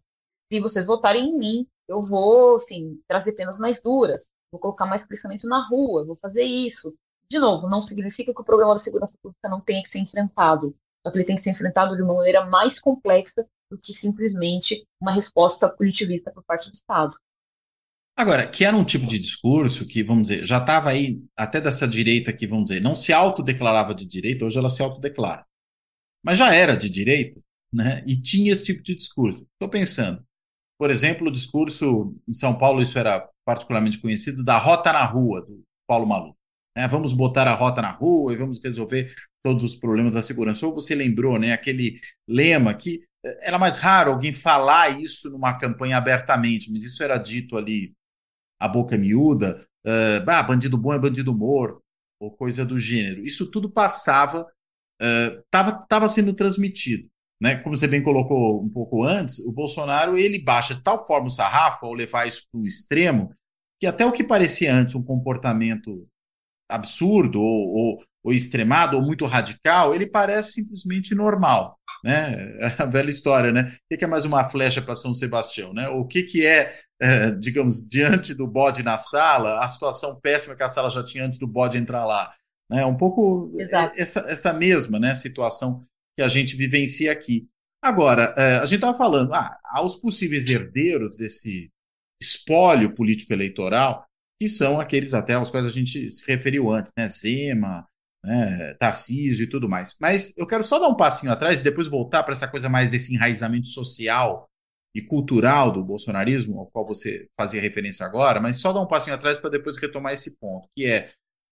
se 0.50 0.60
vocês 0.60 0.86
votarem 0.86 1.30
em 1.30 1.36
mim, 1.36 1.66
eu 1.88 2.02
vou, 2.02 2.56
assim, 2.56 3.00
trazer 3.06 3.32
penas 3.32 3.58
mais 3.58 3.80
duras, 3.80 4.30
vou 4.50 4.60
colocar 4.60 4.86
mais 4.86 5.02
policiamento 5.02 5.46
na 5.46 5.66
rua, 5.68 6.04
vou 6.04 6.14
fazer 6.16 6.44
isso. 6.44 6.94
De 7.30 7.38
novo, 7.38 7.68
não 7.68 7.80
significa 7.80 8.32
que 8.32 8.40
o 8.40 8.44
problema 8.44 8.74
da 8.74 8.80
segurança 8.80 9.18
pública 9.20 9.48
não 9.48 9.60
tenha 9.60 9.80
que 9.80 9.88
ser 9.88 9.98
enfrentado, 9.98 10.76
só 11.04 11.10
que 11.10 11.18
ele 11.18 11.24
tem 11.24 11.34
que 11.34 11.42
ser 11.42 11.50
enfrentado 11.50 11.96
de 11.96 12.02
uma 12.02 12.14
maneira 12.14 12.46
mais 12.46 12.78
complexa 12.78 13.46
do 13.70 13.78
que 13.78 13.92
simplesmente 13.92 14.86
uma 15.00 15.12
resposta 15.12 15.68
punitivista 15.68 16.30
por 16.30 16.44
parte 16.44 16.70
do 16.70 16.74
Estado. 16.74 17.16
Agora, 18.18 18.48
que 18.48 18.64
era 18.64 18.76
um 18.76 18.84
tipo 18.84 19.06
de 19.06 19.18
discurso 19.18 19.86
que, 19.86 20.02
vamos 20.02 20.28
dizer, 20.28 20.44
já 20.44 20.58
estava 20.58 20.88
aí, 20.88 21.22
até 21.36 21.60
dessa 21.60 21.86
direita 21.86 22.32
que, 22.32 22.46
vamos 22.46 22.66
dizer, 22.66 22.80
não 22.80 22.96
se 22.96 23.12
autodeclarava 23.12 23.94
de 23.94 24.06
direita, 24.06 24.44
hoje 24.44 24.56
ela 24.56 24.70
se 24.70 24.82
autodeclara. 24.82 25.44
Mas 26.24 26.38
já 26.38 26.54
era 26.54 26.76
de 26.76 26.88
direita, 26.88 27.40
né? 27.72 28.02
E 28.06 28.18
tinha 28.20 28.52
esse 28.52 28.64
tipo 28.64 28.82
de 28.82 28.94
discurso. 28.94 29.46
Estou 29.52 29.68
pensando, 29.68 30.24
por 30.78 30.90
exemplo, 30.90 31.28
o 31.28 31.32
discurso 31.32 32.16
em 32.26 32.32
São 32.32 32.56
Paulo, 32.56 32.80
isso 32.80 32.98
era 32.98 33.28
particularmente 33.44 34.00
conhecido, 34.00 34.42
da 34.42 34.56
rota 34.56 34.92
na 34.92 35.04
rua, 35.04 35.42
do 35.42 35.62
Paulo 35.86 36.06
Maluf. 36.06 36.36
É, 36.76 36.86
vamos 36.86 37.12
botar 37.12 37.48
a 37.48 37.54
rota 37.54 37.80
na 37.80 37.90
rua 37.90 38.32
e 38.32 38.36
vamos 38.36 38.62
resolver 38.62 39.14
todos 39.42 39.64
os 39.64 39.74
problemas 39.74 40.14
da 40.14 40.22
segurança. 40.22 40.66
Ou 40.66 40.74
você 40.74 40.94
lembrou, 40.94 41.38
né, 41.38 41.52
aquele 41.52 41.98
lema 42.28 42.74
que 42.74 43.02
eh, 43.24 43.48
era 43.48 43.58
mais 43.58 43.78
raro 43.78 44.12
alguém 44.12 44.32
falar 44.32 45.00
isso 45.00 45.30
numa 45.30 45.56
campanha 45.58 45.96
abertamente, 45.96 46.70
mas 46.72 46.84
isso 46.84 47.02
era 47.02 47.16
dito 47.16 47.56
ali 47.56 47.94
a 48.60 48.68
boca 48.68 48.96
miúda, 48.96 49.62
uh, 49.86 50.30
ah, 50.30 50.42
bandido 50.42 50.78
bom 50.78 50.92
é 50.92 50.98
bandido 50.98 51.34
morto, 51.36 51.82
ou 52.20 52.30
coisa 52.30 52.64
do 52.64 52.78
gênero. 52.78 53.26
Isso 53.26 53.50
tudo 53.50 53.70
passava, 53.70 54.46
estava 54.98 55.78
uh, 55.78 55.86
tava 55.86 56.08
sendo 56.08 56.32
transmitido 56.32 57.08
né, 57.40 57.56
como 57.56 57.76
você 57.76 57.86
bem 57.86 58.02
colocou 58.02 58.62
um 58.62 58.68
pouco 58.68 59.02
antes, 59.04 59.38
o 59.40 59.52
Bolsonaro 59.52 60.16
ele 60.16 60.38
baixa 60.38 60.74
de 60.74 60.82
tal 60.82 61.06
forma 61.06 61.26
o 61.26 61.30
sarrafo 61.30 61.86
ao 61.86 61.92
levar 61.92 62.26
isso 62.26 62.46
para 62.50 62.60
o 62.60 62.66
extremo 62.66 63.34
que 63.78 63.86
até 63.86 64.06
o 64.06 64.12
que 64.12 64.24
parecia 64.24 64.74
antes 64.74 64.94
um 64.94 65.02
comportamento 65.02 66.08
absurdo 66.68 67.40
ou, 67.40 67.74
ou, 67.74 68.04
ou, 68.24 68.32
extremado 68.32 68.96
ou 68.96 69.02
muito 69.02 69.24
radical, 69.26 69.94
ele 69.94 70.06
parece 70.06 70.52
simplesmente 70.52 71.14
normal, 71.14 71.78
né? 72.02 72.56
É 72.60 72.74
a 72.82 72.86
velha 72.86 73.10
história, 73.10 73.52
né? 73.52 73.72
O 73.90 73.96
que 73.96 74.04
é 74.04 74.08
mais 74.08 74.24
uma 74.24 74.44
flecha 74.44 74.82
para 74.82 74.96
São 74.96 75.14
Sebastião, 75.14 75.72
né? 75.72 75.88
O 75.88 76.04
que, 76.04 76.22
que 76.22 76.44
é, 76.44 76.74
é, 77.00 77.30
digamos, 77.30 77.88
diante 77.88 78.34
do 78.34 78.46
bode 78.46 78.82
na 78.82 78.98
sala, 78.98 79.64
a 79.64 79.68
situação 79.68 80.18
péssima 80.20 80.56
que 80.56 80.62
a 80.62 80.68
sala 80.68 80.90
já 80.90 81.04
tinha 81.04 81.24
antes 81.24 81.38
do 81.38 81.46
bode 81.46 81.78
entrar 81.78 82.04
lá, 82.04 82.34
né? 82.70 82.84
Um 82.84 82.96
pouco 82.96 83.52
essa, 83.94 84.20
essa 84.28 84.52
mesma, 84.52 84.98
né, 84.98 85.14
situação 85.14 85.80
que 86.16 86.22
a 86.22 86.28
gente 86.28 86.56
vivencia 86.56 87.12
aqui. 87.12 87.46
Agora, 87.82 88.34
é, 88.36 88.56
a 88.56 88.66
gente 88.66 88.76
estava 88.76 88.96
falando, 88.96 89.32
ah, 89.32 89.58
aos 89.64 89.96
possíveis 89.96 90.48
herdeiros 90.48 91.16
desse 91.16 91.70
espólio 92.20 92.94
político-eleitoral, 92.94 94.06
que 94.40 94.48
são 94.48 94.80
aqueles 94.80 95.14
até 95.14 95.34
aos 95.34 95.50
quais 95.50 95.66
a 95.66 95.70
gente 95.70 96.10
se 96.10 96.26
referiu 96.30 96.70
antes, 96.72 96.92
né? 96.96 97.06
Zema, 97.08 97.86
né? 98.24 98.74
Tarcísio 98.74 99.44
e 99.44 99.48
tudo 99.48 99.68
mais. 99.68 99.96
Mas 100.00 100.36
eu 100.36 100.46
quero 100.46 100.62
só 100.62 100.78
dar 100.78 100.88
um 100.88 100.96
passinho 100.96 101.32
atrás 101.32 101.60
e 101.60 101.64
depois 101.64 101.88
voltar 101.88 102.22
para 102.22 102.34
essa 102.34 102.48
coisa 102.48 102.68
mais 102.68 102.90
desse 102.90 103.14
enraizamento 103.14 103.68
social 103.68 104.48
e 104.94 105.02
cultural 105.02 105.70
do 105.70 105.84
bolsonarismo, 105.84 106.58
ao 106.58 106.66
qual 106.66 106.86
você 106.86 107.28
fazia 107.38 107.60
referência 107.60 108.06
agora, 108.06 108.40
mas 108.40 108.56
só 108.56 108.72
dar 108.72 108.80
um 108.80 108.86
passinho 108.86 109.14
atrás 109.14 109.38
para 109.38 109.50
depois 109.50 109.76
retomar 109.76 110.12
esse 110.14 110.38
ponto, 110.38 110.68
que 110.74 110.86
é 110.86 111.10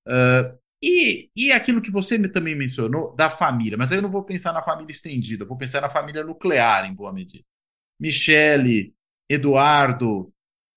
uh, 0.09 0.59
E, 0.83 1.31
e 1.35 1.53
aquilo 1.53 1.81
que 1.81 1.91
você 1.91 2.19
também 2.29 2.55
mencionou 2.55 3.15
da 3.17 3.31
família, 3.31 3.77
mas 3.79 3.91
aí 3.91 3.99
eu 3.99 4.03
não 4.03 4.11
vou 4.11 4.23
pensar 4.25 4.53
na 4.53 4.63
família 4.63 4.91
estendida, 4.91 5.45
vou 5.47 5.57
pensar 5.57 5.81
na 5.81 5.89
família 5.91 6.23
nuclear 6.25 6.85
em 6.87 6.95
boa 6.95 7.13
medida. 7.13 7.45
Michele, 8.01 8.95
Eduardo, 9.31 10.33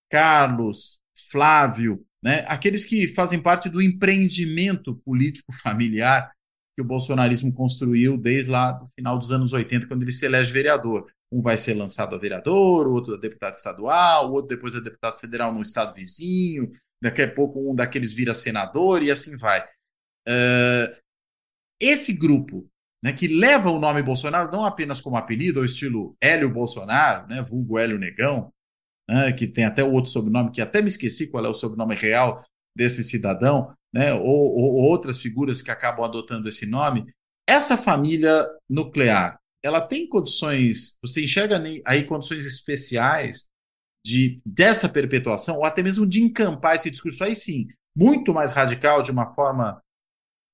Carlos, 0.10 1.02
Flávio, 1.32 2.06
né? 2.24 2.46
aqueles 2.48 2.86
que 2.86 3.14
fazem 3.14 3.40
parte 3.40 3.70
do 3.70 3.82
empreendimento 3.82 4.96
político 5.06 5.52
familiar 5.54 6.32
que 6.76 6.82
o 6.82 6.86
bolsonarismo 6.86 7.52
construiu 7.52 8.18
desde 8.18 8.52
lá 8.52 8.80
no 8.80 8.86
final 8.86 9.18
dos 9.18 9.32
anos 9.32 9.52
80, 9.52 9.88
quando 9.88 10.04
ele 10.04 10.12
se 10.12 10.26
elege 10.26 10.52
vereador. 10.52 11.12
Um 11.32 11.42
vai 11.42 11.58
ser 11.58 11.74
lançado 11.74 12.16
a 12.16 12.20
vereador, 12.20 12.88
o 12.88 12.94
outro 12.94 13.16
a 13.16 13.18
deputado 13.18 13.56
estadual, 13.56 14.30
o 14.30 14.34
outro 14.34 14.56
depois 14.56 14.76
a 14.76 14.80
deputado 14.80 15.20
federal 15.20 15.54
no 15.54 15.62
estado 15.62 15.94
vizinho, 15.94 16.72
daqui 17.02 17.24
a 17.24 17.34
pouco 17.34 17.72
um 17.72 17.76
daqueles 17.76 18.14
vira 18.14 18.34
senador 18.34 19.02
e 19.02 19.10
assim 19.10 19.36
vai. 19.36 19.62
Uh, 20.28 20.96
esse 21.82 22.14
grupo 22.14 22.70
né, 23.04 23.12
que 23.12 23.28
leva 23.28 23.70
o 23.70 23.80
nome 23.80 24.02
Bolsonaro 24.02 24.52
não 24.52 24.64
apenas 24.64 25.02
como 25.02 25.18
apelido, 25.18 25.60
ao 25.60 25.66
estilo 25.66 26.16
Hélio 26.22 26.50
Bolsonaro, 26.50 27.28
né, 27.28 27.42
vulgo 27.42 27.78
Hélio 27.78 27.98
Negão, 27.98 28.54
né, 29.10 29.32
que 29.32 29.48
tem 29.48 29.66
até 29.66 29.84
outro 29.84 30.12
sobrenome, 30.12 30.52
que 30.52 30.62
até 30.62 30.82
me 30.82 30.88
esqueci 30.88 31.30
qual 31.30 31.46
é 31.46 31.50
o 31.50 31.54
sobrenome 31.54 31.96
real 31.96 32.44
desse 32.76 33.04
cidadão, 33.04 33.74
né, 33.94 34.14
ou, 34.14 34.22
ou, 34.24 34.76
outras 34.76 35.22
figuras 35.22 35.62
que 35.62 35.72
acabam 35.72 36.06
adotando 36.06 36.48
esse 36.50 36.66
nome. 36.66 37.06
Essa 37.48 37.78
família 37.78 38.46
nuclear, 38.70 39.40
ela 39.64 39.82
tem 39.82 40.08
condições, 40.08 40.98
você 41.02 41.24
enxerga 41.24 41.62
aí 41.86 42.04
condições 42.04 42.46
especiais 42.46 43.48
de 44.06 44.40
dessa 44.46 44.88
perpetuação, 44.88 45.58
ou 45.58 45.66
até 45.66 45.82
mesmo 45.82 46.06
de 46.06 46.22
encampar 46.22 46.76
esse 46.76 46.92
discurso 46.92 47.24
aí 47.24 47.36
sim, 47.36 47.68
muito 47.96 48.34
mais 48.34 48.52
radical, 48.52 49.02
de 49.02 49.12
uma 49.12 49.34
forma 49.34 49.82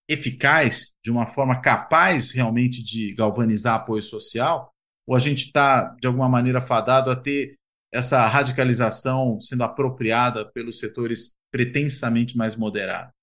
eficaz, 0.09 0.95
de 1.03 1.11
uma 1.11 1.25
forma 1.27 1.59
capaz 1.61 2.31
realmente 2.31 2.83
de 2.83 3.13
galvanizar 3.13 3.75
apoio 3.75 4.01
social, 4.01 4.71
ou 5.07 5.15
a 5.15 5.19
gente 5.19 5.45
está, 5.45 5.95
de 5.99 6.07
alguma 6.07 6.29
maneira, 6.29 6.61
fadado 6.61 7.09
a 7.09 7.15
ter 7.15 7.55
essa 7.93 8.25
radicalização 8.25 9.39
sendo 9.39 9.63
apropriada 9.63 10.43
pelos 10.43 10.79
setores 10.79 11.35
pretensamente 11.51 12.35
mais 12.35 12.55
moderados? 12.55 13.13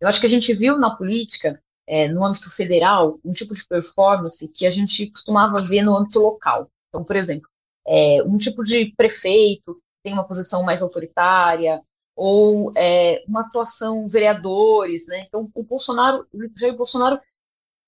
Eu 0.00 0.06
acho 0.06 0.20
que 0.20 0.26
a 0.26 0.30
gente 0.30 0.54
viu 0.54 0.78
na 0.78 0.94
política, 0.94 1.60
é, 1.86 2.06
no 2.06 2.24
âmbito 2.24 2.48
federal, 2.54 3.18
um 3.24 3.32
tipo 3.32 3.52
de 3.52 3.66
performance 3.66 4.48
que 4.48 4.64
a 4.64 4.70
gente 4.70 5.08
costumava 5.10 5.60
ver 5.62 5.82
no 5.82 5.96
âmbito 5.96 6.20
local. 6.20 6.70
Então, 6.88 7.04
por 7.04 7.16
exemplo, 7.16 7.48
é, 7.86 8.22
um 8.22 8.36
tipo 8.36 8.62
de 8.62 8.92
prefeito 8.96 9.80
tem 10.04 10.12
uma 10.12 10.26
posição 10.26 10.62
mais 10.62 10.80
autoritária, 10.80 11.80
ou 12.14 12.72
é, 12.76 13.24
uma 13.26 13.40
atuação 13.40 14.06
vereadores, 14.08 15.06
né? 15.06 15.24
Então, 15.26 15.50
o 15.54 15.62
Bolsonaro, 15.64 16.26
o 16.32 16.58
Jair 16.58 16.76
Bolsonaro 16.76 17.20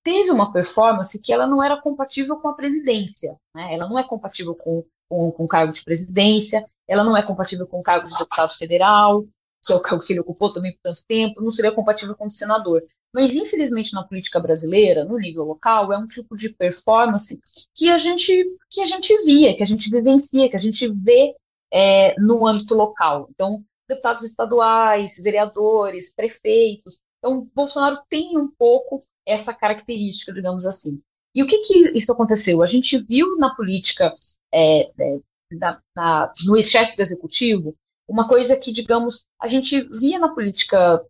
teve 0.02 0.30
uma 0.30 0.52
performance 0.52 1.18
que 1.18 1.32
ela 1.32 1.46
não 1.46 1.62
era 1.62 1.80
compatível 1.80 2.36
com 2.36 2.48
a 2.48 2.54
presidência, 2.54 3.36
né? 3.54 3.74
Ela 3.74 3.88
não 3.88 3.98
é 3.98 4.02
compatível 4.02 4.54
com, 4.54 4.84
com, 5.08 5.30
com 5.30 5.46
cargo 5.46 5.72
de 5.72 5.84
presidência, 5.84 6.64
ela 6.88 7.04
não 7.04 7.16
é 7.16 7.22
compatível 7.22 7.66
com 7.66 7.80
o 7.80 7.82
cargo 7.82 8.06
de 8.06 8.16
deputado 8.16 8.56
federal, 8.56 9.24
que 9.64 9.72
é 9.72 9.76
o 9.76 9.80
cargo 9.80 10.04
que 10.04 10.12
ele 10.12 10.20
ocupou 10.20 10.52
também 10.52 10.72
por 10.72 10.80
tanto 10.82 11.00
tempo, 11.08 11.40
não 11.40 11.50
seria 11.50 11.72
compatível 11.72 12.14
com 12.14 12.26
o 12.26 12.30
senador. 12.30 12.82
Mas, 13.12 13.34
infelizmente, 13.34 13.94
na 13.94 14.04
política 14.04 14.38
brasileira, 14.38 15.04
no 15.04 15.16
nível 15.16 15.44
local, 15.44 15.92
é 15.92 15.98
um 15.98 16.06
tipo 16.06 16.36
de 16.36 16.50
performance 16.50 17.38
que 17.74 17.88
a 17.88 17.96
gente, 17.96 18.44
que 18.70 18.80
a 18.80 18.84
gente 18.84 19.16
via, 19.24 19.56
que 19.56 19.62
a 19.62 19.66
gente 19.66 19.88
vivencia, 19.88 20.48
que 20.48 20.56
a 20.56 20.60
gente 20.60 20.86
vê 20.92 21.34
é, 21.72 22.14
no 22.20 22.46
âmbito 22.46 22.74
local. 22.74 23.28
Então, 23.30 23.64
deputados 23.88 24.22
estaduais, 24.22 25.16
vereadores, 25.22 26.14
prefeitos. 26.14 27.00
Então, 27.18 27.48
Bolsonaro 27.54 28.02
tem 28.08 28.36
um 28.36 28.48
pouco 28.48 29.00
essa 29.26 29.54
característica, 29.54 30.32
digamos 30.32 30.66
assim. 30.66 31.00
E 31.34 31.42
o 31.42 31.46
que, 31.46 31.58
que 31.58 31.90
isso 31.90 32.12
aconteceu? 32.12 32.62
A 32.62 32.66
gente 32.66 32.98
viu 33.02 33.36
na 33.36 33.54
política, 33.54 34.12
é, 34.52 34.82
é, 34.82 35.18
na, 35.52 35.80
na, 35.94 36.32
no 36.44 36.60
chefe 36.62 36.94
do 36.96 37.02
executivo, 37.02 37.76
uma 38.08 38.28
coisa 38.28 38.56
que, 38.56 38.70
digamos, 38.70 39.24
a 39.40 39.46
gente 39.46 39.82
via 39.98 40.18
na 40.18 40.28
política 40.28 41.02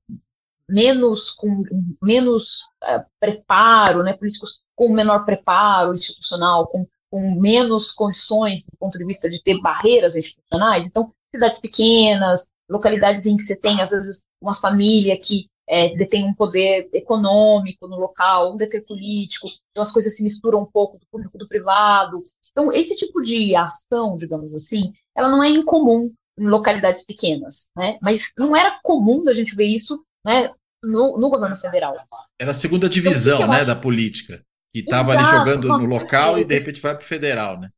menos 0.68 1.28
com 1.28 1.62
menos 2.02 2.62
é, 2.84 3.04
preparo, 3.20 4.02
né, 4.02 4.14
políticos 4.14 4.64
com 4.74 4.88
menor 4.92 5.24
preparo 5.24 5.92
institucional, 5.92 6.66
com, 6.68 6.86
com 7.10 7.40
menos 7.40 7.90
condições 7.90 8.62
do 8.62 8.76
ponto 8.78 8.96
de 8.96 9.04
vista 9.04 9.28
de 9.28 9.42
ter 9.42 9.60
barreiras 9.60 10.16
institucionais. 10.16 10.86
Então, 10.86 11.12
cidades 11.34 11.58
pequenas, 11.58 12.48
localidades 12.68 13.26
em 13.26 13.36
que 13.36 13.42
você 13.42 13.56
tem, 13.56 13.80
às 13.80 13.90
vezes, 13.90 14.24
uma 14.40 14.54
família 14.54 15.18
que 15.18 15.48
é, 15.68 15.94
detém 15.96 16.24
um 16.24 16.34
poder 16.34 16.88
econômico 16.92 17.88
no 17.88 17.96
local, 17.96 18.52
um 18.52 18.56
deter 18.56 18.84
político, 18.84 19.48
então 19.70 19.82
as 19.82 19.90
coisas 19.90 20.14
se 20.16 20.22
misturam 20.22 20.62
um 20.62 20.66
pouco 20.66 20.98
do 20.98 21.06
público 21.10 21.38
do 21.38 21.48
privado. 21.48 22.22
Então, 22.50 22.72
esse 22.72 22.94
tipo 22.94 23.20
de 23.20 23.54
ação, 23.56 24.14
digamos 24.14 24.54
assim, 24.54 24.92
ela 25.16 25.28
não 25.28 25.42
é 25.42 25.48
incomum 25.48 26.12
em 26.38 26.46
localidades 26.46 27.04
pequenas, 27.04 27.70
né? 27.76 27.98
Mas 28.02 28.32
não 28.38 28.54
era 28.54 28.78
comum 28.82 29.22
da 29.22 29.32
gente 29.32 29.54
ver 29.54 29.66
isso, 29.66 29.98
né, 30.24 30.50
no, 30.82 31.16
no 31.18 31.30
governo 31.30 31.56
federal. 31.56 31.94
Era 32.38 32.50
a 32.50 32.54
segunda 32.54 32.88
divisão, 32.88 33.36
então, 33.36 33.48
né, 33.48 33.58
acho... 33.58 33.66
da 33.66 33.76
política, 33.76 34.44
que 34.72 34.80
estava 34.80 35.12
ali 35.12 35.24
jogando 35.24 35.68
no 35.68 35.86
local 35.86 36.38
e 36.38 36.44
de 36.44 36.54
repente 36.54 36.80
vai 36.80 36.94
para 36.94 37.04
o 37.04 37.06
federal, 37.06 37.58
né? 37.58 37.70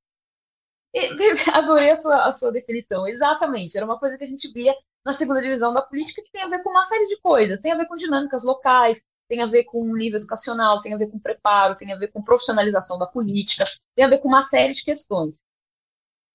Adorei 1.53 1.91
a 1.91 1.97
sua, 1.97 2.25
a 2.25 2.33
sua 2.33 2.51
definição. 2.51 3.07
Exatamente. 3.07 3.77
Era 3.77 3.85
uma 3.85 3.99
coisa 3.99 4.17
que 4.17 4.25
a 4.25 4.27
gente 4.27 4.51
via 4.53 4.75
na 5.07 5.13
segunda 5.13 5.41
divisão 5.41 5.73
da 5.73 5.81
política 5.81 6.21
que 6.21 6.33
tem 6.33 6.43
a 6.43 6.49
ver 6.49 6.65
com 6.65 6.71
uma 6.71 6.85
série 6.85 7.07
de 7.07 7.21
coisas. 7.21 7.61
Tem 7.61 7.71
a 7.71 7.77
ver 7.77 7.87
com 7.87 7.95
dinâmicas 7.95 8.43
locais, 8.43 9.05
tem 9.29 9.41
a 9.41 9.47
ver 9.47 9.63
com 9.63 9.95
nível 9.95 10.19
educacional, 10.19 10.81
tem 10.81 10.93
a 10.93 10.97
ver 10.97 11.07
com 11.07 11.19
preparo, 11.21 11.77
tem 11.77 11.93
a 11.93 11.97
ver 11.97 12.09
com 12.09 12.21
profissionalização 12.21 12.99
da 12.99 13.07
política, 13.07 13.65
tem 13.95 14.05
a 14.05 14.09
ver 14.09 14.19
com 14.19 14.27
uma 14.27 14.43
série 14.43 14.73
de 14.73 14.83
questões. 14.83 15.41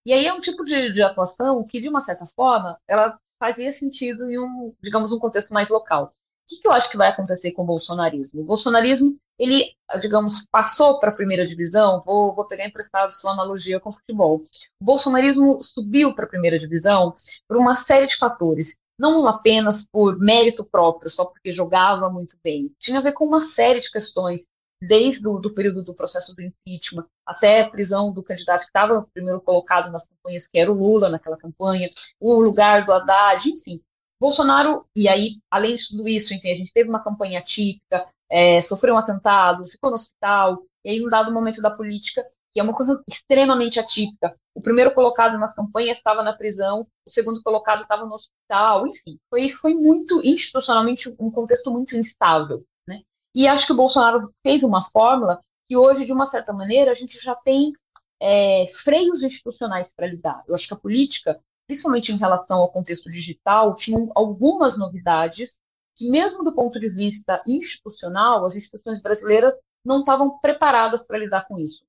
E 0.05 0.13
aí 0.13 0.25
é 0.25 0.34
um 0.34 0.39
tipo 0.39 0.63
de, 0.63 0.89
de 0.89 1.03
atuação 1.03 1.63
que, 1.65 1.81
de 1.81 1.89
uma 1.89 2.01
certa 2.01 2.25
forma, 2.25 2.79
ela 2.88 3.19
fazia 3.38 3.71
sentido 3.73 4.31
em 4.31 4.39
um, 4.39 4.73
digamos, 4.81 5.12
um 5.12 5.19
contexto 5.19 5.53
mais 5.53 5.67
local 5.67 6.10
que, 6.51 6.57
que 6.57 6.67
eu 6.67 6.71
acho 6.71 6.89
que 6.89 6.97
vai 6.97 7.07
acontecer 7.07 7.51
com 7.51 7.63
o 7.63 7.65
bolsonarismo? 7.65 8.41
O 8.41 8.45
bolsonarismo, 8.45 9.17
ele, 9.41 9.73
digamos, 9.99 10.45
passou 10.51 10.99
para 10.99 11.10
a 11.10 11.15
primeira 11.15 11.47
divisão, 11.47 11.99
vou, 12.06 12.36
vou 12.36 12.45
pegar 12.45 12.67
emprestado 12.67 13.10
sua 13.10 13.32
analogia 13.32 13.80
com 13.80 13.89
o 13.89 13.91
futebol. 13.91 14.39
O 14.80 14.86
bolsonarismo 14.86 15.60
subiu 15.63 16.13
para 16.13 16.25
a 16.25 16.30
primeira 16.30 16.60
divisão 16.60 17.12
por 17.47 17.58
uma 17.58 17.73
série 17.73 18.06
de 18.06 18.17
fatores, 18.17 18.77
não 18.99 19.25
apenas 19.25 19.84
por 19.91 20.19
mérito 20.19 20.63
próprio, 20.63 21.10
só 21.10 21.25
porque 21.25 21.49
jogava 21.49 22.08
muito 22.08 22.38
bem. 22.43 22.71
Tinha 22.80 22.99
a 22.99 23.01
ver 23.01 23.13
com 23.13 23.25
uma 23.25 23.41
série 23.41 23.80
de 23.80 23.89
questões, 23.89 24.45
desde 24.80 25.27
o 25.27 25.39
do 25.39 25.51
período 25.56 25.84
do 25.84 25.95
processo 25.95 26.36
do 26.36 26.43
impeachment 26.43 27.08
até 27.25 27.62
a 27.62 27.69
prisão 27.69 28.13
do 28.13 28.21
candidato 28.21 28.62
que 28.62 28.67
estava 28.67 29.08
primeiro 29.12 29.41
colocado 29.41 29.91
nas 29.91 30.06
campanhas, 30.06 30.45
que 30.45 30.60
era 30.60 30.71
o 30.71 30.75
Lula 30.75 31.10
naquela 31.10 31.38
campanha, 31.38 31.89
o 32.19 32.39
lugar 32.39 32.86
do 32.86 32.93
Haddad, 32.93 33.49
enfim. 33.49 33.82
Bolsonaro, 34.21 34.86
e 34.95 35.10
aí, 35.10 35.39
além 35.49 35.73
de 35.73 35.88
tudo 35.88 36.07
isso, 36.07 36.31
enfim, 36.31 36.51
a 36.51 36.53
gente 36.53 36.71
teve 36.71 36.88
uma 36.88 37.03
campanha 37.03 37.41
típica, 37.41 38.07
é, 38.29 38.62
sofreu 38.62 38.93
um 38.93 38.97
atentado, 38.99 39.65
ficou 39.65 39.89
no 39.89 39.95
hospital, 39.95 40.62
e 40.86 40.91
aí, 40.91 41.03
um 41.03 41.10
dado 41.10 41.34
momento 41.34 41.60
da 41.60 41.71
política, 41.71 42.23
que 42.53 42.60
é 42.60 42.63
uma 42.63 42.71
coisa 42.71 43.01
extremamente 43.10 43.79
atípica. 43.79 44.36
O 44.53 44.62
primeiro 44.62 44.93
colocado 44.93 45.39
nas 45.39 45.55
campanhas 45.55 45.97
estava 45.97 46.21
na 46.21 46.34
prisão, 46.34 46.81
o 46.81 47.10
segundo 47.10 47.41
colocado 47.41 47.81
estava 47.81 48.05
no 48.05 48.12
hospital, 48.12 48.86
enfim, 48.86 49.17
foi, 49.27 49.49
foi 49.49 49.73
muito, 49.73 50.21
institucionalmente, 50.23 51.10
um 51.19 51.31
contexto 51.31 51.71
muito 51.71 51.95
instável. 51.97 52.63
Né? 52.88 53.01
E 53.34 53.47
acho 53.47 53.65
que 53.65 53.73
o 53.73 53.75
Bolsonaro 53.75 54.31
fez 54.43 54.62
uma 54.62 54.86
fórmula 54.88 55.39
que 55.67 55.75
hoje, 55.75 56.05
de 56.05 56.13
uma 56.13 56.27
certa 56.27 56.53
maneira, 56.53 56.91
a 56.91 56.93
gente 56.93 57.17
já 57.17 57.34
tem 57.34 57.73
é, 58.19 58.67
freios 58.84 59.23
institucionais 59.23 59.91
para 59.91 60.05
lidar. 60.05 60.43
Eu 60.47 60.53
acho 60.53 60.67
que 60.67 60.75
a 60.75 60.77
política 60.77 61.41
principalmente 61.71 62.12
em 62.12 62.17
relação 62.17 62.60
ao 62.60 62.69
contexto 62.69 63.10
digital, 63.10 63.73
tinham 63.73 64.12
algumas 64.13 64.77
novidades 64.77 65.62
que, 65.95 66.10
mesmo 66.10 66.43
do 66.43 66.53
ponto 66.53 66.77
de 66.77 66.89
vista 66.89 67.41
institucional, 67.47 68.43
as 68.43 68.53
instituições 68.53 69.01
brasileiras 69.01 69.53
não 69.86 70.01
estavam 70.01 70.38
preparadas 70.38 71.07
para 71.07 71.17
lidar 71.17 71.47
com 71.47 71.57
isso. 71.57 71.86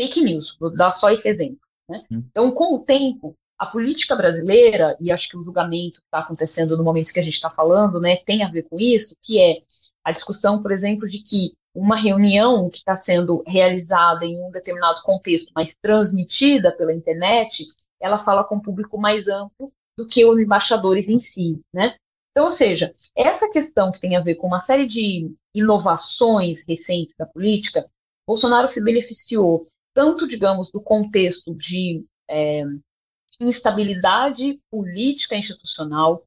Fake 0.00 0.22
news, 0.22 0.56
vou 0.58 0.74
dar 0.74 0.88
só 0.88 1.10
esse 1.10 1.28
exemplo. 1.28 1.60
Né? 1.86 2.02
Hum. 2.10 2.24
Então, 2.30 2.50
com 2.50 2.74
o 2.74 2.78
tempo, 2.78 3.36
a 3.58 3.66
política 3.66 4.16
brasileira, 4.16 4.96
e 4.98 5.12
acho 5.12 5.28
que 5.28 5.36
o 5.36 5.42
julgamento 5.42 5.98
que 5.98 6.06
está 6.06 6.20
acontecendo 6.20 6.78
no 6.78 6.82
momento 6.82 7.12
que 7.12 7.20
a 7.20 7.22
gente 7.22 7.34
está 7.34 7.50
falando, 7.50 8.00
né, 8.00 8.16
tem 8.24 8.42
a 8.42 8.50
ver 8.50 8.62
com 8.70 8.80
isso, 8.80 9.14
que 9.22 9.38
é 9.38 9.58
a 10.02 10.12
discussão, 10.12 10.62
por 10.62 10.72
exemplo, 10.72 11.06
de 11.06 11.20
que 11.20 11.52
uma 11.74 11.96
reunião 11.96 12.68
que 12.68 12.78
está 12.78 12.94
sendo 12.94 13.42
realizada 13.46 14.24
em 14.24 14.40
um 14.42 14.50
determinado 14.50 15.02
contexto, 15.02 15.52
mas 15.54 15.76
transmitida 15.80 16.74
pela 16.76 16.92
internet, 16.92 17.64
ela 18.00 18.18
fala 18.18 18.44
com 18.44 18.56
um 18.56 18.60
público 18.60 18.98
mais 18.98 19.28
amplo 19.28 19.72
do 19.96 20.06
que 20.06 20.24
os 20.24 20.40
embaixadores 20.40 21.08
em 21.08 21.18
si, 21.18 21.60
né? 21.72 21.94
Então, 22.30 22.44
ou 22.44 22.50
seja, 22.50 22.90
essa 23.16 23.48
questão 23.48 23.90
que 23.90 24.00
tem 24.00 24.16
a 24.16 24.20
ver 24.20 24.36
com 24.36 24.46
uma 24.46 24.58
série 24.58 24.86
de 24.86 25.32
inovações 25.54 26.64
recentes 26.66 27.14
da 27.18 27.26
política, 27.26 27.84
Bolsonaro 28.26 28.66
se 28.66 28.82
beneficiou 28.82 29.60
tanto, 29.92 30.24
digamos, 30.26 30.70
do 30.70 30.80
contexto 30.80 31.54
de 31.54 32.04
é, 32.28 32.62
instabilidade 33.40 34.60
política 34.70 35.34
institucional, 35.34 36.24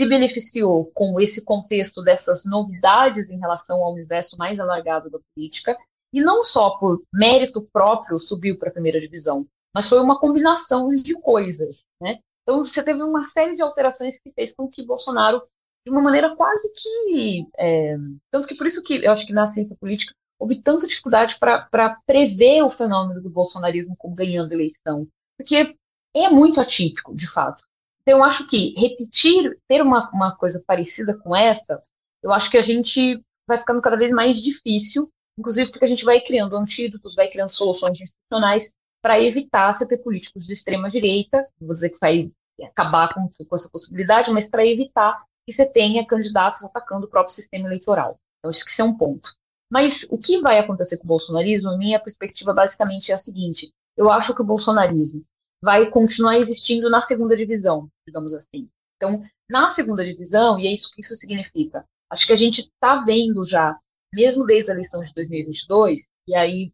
se 0.00 0.08
beneficiou 0.08 0.90
com 0.94 1.20
esse 1.20 1.44
contexto 1.44 2.00
dessas 2.00 2.46
novidades 2.46 3.28
em 3.28 3.38
relação 3.38 3.84
ao 3.84 3.92
universo 3.92 4.34
mais 4.38 4.58
alargado 4.58 5.10
da 5.10 5.18
política, 5.34 5.76
e 6.10 6.22
não 6.22 6.40
só 6.40 6.70
por 6.70 7.02
mérito 7.12 7.68
próprio 7.70 8.18
subiu 8.18 8.56
para 8.56 8.70
a 8.70 8.72
primeira 8.72 8.98
divisão, 8.98 9.46
mas 9.74 9.90
foi 9.90 10.00
uma 10.00 10.18
combinação 10.18 10.88
de 10.94 11.12
coisas, 11.12 11.86
né? 12.00 12.18
Então 12.42 12.64
você 12.64 12.82
teve 12.82 13.02
uma 13.02 13.22
série 13.24 13.52
de 13.52 13.60
alterações 13.60 14.18
que 14.18 14.32
fez 14.32 14.54
com 14.54 14.66
que 14.66 14.82
Bolsonaro, 14.82 15.42
de 15.84 15.92
uma 15.92 16.00
maneira 16.00 16.34
quase 16.34 16.70
que, 16.74 17.46
é, 17.58 17.96
tanto 18.30 18.46
que 18.46 18.54
por 18.54 18.66
isso 18.66 18.82
que 18.82 19.04
eu 19.04 19.12
acho 19.12 19.26
que 19.26 19.34
na 19.34 19.48
ciência 19.48 19.76
política 19.78 20.14
houve 20.38 20.62
tanta 20.62 20.86
dificuldade 20.86 21.38
para 21.38 22.00
prever 22.06 22.62
o 22.62 22.70
fenômeno 22.70 23.20
do 23.20 23.28
bolsonarismo 23.28 23.94
como 23.98 24.14
ganhando 24.14 24.52
eleição, 24.52 25.06
porque 25.36 25.76
é 26.16 26.30
muito 26.30 26.58
atípico, 26.58 27.14
de 27.14 27.30
fato. 27.30 27.62
Então, 28.02 28.18
eu 28.18 28.24
acho 28.24 28.48
que 28.48 28.72
repetir, 28.78 29.58
ter 29.68 29.82
uma, 29.82 30.10
uma 30.12 30.36
coisa 30.36 30.62
parecida 30.66 31.14
com 31.14 31.34
essa, 31.34 31.78
eu 32.22 32.32
acho 32.32 32.50
que 32.50 32.56
a 32.56 32.62
gente 32.62 33.22
vai 33.46 33.58
ficando 33.58 33.80
cada 33.80 33.96
vez 33.96 34.10
mais 34.10 34.36
difícil, 34.36 35.10
inclusive 35.38 35.70
porque 35.70 35.84
a 35.84 35.88
gente 35.88 36.04
vai 36.04 36.20
criando 36.20 36.56
antídotos, 36.56 37.14
vai 37.14 37.28
criando 37.28 37.50
soluções 37.50 38.00
institucionais 38.00 38.74
para 39.02 39.20
evitar 39.20 39.74
você 39.74 39.86
ter 39.86 39.98
políticos 39.98 40.46
de 40.46 40.52
extrema 40.52 40.88
direita, 40.88 41.46
vou 41.60 41.74
dizer 41.74 41.90
que 41.90 41.98
vai 42.00 42.30
acabar 42.62 43.12
com, 43.12 43.28
com 43.28 43.56
essa 43.56 43.68
possibilidade, 43.70 44.30
mas 44.30 44.48
para 44.48 44.66
evitar 44.66 45.22
que 45.46 45.52
você 45.54 45.64
tenha 45.66 46.06
candidatos 46.06 46.62
atacando 46.62 47.06
o 47.06 47.10
próprio 47.10 47.34
sistema 47.34 47.66
eleitoral. 47.66 48.18
Eu 48.42 48.50
acho 48.50 48.62
que 48.62 48.70
isso 48.70 48.82
é 48.82 48.84
um 48.84 48.96
ponto. 48.96 49.28
Mas 49.70 50.06
o 50.10 50.18
que 50.18 50.40
vai 50.40 50.58
acontecer 50.58 50.96
com 50.98 51.04
o 51.04 51.08
bolsonarismo, 51.08 51.78
minha 51.78 52.00
perspectiva 52.00 52.52
basicamente 52.52 53.10
é 53.10 53.14
a 53.14 53.16
seguinte: 53.16 53.72
eu 53.96 54.10
acho 54.10 54.34
que 54.34 54.42
o 54.42 54.44
bolsonarismo 54.44 55.22
vai 55.62 55.90
continuar 55.90 56.38
existindo 56.38 56.88
na 56.88 57.00
segunda 57.00 57.36
divisão, 57.36 57.88
digamos 58.06 58.32
assim. 58.32 58.68
Então, 58.96 59.22
na 59.48 59.66
segunda 59.68 60.04
divisão, 60.04 60.58
e 60.58 60.66
é 60.66 60.72
isso 60.72 60.90
que 60.92 61.00
isso 61.00 61.14
significa, 61.14 61.84
acho 62.10 62.26
que 62.26 62.32
a 62.32 62.36
gente 62.36 62.60
está 62.62 63.02
vendo 63.04 63.42
já, 63.42 63.78
mesmo 64.12 64.44
desde 64.44 64.70
a 64.70 64.74
eleição 64.74 65.00
de 65.02 65.12
2022, 65.14 66.08
e 66.28 66.34
aí 66.34 66.72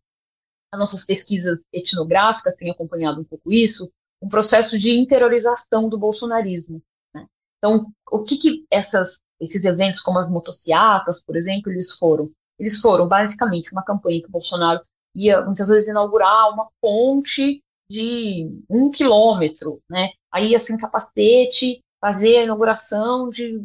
as 0.72 0.78
nossas 0.78 1.04
pesquisas 1.04 1.64
etnográficas 1.72 2.54
têm 2.56 2.70
acompanhado 2.70 3.20
um 3.20 3.24
pouco 3.24 3.52
isso, 3.52 3.90
um 4.22 4.28
processo 4.28 4.78
de 4.78 4.90
interiorização 4.98 5.88
do 5.88 5.98
bolsonarismo. 5.98 6.82
Né? 7.14 7.26
Então, 7.58 7.92
o 8.10 8.22
que, 8.22 8.36
que 8.36 8.66
essas, 8.70 9.20
esses 9.40 9.64
eventos, 9.64 10.00
como 10.00 10.18
as 10.18 10.28
motocicletas, 10.28 11.22
por 11.24 11.36
exemplo, 11.36 11.70
eles 11.70 11.92
foram? 11.92 12.30
Eles 12.58 12.80
foram 12.80 13.06
basicamente 13.06 13.70
uma 13.72 13.84
campanha 13.84 14.20
que 14.20 14.28
o 14.28 14.32
Bolsonaro 14.32 14.80
ia 15.14 15.42
muitas 15.42 15.68
vezes 15.68 15.88
inaugurar 15.88 16.50
uma 16.50 16.68
ponte 16.80 17.62
de 17.90 18.50
um 18.68 18.90
quilômetro, 18.90 19.80
né? 19.88 20.10
Aí 20.32 20.50
ia 20.50 20.58
sem 20.58 20.76
capacete, 20.76 21.82
fazer 22.00 22.38
a 22.38 22.42
inauguração 22.44 23.28
de 23.28 23.58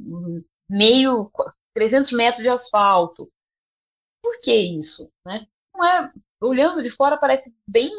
meio 0.69 1.31
300 1.73 2.11
metros 2.11 2.43
de 2.43 2.49
asfalto. 2.49 3.29
Por 4.23 4.39
que 4.39 4.53
isso, 4.53 5.09
né? 5.25 5.47
Não 5.73 5.85
é, 5.85 6.11
olhando 6.41 6.81
de 6.81 6.89
fora 6.89 7.17
parece 7.17 7.55
bem 7.67 7.91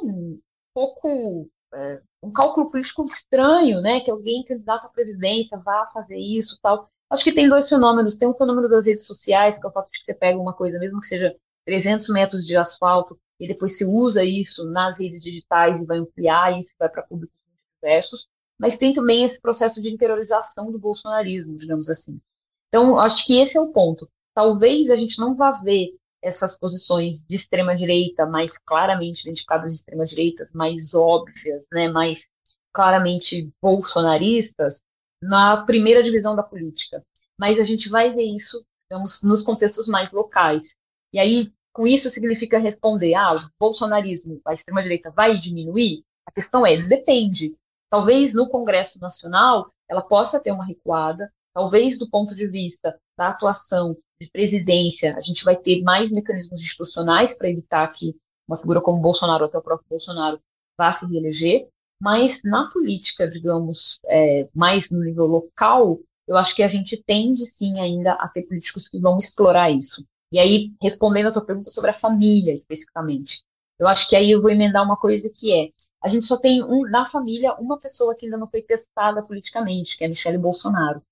pouco 0.75 1.49
é, 1.75 2.01
um 2.23 2.33
cálculo 2.33 2.71
político 2.71 3.05
estranho, 3.05 3.81
né? 3.81 4.01
Que 4.01 4.11
alguém 4.11 4.45
candidato 4.45 4.87
à 4.87 4.89
presidência 4.89 5.59
vá 5.59 5.87
fazer 5.93 6.17
isso, 6.17 6.59
tal. 6.63 6.89
Acho 7.11 7.25
que 7.25 7.33
tem 7.33 7.49
dois 7.49 7.69
fenômenos. 7.69 8.17
Tem 8.17 8.29
um 8.29 8.35
fenômeno 8.35 8.69
das 8.69 8.87
redes 8.87 9.07
sociais, 9.07 9.59
que 9.59 9.67
é 9.67 9.69
o 9.69 9.73
fato 9.73 9.91
de 9.91 9.99
que 9.99 10.05
você 10.05 10.15
pega 10.15 10.39
uma 10.39 10.55
coisa, 10.55 10.79
mesmo 10.79 11.01
que 11.01 11.07
seja 11.07 11.37
300 11.67 12.09
metros 12.09 12.45
de 12.47 12.57
asfalto, 12.57 13.19
e 13.39 13.47
depois 13.47 13.77
se 13.77 13.85
usa 13.85 14.25
isso 14.25 14.65
nas 14.65 14.99
redes 14.99 15.23
digitais 15.23 15.81
e 15.81 15.87
vai 15.87 15.99
ampliar 15.99 16.57
isso, 16.59 16.75
vai 16.79 16.89
para 16.89 17.03
públicos 17.03 17.39
diversos. 17.83 18.27
Mas 18.59 18.77
tem 18.77 18.93
também 18.93 19.25
esse 19.25 19.41
processo 19.41 19.81
de 19.81 19.91
interiorização 19.91 20.71
do 20.71 20.79
bolsonarismo, 20.79 21.57
digamos 21.57 21.89
assim. 21.89 22.21
Então, 22.69 22.99
acho 22.99 23.27
que 23.27 23.39
esse 23.41 23.57
é 23.57 23.61
o 23.61 23.73
ponto. 23.73 24.09
Talvez 24.35 24.89
a 24.91 24.97
gente 24.97 25.19
não 25.19 25.35
vá 25.35 25.51
ver 25.51 25.89
essas 26.23 26.57
posições 26.57 27.23
de 27.23 27.35
extrema 27.35 27.75
direita 27.75 28.25
mais 28.25 28.57
claramente 28.57 29.23
identificadas 29.23 29.71
de 29.71 29.77
extrema 29.77 30.05
direita, 30.05 30.45
mais 30.55 30.95
óbvias, 30.95 31.67
né, 31.73 31.89
mais 31.89 32.31
claramente 32.73 33.53
bolsonaristas, 33.61 34.81
na 35.21 35.65
primeira 35.65 36.03
divisão 36.03 36.35
da 36.35 36.43
política. 36.43 37.03
Mas 37.39 37.59
a 37.59 37.63
gente 37.63 37.89
vai 37.89 38.13
ver 38.13 38.25
isso, 38.25 38.65
digamos, 38.89 39.23
nos 39.23 39.43
contextos 39.43 39.87
mais 39.87 40.11
locais. 40.13 40.77
E 41.13 41.19
aí, 41.19 41.53
com 41.73 41.87
isso, 41.87 42.11
significa 42.11 42.59
responder: 42.59 43.15
ah, 43.15 43.33
o 43.33 43.51
bolsonarismo, 43.59 44.41
a 44.45 44.53
extrema-direita 44.53 45.11
vai 45.11 45.37
diminuir? 45.39 46.05
A 46.27 46.33
questão 46.33 46.67
é: 46.67 46.77
depende. 46.77 47.55
Talvez 47.91 48.33
no 48.33 48.49
Congresso 48.49 49.01
Nacional 49.01 49.71
ela 49.89 50.01
possa 50.01 50.41
ter 50.41 50.51
uma 50.51 50.65
recuada, 50.65 51.31
talvez 51.53 51.99
do 51.99 52.09
ponto 52.09 52.35
de 52.35 52.47
vista 52.47 52.99
da 53.17 53.29
atuação 53.29 53.95
de 54.21 54.31
presidência, 54.31 55.15
a 55.15 55.21
gente 55.21 55.45
vai 55.45 55.55
ter 55.55 55.83
mais 55.83 56.11
mecanismos 56.11 56.61
institucionais 56.61 57.37
para 57.37 57.51
evitar 57.51 57.87
que 57.89 58.17
uma 58.49 58.57
figura 58.57 58.81
como 58.81 59.03
Bolsonaro, 59.03 59.45
até 59.45 59.59
o 59.59 59.63
próprio 59.63 59.89
Bolsonaro, 59.89 60.41
vá 60.79 60.93
se 60.93 61.07
reeleger, 61.07 61.69
mas 62.01 62.41
na 62.43 62.71
política, 62.71 63.29
digamos, 63.29 63.99
é, 64.07 64.49
mais 64.55 64.91
no 64.91 65.01
nível 65.01 65.27
local, 65.27 66.01
eu 66.27 66.37
acho 66.37 66.55
que 66.55 66.63
a 66.63 66.67
gente 66.67 66.97
tende 66.97 67.45
sim 67.45 67.79
ainda 67.79 68.15
a 68.15 68.29
ter 68.29 68.43
políticos 68.43 68.89
que 68.89 68.99
vão 68.99 69.17
explorar 69.17 69.71
isso. 69.71 70.05
E 70.33 70.39
aí, 70.39 70.73
respondendo 70.83 71.27
a 71.27 71.33
tua 71.33 71.45
pergunta 71.45 71.69
sobre 71.69 71.91
a 71.91 71.95
família 71.95 72.55
especificamente, 72.55 73.45
eu 73.79 73.87
acho 73.87 74.09
que 74.09 74.17
aí 74.17 74.31
eu 74.31 74.41
vou 74.41 74.51
emendar 74.51 74.83
uma 74.83 74.97
coisa 74.97 75.31
que 75.33 75.53
é, 75.53 75.69
a 76.03 76.09
gente 76.09 76.25
só 76.25 76.39
tem 76.39 76.65
um, 76.65 76.89
na 76.89 77.05
família 77.05 77.55
uma 77.57 77.79
pessoa 77.79 78.15
que 78.15 78.25
ainda 78.25 78.39
não 78.39 78.49
foi 78.49 78.63
testada 78.63 79.23
politicamente, 79.23 79.97
que 79.97 80.05
é 80.05 80.07
a 80.07 80.09
Michelle 80.09 80.39
Bolsonaro. 80.39 81.03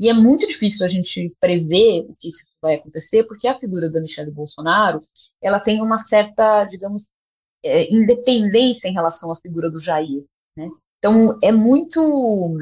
E 0.00 0.10
é 0.10 0.12
muito 0.12 0.46
difícil 0.46 0.84
a 0.84 0.88
gente 0.88 1.34
prever 1.40 2.06
o 2.08 2.14
que 2.18 2.30
vai 2.60 2.74
acontecer, 2.74 3.24
porque 3.24 3.46
a 3.46 3.58
figura 3.58 3.88
da 3.88 4.00
Michelle 4.00 4.30
Bolsonaro, 4.30 5.00
ela 5.40 5.60
tem 5.60 5.80
uma 5.80 5.96
certa, 5.96 6.64
digamos, 6.64 7.06
é, 7.64 7.92
independência 7.92 8.88
em 8.88 8.92
relação 8.92 9.30
à 9.30 9.36
figura 9.36 9.70
do 9.70 9.78
Jair. 9.78 10.24
Né? 10.56 10.68
Então, 10.98 11.38
é 11.42 11.52
muito, 11.52 12.58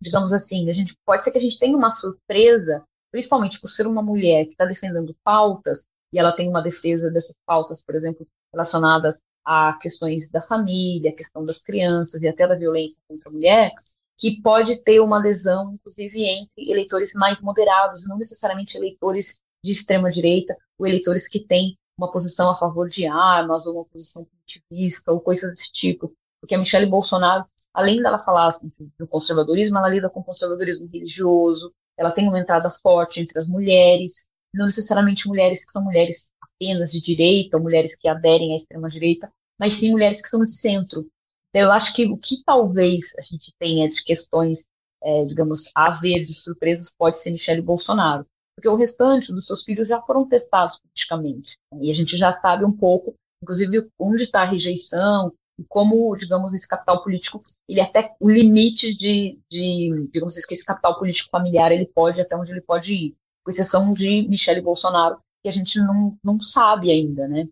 digamos 0.00 0.32
assim, 0.32 0.70
a 0.70 0.72
gente 0.72 0.96
pode 1.04 1.22
ser 1.22 1.30
que 1.32 1.38
a 1.38 1.40
gente 1.40 1.58
tenha 1.58 1.76
uma 1.76 1.90
surpresa, 1.90 2.84
principalmente 3.14 3.60
por 3.60 3.68
ser 3.68 3.86
uma 3.86 4.02
mulher 4.02 4.44
que 4.44 4.50
está 4.50 4.64
defendendo 4.64 5.16
pautas, 5.22 5.86
e 6.12 6.18
ela 6.18 6.32
tem 6.32 6.48
uma 6.48 6.60
defesa 6.60 7.12
dessas 7.12 7.38
pautas, 7.46 7.80
por 7.80 7.94
exemplo, 7.94 8.26
relacionadas 8.52 9.22
a 9.44 9.78
questões 9.80 10.28
da 10.32 10.40
família, 10.40 11.12
a 11.12 11.14
questão 11.14 11.44
das 11.44 11.60
crianças 11.60 12.22
e 12.22 12.28
até 12.28 12.44
da 12.44 12.56
violência 12.56 13.00
contra 13.06 13.28
a 13.28 13.32
mulher, 13.32 13.70
que 14.18 14.42
pode 14.42 14.82
ter 14.82 14.98
uma 14.98 15.16
lesão, 15.16 15.74
inclusive, 15.74 16.24
entre 16.24 16.68
eleitores 16.68 17.14
mais 17.14 17.40
moderados, 17.40 18.04
não 18.04 18.18
necessariamente 18.18 18.76
eleitores 18.76 19.44
de 19.64 19.70
extrema 19.70 20.10
direita, 20.10 20.56
ou 20.76 20.84
eleitores 20.84 21.28
que 21.28 21.38
têm 21.38 21.78
uma 21.96 22.10
posição 22.10 22.50
a 22.50 22.54
favor 22.54 22.88
de 22.88 23.06
armas, 23.06 23.64
ou 23.64 23.76
uma 23.76 23.84
posição 23.84 24.24
punitivista, 24.24 25.12
ou 25.12 25.20
coisas 25.20 25.50
desse 25.50 25.70
tipo. 25.70 26.12
Porque 26.40 26.56
a 26.56 26.58
Michelle 26.58 26.86
Bolsonaro, 26.86 27.44
além 27.72 28.02
dela 28.02 28.18
falar 28.18 28.58
do 28.98 29.06
conservadorismo, 29.06 29.78
ela 29.78 29.88
lida 29.88 30.10
com 30.10 30.18
o 30.18 30.24
conservadorismo 30.24 30.88
religioso, 30.92 31.72
ela 31.98 32.10
tem 32.10 32.28
uma 32.28 32.38
entrada 32.38 32.70
forte 32.70 33.20
entre 33.20 33.38
as 33.38 33.48
mulheres, 33.48 34.26
não 34.52 34.66
necessariamente 34.66 35.26
mulheres 35.26 35.64
que 35.64 35.72
são 35.72 35.82
mulheres 35.82 36.32
apenas 36.40 36.90
de 36.90 37.00
direita, 37.00 37.56
ou 37.56 37.62
mulheres 37.62 37.96
que 37.96 38.08
aderem 38.08 38.52
à 38.52 38.56
extrema-direita, 38.56 39.30
mas 39.58 39.72
sim 39.72 39.90
mulheres 39.90 40.20
que 40.20 40.28
são 40.28 40.44
de 40.44 40.52
centro. 40.52 41.06
Eu 41.52 41.70
acho 41.70 41.92
que 41.94 42.06
o 42.06 42.16
que 42.16 42.42
talvez 42.44 43.12
a 43.16 43.20
gente 43.20 43.52
tenha 43.58 43.88
de 43.88 44.02
questões, 44.02 44.66
é, 45.02 45.24
digamos, 45.24 45.70
a 45.74 45.90
ver 45.90 46.20
de 46.20 46.34
surpresas 46.34 46.92
pode 46.96 47.20
ser 47.20 47.30
Michelle 47.30 47.62
Bolsonaro 47.62 48.26
porque 48.54 48.68
o 48.68 48.76
restante 48.76 49.32
dos 49.32 49.46
seus 49.46 49.62
filhos 49.62 49.88
já 49.88 50.00
foram 50.00 50.28
testados 50.28 50.78
politicamente. 50.78 51.58
E 51.80 51.90
a 51.90 51.94
gente 51.94 52.16
já 52.16 52.32
sabe 52.32 52.64
um 52.64 52.72
pouco, 52.72 53.14
inclusive, 53.42 53.88
onde 53.98 54.22
está 54.22 54.42
a 54.42 54.46
rejeição 54.46 55.32
como, 55.68 56.14
digamos, 56.16 56.52
esse 56.52 56.66
capital 56.66 57.02
político, 57.02 57.38
ele 57.68 57.80
até 57.80 58.14
o 58.20 58.30
limite 58.30 58.94
de, 58.94 59.38
de 59.48 60.08
digamos 60.12 60.36
assim, 60.36 60.46
que 60.46 60.54
esse 60.54 60.64
capital 60.64 60.98
político 60.98 61.30
familiar 61.30 61.72
ele 61.72 61.86
pode 61.86 62.20
até 62.20 62.36
onde 62.36 62.50
ele 62.50 62.60
pode 62.60 62.92
ir, 62.92 63.16
com 63.44 63.50
exceção 63.50 63.92
de 63.92 64.26
Michele 64.28 64.60
Bolsonaro, 64.60 65.18
que 65.42 65.48
a 65.48 65.52
gente 65.52 65.78
não, 65.78 66.18
não 66.24 66.40
sabe 66.40 66.90
ainda, 66.90 67.28
né? 67.28 67.48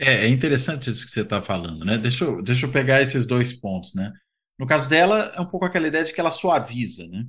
É, 0.00 0.26
é 0.26 0.28
interessante 0.28 0.90
isso 0.90 1.06
que 1.06 1.10
você 1.10 1.22
está 1.22 1.40
falando, 1.40 1.84
né? 1.84 1.96
Deixa 1.96 2.24
eu, 2.24 2.42
deixa 2.42 2.66
eu 2.66 2.72
pegar 2.72 3.00
esses 3.00 3.26
dois 3.26 3.52
pontos, 3.52 3.94
né? 3.94 4.12
No 4.58 4.66
caso 4.66 4.88
dela, 4.88 5.32
é 5.34 5.40
um 5.40 5.46
pouco 5.46 5.66
aquela 5.66 5.88
ideia 5.88 6.04
de 6.04 6.12
que 6.12 6.20
ela 6.20 6.30
suaviza, 6.30 7.06
né? 7.08 7.26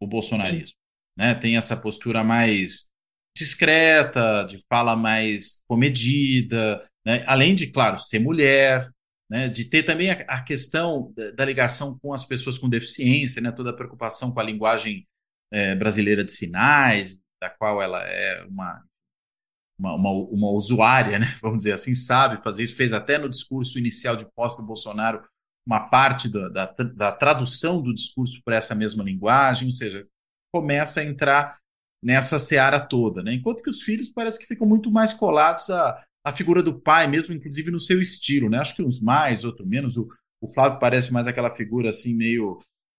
O 0.00 0.06
bolsonarismo. 0.06 0.68
Sim 0.68 0.84
né? 1.16 1.34
Tem 1.34 1.56
essa 1.56 1.76
postura 1.76 2.24
mais 2.24 2.90
discreta, 3.36 4.44
de 4.44 4.58
fala 4.68 4.94
mais 4.94 5.62
comedida, 5.68 6.82
né? 7.04 7.24
Além 7.26 7.54
de, 7.54 7.66
claro, 7.66 7.98
ser 7.98 8.18
mulher, 8.20 8.90
né? 9.28 9.48
De 9.48 9.64
ter 9.64 9.82
também 9.82 10.10
a, 10.10 10.14
a 10.28 10.42
questão 10.42 11.12
da, 11.34 11.44
ligação 11.44 11.98
com 11.98 12.12
as 12.12 12.24
pessoas 12.24 12.58
com 12.58 12.68
deficiência, 12.68 13.42
né? 13.42 13.50
Toda 13.52 13.70
a 13.70 13.76
preocupação 13.76 14.32
com 14.32 14.40
a 14.40 14.44
linguagem 14.44 15.06
é, 15.52 15.74
brasileira 15.74 16.24
de 16.24 16.32
sinais, 16.32 17.20
da 17.40 17.50
qual 17.50 17.82
ela 17.82 18.02
é 18.02 18.44
uma 18.44 18.82
uma, 19.76 19.94
uma, 19.94 20.10
uma, 20.10 20.50
usuária, 20.50 21.18
né, 21.18 21.26
vamos 21.42 21.58
dizer 21.58 21.72
assim, 21.72 21.96
sabe 21.96 22.40
fazer 22.44 22.62
isso, 22.62 22.76
fez 22.76 22.92
até 22.92 23.18
no 23.18 23.28
discurso 23.28 23.76
inicial 23.76 24.14
de 24.14 24.24
posse 24.32 24.56
do 24.56 24.62
Bolsonaro 24.62 25.20
uma 25.66 25.88
parte 25.88 26.28
da, 26.28 26.48
da, 26.48 26.66
da 26.66 27.10
tradução 27.10 27.82
do 27.82 27.94
discurso 27.94 28.40
para 28.44 28.56
essa 28.56 28.74
mesma 28.74 29.02
linguagem, 29.02 29.66
ou 29.66 29.72
seja, 29.72 30.06
começa 30.52 31.00
a 31.00 31.04
entrar 31.04 31.58
nessa 32.04 32.38
seara 32.38 32.78
toda, 32.78 33.22
né? 33.22 33.32
Enquanto 33.32 33.62
que 33.62 33.70
os 33.70 33.82
filhos 33.82 34.10
parece 34.10 34.38
que 34.38 34.46
ficam 34.46 34.66
muito 34.66 34.90
mais 34.90 35.14
colados 35.14 35.70
à, 35.70 36.04
à 36.22 36.32
figura 36.32 36.62
do 36.62 36.78
pai, 36.78 37.06
mesmo 37.06 37.34
inclusive 37.34 37.70
no 37.70 37.80
seu 37.80 38.00
estilo, 38.02 38.50
né? 38.50 38.58
Acho 38.58 38.76
que 38.76 38.82
uns 38.82 39.00
mais, 39.00 39.42
outros 39.42 39.66
menos. 39.66 39.96
O, 39.96 40.06
o 40.38 40.46
Flávio 40.52 40.78
parece 40.78 41.10
mais 41.10 41.26
aquela 41.26 41.54
figura 41.56 41.88
assim 41.88 42.14
meio 42.14 42.58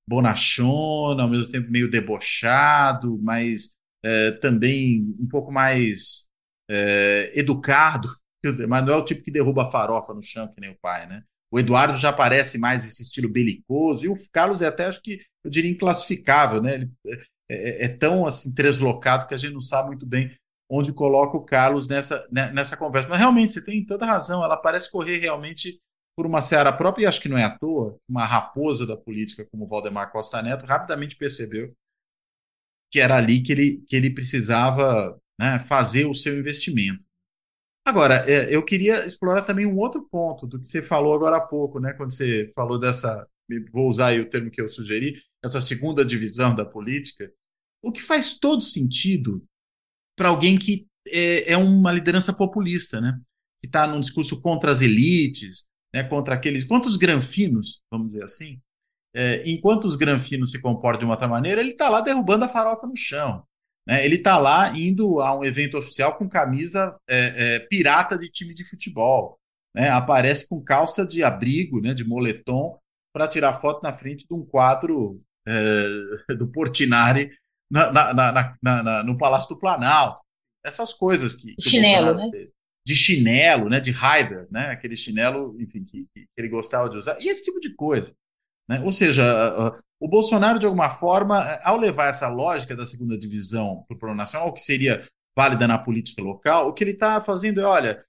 bonachona, 0.09 1.21
ao 1.21 1.29
mesmo 1.29 1.51
tempo 1.51 1.69
meio 1.69 1.89
debochado, 1.89 3.19
mas 3.21 3.75
é, 4.03 4.31
também 4.31 5.15
um 5.19 5.27
pouco 5.27 5.51
mais 5.51 6.27
é, 6.69 7.31
educado, 7.35 8.09
mas 8.67 8.85
não 8.85 8.93
é 8.93 8.97
o 8.97 9.05
tipo 9.05 9.21
que 9.21 9.31
derruba 9.31 9.67
a 9.67 9.71
farofa 9.71 10.15
no 10.15 10.21
chão, 10.23 10.49
que 10.49 10.59
nem 10.59 10.71
o 10.71 10.77
pai, 10.81 11.07
né? 11.07 11.23
O 11.51 11.59
Eduardo 11.59 11.97
já 11.97 12.11
parece 12.11 12.57
mais 12.57 12.83
esse 12.83 13.03
estilo 13.03 13.29
belicoso, 13.29 14.03
e 14.03 14.09
o 14.09 14.15
Carlos 14.33 14.63
é 14.63 14.67
até, 14.67 14.85
acho 14.85 15.01
que, 15.01 15.21
eu 15.43 15.49
diria, 15.49 15.69
inclassificável, 15.69 16.61
né? 16.61 16.73
Ele 16.75 16.91
é, 17.49 17.55
é, 17.55 17.85
é 17.85 17.87
tão 17.87 18.25
assim 18.25 18.53
translocado 18.53 19.27
que 19.27 19.33
a 19.33 19.37
gente 19.37 19.53
não 19.53 19.61
sabe 19.61 19.89
muito 19.89 20.05
bem 20.05 20.35
onde 20.69 20.91
coloca 20.91 21.37
o 21.37 21.45
Carlos 21.45 21.87
nessa, 21.87 22.27
né, 22.31 22.51
nessa 22.51 22.75
conversa. 22.75 23.07
Mas 23.07 23.19
realmente, 23.19 23.53
você 23.53 23.63
tem 23.63 23.85
toda 23.85 24.05
razão, 24.05 24.43
ela 24.43 24.57
parece 24.57 24.89
correr 24.89 25.17
realmente 25.17 25.79
por 26.17 26.25
uma 26.25 26.41
seara 26.41 26.71
própria, 26.71 27.03
e 27.03 27.07
acho 27.07 27.21
que 27.21 27.29
não 27.29 27.37
é 27.37 27.43
à 27.43 27.57
toa, 27.57 27.97
uma 28.07 28.25
raposa 28.25 28.85
da 28.85 28.95
política 28.95 29.45
como 29.51 29.67
Valdemar 29.67 30.11
Costa 30.11 30.41
Neto 30.41 30.65
rapidamente 30.65 31.17
percebeu 31.17 31.73
que 32.91 32.99
era 33.01 33.17
ali 33.17 33.41
que 33.41 33.51
ele, 33.51 33.83
que 33.87 33.95
ele 33.95 34.09
precisava 34.09 35.19
né, 35.37 35.59
fazer 35.67 36.05
o 36.05 36.15
seu 36.15 36.39
investimento. 36.39 37.03
Agora, 37.85 38.23
é, 38.29 38.55
eu 38.55 38.63
queria 38.63 39.05
explorar 39.05 39.41
também 39.41 39.65
um 39.65 39.77
outro 39.77 40.07
ponto 40.09 40.47
do 40.47 40.59
que 40.59 40.67
você 40.67 40.81
falou 40.81 41.13
agora 41.13 41.37
há 41.37 41.41
pouco, 41.41 41.79
né, 41.79 41.93
quando 41.93 42.11
você 42.11 42.49
falou 42.55 42.79
dessa, 42.79 43.27
vou 43.71 43.87
usar 43.87 44.07
aí 44.07 44.19
o 44.19 44.29
termo 44.29 44.51
que 44.51 44.61
eu 44.61 44.67
sugeri, 44.67 45.13
essa 45.43 45.61
segunda 45.61 46.03
divisão 46.03 46.55
da 46.55 46.65
política, 46.65 47.31
o 47.83 47.91
que 47.91 48.01
faz 48.01 48.39
todo 48.39 48.61
sentido 48.61 49.45
para 50.17 50.29
alguém 50.29 50.57
que 50.57 50.87
é, 51.07 51.51
é, 51.53 51.57
uma 51.57 51.91
liderança 51.91 52.33
populista, 52.33 52.99
né, 52.99 53.19
que 53.61 53.67
está 53.67 53.85
num 53.85 53.99
discurso 53.99 54.41
contra 54.41 54.71
as 54.71 54.81
elites, 54.81 55.67
né, 55.93 56.03
contra 56.03 56.35
aqueles, 56.35 56.63
contra 56.63 56.89
os 56.89 56.97
granfinos, 56.97 57.81
vamos 57.91 58.07
dizer 58.07 58.23
assim, 58.23 58.59
é, 59.13 59.43
enquanto 59.49 59.85
os 59.85 59.95
granfinos 59.95 60.51
se 60.51 60.59
comportam 60.59 60.99
de 60.99 61.05
uma 61.05 61.13
outra 61.13 61.27
maneira, 61.27 61.61
ele 61.61 61.71
está 61.71 61.89
lá 61.89 62.01
derrubando 62.01 62.43
a 62.43 62.49
farofa 62.49 62.85
no 62.85 62.97
chão. 62.97 63.45
Né? 63.87 64.03
Ele 64.03 64.15
está 64.15 64.37
lá 64.37 64.77
indo 64.77 65.21
a 65.21 65.37
um 65.37 65.43
evento 65.45 65.77
oficial 65.77 66.17
com 66.17 66.27
camisa 66.27 66.97
é, 67.07 67.55
é, 67.55 67.59
pirata 67.59 68.17
de 68.17 68.27
time 68.29 68.53
de 68.53 68.67
futebol. 68.67 69.39
Né? 69.73 69.89
Aparece 69.89 70.49
com 70.49 70.61
calça 70.61 71.07
de 71.07 71.23
abrigo, 71.23 71.79
né, 71.79 71.93
de 71.93 72.03
moletom, 72.03 72.77
para 73.15 73.29
tirar 73.29 73.61
foto 73.61 73.81
na 73.81 73.93
frente 73.93 74.27
de 74.27 74.33
um 74.33 74.45
quadro 74.45 75.21
é, 75.47 75.87
do 76.35 76.47
Portinari 76.51 77.31
na, 77.71 77.89
na, 78.13 78.57
na, 78.61 79.03
no 79.05 79.17
Palácio 79.17 79.47
do 79.47 79.57
Planalto. 79.57 80.19
Essas 80.65 80.91
coisas 80.91 81.33
que. 81.33 81.55
que 81.55 81.69
chinelo, 81.69 82.13
né? 82.13 82.29
Fez. 82.29 82.51
De 82.85 82.93
chinelo, 82.93 83.69
né? 83.69 83.79
De 83.79 83.91
Raider, 83.91 84.47
né? 84.51 84.71
Aquele 84.71 84.97
chinelo, 84.97 85.55
enfim, 85.61 85.85
que, 85.85 86.05
que 86.13 86.27
ele 86.37 86.49
gostava 86.49 86.89
de 86.89 86.97
usar. 86.97 87.17
E 87.21 87.29
esse 87.29 87.45
tipo 87.45 87.61
de 87.61 87.73
coisa. 87.73 88.13
Né? 88.67 88.81
Ou 88.81 88.91
seja, 88.91 89.23
o 89.97 90.09
Bolsonaro, 90.09 90.59
de 90.59 90.65
alguma 90.65 90.89
forma, 90.89 91.39
ao 91.63 91.77
levar 91.77 92.07
essa 92.07 92.27
lógica 92.27 92.75
da 92.75 92.85
segunda 92.85 93.17
divisão 93.17 93.85
para 93.87 93.95
o 93.95 93.99
plano 93.99 94.15
nacional, 94.15 94.51
que 94.51 94.59
seria 94.59 95.07
válida 95.37 95.67
na 95.67 95.77
política 95.77 96.21
local, 96.21 96.67
o 96.67 96.73
que 96.73 96.83
ele 96.83 96.91
está 96.91 97.21
fazendo 97.21 97.61
é: 97.61 97.63
olha, 97.63 98.05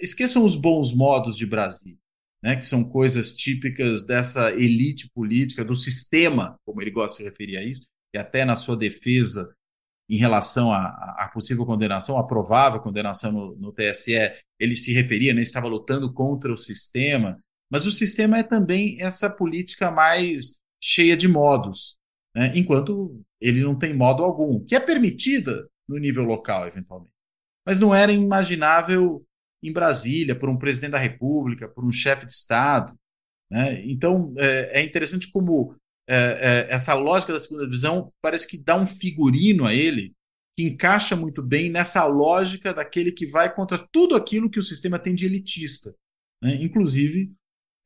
esqueçam 0.00 0.44
os 0.44 0.56
bons 0.56 0.92
modos 0.92 1.36
de 1.36 1.46
Brasil, 1.46 1.96
né, 2.42 2.56
que 2.56 2.66
são 2.66 2.88
coisas 2.88 3.34
típicas 3.34 4.06
dessa 4.06 4.52
elite 4.52 5.10
política, 5.12 5.64
do 5.64 5.74
sistema, 5.74 6.58
como 6.64 6.80
ele 6.80 6.90
gosta 6.90 7.16
de 7.16 7.16
se 7.18 7.24
referir 7.24 7.56
a 7.56 7.64
isso, 7.64 7.86
e 8.14 8.18
até 8.18 8.44
na 8.44 8.56
sua 8.56 8.76
defesa 8.76 9.52
em 10.10 10.16
relação 10.16 10.72
à, 10.72 11.30
possível 11.34 11.66
condenação, 11.66 12.16
a 12.16 12.26
provável 12.26 12.80
condenação 12.80 13.30
no, 13.30 13.56
no 13.56 13.72
TSE, 13.72 14.32
ele 14.58 14.74
se 14.74 14.92
referia, 14.92 15.34
né, 15.34 15.42
estava 15.42 15.68
lutando 15.68 16.12
contra 16.12 16.52
o 16.52 16.56
sistema, 16.56 17.38
mas 17.70 17.86
o 17.86 17.92
sistema 17.92 18.38
é 18.38 18.42
também 18.42 18.96
essa 19.00 19.28
política 19.28 19.90
mais 19.90 20.60
cheia 20.82 21.16
de 21.16 21.28
modos, 21.28 21.98
né? 22.34 22.52
enquanto 22.54 23.20
ele 23.40 23.60
não 23.62 23.78
tem 23.78 23.92
modo 23.92 24.24
algum, 24.24 24.64
que 24.64 24.74
é 24.74 24.80
permitida 24.80 25.68
no 25.88 25.98
nível 25.98 26.24
local, 26.24 26.66
eventualmente. 26.66 27.12
Mas 27.66 27.80
não 27.80 27.94
era 27.94 28.10
imaginável 28.10 29.22
em 29.62 29.72
Brasília, 29.72 30.38
por 30.38 30.48
um 30.48 30.56
presidente 30.56 30.92
da 30.92 30.98
República, 30.98 31.68
por 31.68 31.84
um 31.84 31.92
chefe 31.92 32.26
de 32.26 32.32
Estado. 32.32 32.94
Né? 33.50 33.82
Então, 33.86 34.34
é, 34.36 34.80
é 34.80 34.84
interessante 34.84 35.30
como 35.30 35.74
é, 36.08 36.66
é, 36.70 36.74
essa 36.74 36.94
lógica 36.94 37.32
da 37.32 37.40
segunda 37.40 37.64
divisão 37.64 38.12
parece 38.22 38.46
que 38.46 38.62
dá 38.62 38.76
um 38.76 38.86
figurino 38.86 39.66
a 39.66 39.74
ele 39.74 40.14
que 40.56 40.64
encaixa 40.64 41.14
muito 41.14 41.42
bem 41.42 41.70
nessa 41.70 42.04
lógica 42.06 42.74
daquele 42.74 43.12
que 43.12 43.26
vai 43.26 43.54
contra 43.54 43.86
tudo 43.92 44.16
aquilo 44.16 44.50
que 44.50 44.58
o 44.58 44.62
sistema 44.62 44.98
tem 44.98 45.14
de 45.14 45.26
elitista, 45.26 45.94
né? 46.42 46.54
inclusive 46.56 47.32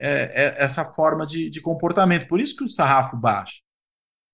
é, 0.01 0.23
é 0.45 0.65
essa 0.65 0.85
forma 0.85 1.27
de, 1.27 1.51
de, 1.51 1.61
comportamento. 1.61 2.27
Por 2.27 2.41
isso 2.41 2.57
que 2.57 2.65
o 2.65 2.69
sarrafo 2.69 3.17
baixa. 3.17 3.61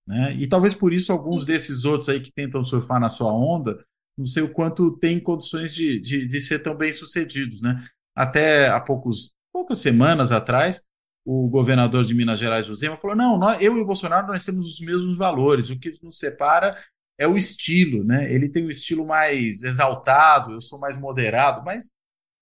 Né? 0.07 0.35
E 0.39 0.47
talvez 0.47 0.73
por 0.73 0.93
isso 0.93 1.11
alguns 1.11 1.45
desses 1.45 1.85
outros 1.85 2.09
aí 2.09 2.19
que 2.19 2.31
tentam 2.31 2.63
surfar 2.63 2.99
na 2.99 3.09
sua 3.09 3.33
onda, 3.33 3.77
não 4.19 4.25
sei 4.25 4.43
o 4.43 4.51
quanto 4.51 4.97
têm 4.97 5.17
condições 5.17 5.73
de, 5.73 5.97
de, 5.97 6.27
de 6.27 6.41
ser 6.41 6.59
tão 6.59 6.75
bem 6.75 6.91
sucedidos. 6.91 7.61
Né? 7.61 7.81
Até 8.13 8.67
há 8.67 8.79
poucos, 8.81 9.31
poucas 9.51 9.79
semanas 9.79 10.33
atrás, 10.33 10.83
o 11.25 11.47
governador 11.47 12.03
de 12.03 12.13
Minas 12.13 12.37
Gerais, 12.37 12.69
o 12.69 12.75
Zema, 12.75 12.97
falou: 12.97 13.15
não, 13.15 13.37
nós, 13.37 13.61
eu 13.61 13.77
e 13.77 13.81
o 13.81 13.85
Bolsonaro 13.85 14.27
nós 14.27 14.43
temos 14.43 14.67
os 14.67 14.81
mesmos 14.81 15.17
valores, 15.17 15.69
o 15.69 15.79
que 15.79 15.91
nos 16.03 16.19
separa 16.19 16.77
é 17.17 17.25
o 17.27 17.37
estilo, 17.37 18.03
né? 18.03 18.31
Ele 18.33 18.49
tem 18.49 18.65
um 18.65 18.69
estilo 18.69 19.05
mais 19.05 19.63
exaltado, 19.63 20.51
eu 20.51 20.61
sou 20.61 20.77
mais 20.77 20.97
moderado, 20.97 21.63
mas 21.63 21.89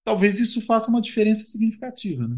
talvez 0.04 0.40
isso 0.40 0.62
faça 0.62 0.90
uma 0.90 1.02
diferença 1.02 1.44
significativa, 1.46 2.28
né? 2.28 2.38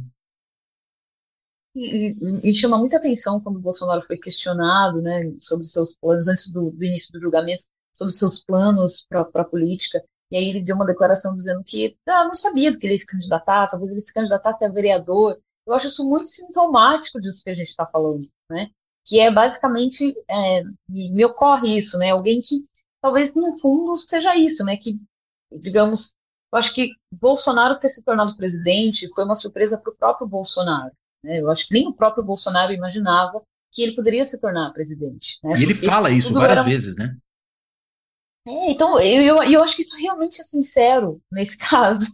E, 1.76 2.16
e, 2.44 2.52
chama 2.52 2.78
muita 2.78 2.98
atenção 2.98 3.40
quando 3.40 3.58
o 3.58 3.62
Bolsonaro 3.62 4.02
foi 4.02 4.18
questionado 4.18 5.02
né, 5.02 5.32
sobre 5.40 5.66
seus 5.66 5.96
planos, 5.96 6.28
antes 6.28 6.52
do, 6.52 6.72
do 6.72 6.84
início 6.84 7.12
do 7.14 7.22
julgamento, 7.22 7.64
sobre 8.00 8.14
seus 8.14 8.40
planos 8.40 9.06
para 9.10 9.22
a 9.22 9.44
política. 9.44 10.02
E 10.32 10.38
aí 10.38 10.50
ele 10.50 10.62
deu 10.62 10.76
uma 10.76 10.86
declaração 10.86 11.36
dizendo 11.36 11.62
que 11.66 11.98
ah, 12.08 12.24
não 12.24 12.34
sabia 12.34 12.72
do 12.72 12.78
que 12.78 12.86
ele 12.86 12.94
ia 12.94 13.00
se 13.00 13.06
candidatar, 13.06 13.68
talvez 13.68 13.92
ele 13.92 14.00
se 14.00 14.14
candidatasse 14.14 14.64
a 14.64 14.70
vereador. 14.70 15.38
Eu 15.68 15.74
acho 15.74 15.88
isso 15.88 16.08
muito 16.08 16.26
sintomático 16.26 17.20
disso 17.20 17.44
que 17.44 17.50
a 17.50 17.54
gente 17.54 17.68
está 17.68 17.86
falando, 17.86 18.26
né? 18.50 18.70
Que 19.06 19.20
é 19.20 19.30
basicamente, 19.30 20.14
é, 20.30 20.64
me 20.88 21.26
ocorre 21.26 21.76
isso, 21.76 21.98
né? 21.98 22.12
Alguém 22.12 22.40
que 22.40 22.62
talvez 23.02 23.34
no 23.34 23.58
fundo 23.60 23.98
seja 24.08 24.36
isso, 24.36 24.64
né? 24.64 24.78
Que, 24.78 24.98
digamos, 25.60 26.14
eu 26.54 26.58
acho 26.58 26.74
que 26.74 26.92
Bolsonaro 27.14 27.78
ter 27.78 27.90
se 27.90 28.04
tornado 28.04 28.38
presidente 28.38 29.12
foi 29.14 29.26
uma 29.26 29.36
surpresa 29.36 29.78
para 29.78 29.92
o 29.92 29.96
próprio 29.96 30.28
Bolsonaro. 30.28 30.92
Né? 31.24 31.42
Eu 31.42 31.50
acho 31.50 31.68
que 31.68 31.74
nem 31.74 31.88
o 31.88 31.94
próprio 31.94 32.24
Bolsonaro 32.24 32.72
imaginava 32.72 33.42
que 33.72 33.84
ele 33.84 33.96
poderia 33.96 34.24
se 34.24 34.40
tornar 34.40 34.74
presidente. 34.74 35.38
Né? 35.44 35.60
E 35.60 35.64
ele 35.64 35.74
Porque 35.74 35.88
fala 35.88 36.10
isso 36.10 36.34
várias 36.34 36.60
era... 36.60 36.64
vezes, 36.68 36.98
né? 36.98 37.16
É, 38.48 38.72
então, 38.72 39.00
eu, 39.00 39.22
eu, 39.22 39.44
eu, 39.44 39.62
acho 39.62 39.76
que 39.76 39.82
isso 39.82 39.96
realmente 39.98 40.40
é 40.40 40.42
sincero 40.42 41.22
nesse 41.32 41.58
caso. 41.70 42.06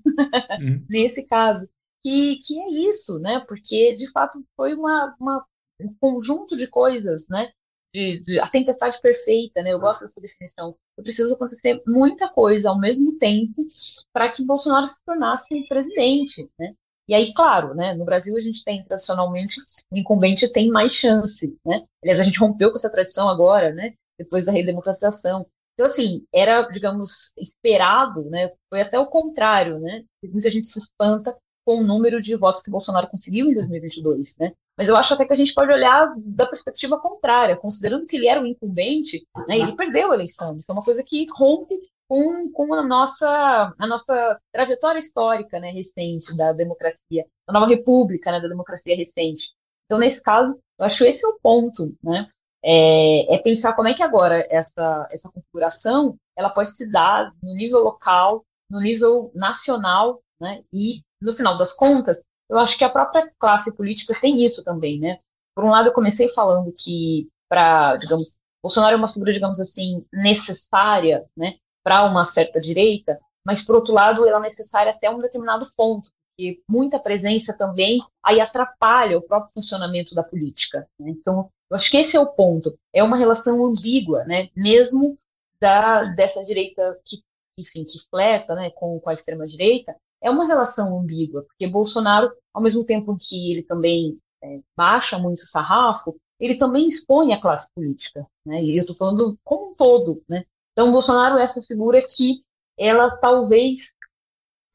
Uhum. 0.60 0.86
nesse 0.90 1.24
caso. 1.24 1.68
Que, 2.04 2.38
que 2.38 2.60
é 2.60 2.70
isso, 2.88 3.18
né? 3.20 3.44
Porque, 3.48 3.94
de 3.94 4.12
fato, 4.12 4.44
foi 4.56 4.74
uma, 4.74 5.16
uma 5.20 5.46
um 5.82 5.94
conjunto 6.00 6.56
de 6.56 6.68
coisas, 6.68 7.28
né? 7.30 7.52
De, 7.94 8.20
de, 8.20 8.40
a 8.40 8.48
tempestade 8.48 9.00
perfeita, 9.02 9.62
né? 9.62 9.72
Eu 9.72 9.80
gosto 9.80 10.02
dessa 10.02 10.22
definição. 10.22 10.76
Precisa 10.98 11.34
acontecer 11.34 11.82
muita 11.88 12.30
coisa 12.30 12.70
ao 12.70 12.80
mesmo 12.80 13.18
tempo 13.18 13.66
para 14.14 14.30
que 14.30 14.46
Bolsonaro 14.46 14.86
se 14.86 15.04
tornasse 15.04 15.66
presidente, 15.68 16.50
né? 16.60 16.74
E 17.08 17.14
aí, 17.14 17.32
claro, 17.34 17.76
né, 17.76 17.94
no 17.94 18.04
Brasil 18.04 18.36
a 18.36 18.40
gente 18.40 18.64
tem 18.64 18.84
tradicionalmente 18.84 19.60
o 19.92 19.98
incumbente 19.98 20.52
tem 20.52 20.70
mais 20.70 20.92
chance, 20.92 21.56
né? 21.64 21.86
Aliás, 22.04 22.20
a 22.20 22.24
gente 22.24 22.40
rompeu 22.40 22.70
com 22.70 22.78
essa 22.78 22.90
tradição 22.90 23.30
agora, 23.30 23.72
né? 23.72 23.94
Depois 24.18 24.44
da 24.44 24.52
redemocratização. 24.52 25.46
Então, 25.76 25.88
assim, 25.88 26.26
era, 26.34 26.62
digamos, 26.64 27.34
esperado, 27.38 28.24
né? 28.30 28.52
Foi 28.70 28.82
até 28.82 28.98
o 28.98 29.06
contrário, 29.06 29.78
né? 29.80 30.04
Muita 30.24 30.50
gente 30.50 30.68
se 30.68 30.80
espanta 30.80 31.38
com 31.66 31.80
o 31.80 31.84
número 31.84 32.20
de 32.20 32.36
votos 32.36 32.62
que 32.62 32.72
Bolsonaro 32.72 33.10
conseguiu 33.10 33.48
em 33.48 33.54
2022, 33.54 34.38
né? 34.40 34.54
Mas 34.78 34.88
eu 34.88 34.96
acho 34.96 35.14
até 35.14 35.26
que 35.26 35.34
a 35.34 35.36
gente 35.36 35.54
pode 35.54 35.72
olhar 35.74 36.14
da 36.18 36.46
perspectiva 36.46 37.00
contrária, 37.00 37.58
considerando 37.58 38.06
que 38.06 38.16
ele 38.16 38.28
era 38.28 38.42
o 38.42 38.46
incumbente, 38.46 39.26
né? 39.48 39.58
Ele 39.58 39.76
perdeu 39.76 40.12
a 40.12 40.16
eleição. 40.16 40.56
Isso 40.56 40.70
é 40.70 40.74
uma 40.74 40.84
coisa 40.84 41.04
que 41.04 41.26
rompe 41.32 41.78
com, 42.08 42.50
com 42.52 42.74
a, 42.74 42.84
nossa, 42.84 43.74
a 43.78 43.88
nossa 43.88 44.40
trajetória 44.52 45.00
histórica 45.00 45.60
né, 45.60 45.72
recente 45.72 46.36
da 46.38 46.54
democracia, 46.54 47.26
da 47.48 47.54
nova 47.54 47.68
república, 47.68 48.32
né, 48.32 48.40
da 48.40 48.48
democracia 48.48 48.96
recente. 48.96 49.52
Então, 49.86 49.98
nesse 50.00 50.22
caso, 50.22 50.58
eu 50.80 50.86
acho 50.86 51.04
esse 51.04 51.26
é 51.26 51.28
o 51.28 51.40
ponto, 51.42 51.96
né? 52.04 52.26
É, 52.68 53.36
é, 53.36 53.38
pensar 53.38 53.74
como 53.74 53.88
é 53.88 53.94
que 53.94 54.02
agora 54.02 54.48
essa, 54.50 55.08
essa 55.12 55.30
configuração 55.30 56.18
ela 56.36 56.50
pode 56.50 56.72
se 56.72 56.90
dar 56.90 57.32
no 57.44 57.54
nível 57.54 57.80
local, 57.80 58.44
no 58.72 58.80
nível 58.80 59.32
nacional, 59.36 60.20
né? 60.42 60.64
E, 60.74 61.02
no 61.22 61.36
final 61.36 61.56
das 61.56 61.72
contas, 61.72 62.22
eu 62.50 62.58
acho 62.58 62.76
que 62.76 62.84
a 62.84 62.90
própria 62.90 63.32
classe 63.38 63.72
política 63.72 64.20
tem 64.20 64.44
isso 64.44 64.64
também, 64.64 65.00
né? 65.00 65.18
Por 65.56 65.64
um 65.64 65.70
lado, 65.70 65.90
eu 65.90 65.94
comecei 65.94 66.28
falando 66.28 66.74
que, 66.76 67.30
para, 67.48 67.96
digamos, 67.98 68.38
Bolsonaro 68.64 68.96
é 68.96 68.98
uma 68.98 69.14
figura, 69.14 69.32
digamos 69.32 69.60
assim, 69.60 70.04
necessária, 70.12 71.24
né, 71.38 71.54
para 71.84 72.04
uma 72.04 72.26
certa 72.26 72.60
direita, 72.60 73.20
mas, 73.46 73.62
por 73.62 73.76
outro 73.76 73.94
lado, 73.94 74.28
ela 74.28 74.40
é 74.40 74.42
necessária 74.42 74.92
até 74.92 75.08
um 75.08 75.20
determinado 75.20 75.68
ponto, 75.78 76.10
porque 76.36 76.60
muita 76.68 77.00
presença 77.00 77.56
também 77.56 78.02
aí 78.24 78.42
atrapalha 78.42 79.18
o 79.20 79.22
próprio 79.22 79.54
funcionamento 79.54 80.16
da 80.16 80.24
política. 80.24 80.88
Né? 81.00 81.12
Então, 81.12 81.50
eu 81.70 81.76
acho 81.76 81.90
que 81.90 81.98
esse 81.98 82.16
é 82.16 82.20
o 82.20 82.28
ponto. 82.28 82.74
É 82.94 83.04
uma 83.04 83.18
relação 83.18 83.64
ambígua, 83.66 84.24
né? 84.26 84.50
mesmo 84.56 85.16
da, 85.60 86.04
dessa 86.04 86.44
direita 86.44 87.00
que, 87.04 87.24
enfim, 87.60 87.84
que 87.84 88.00
fleta 88.10 88.54
né, 88.56 88.70
com, 88.72 89.00
com 89.00 89.10
a 89.10 89.14
extrema-direita, 89.14 89.96
é 90.22 90.30
uma 90.30 90.48
relação 90.48 90.98
ambígua, 90.98 91.44
porque 91.44 91.68
Bolsonaro, 91.68 92.32
ao 92.54 92.62
mesmo 92.62 92.84
tempo 92.84 93.16
que 93.20 93.52
ele 93.52 93.64
também 93.64 94.18
é, 94.44 94.60
baixa 94.76 95.18
muito 95.18 95.40
o 95.40 95.46
sarrafo, 95.46 96.16
ele 96.40 96.56
também 96.56 96.86
expõe 96.86 97.34
a 97.34 97.42
classe 97.42 97.68
política. 97.74 98.26
Né? 98.46 98.64
E 98.64 98.78
eu 98.78 98.82
estou 98.82 98.96
falando 98.96 99.38
como 99.44 99.72
um 99.72 99.76
todo. 99.76 100.24
Né? 100.30 100.46
Então, 100.72 100.92
Bolsonaro 100.92 101.38
é 101.38 101.44
essa 101.44 101.62
figura 101.62 102.02
que 102.02 102.38
ela 102.78 103.16
talvez 103.18 103.94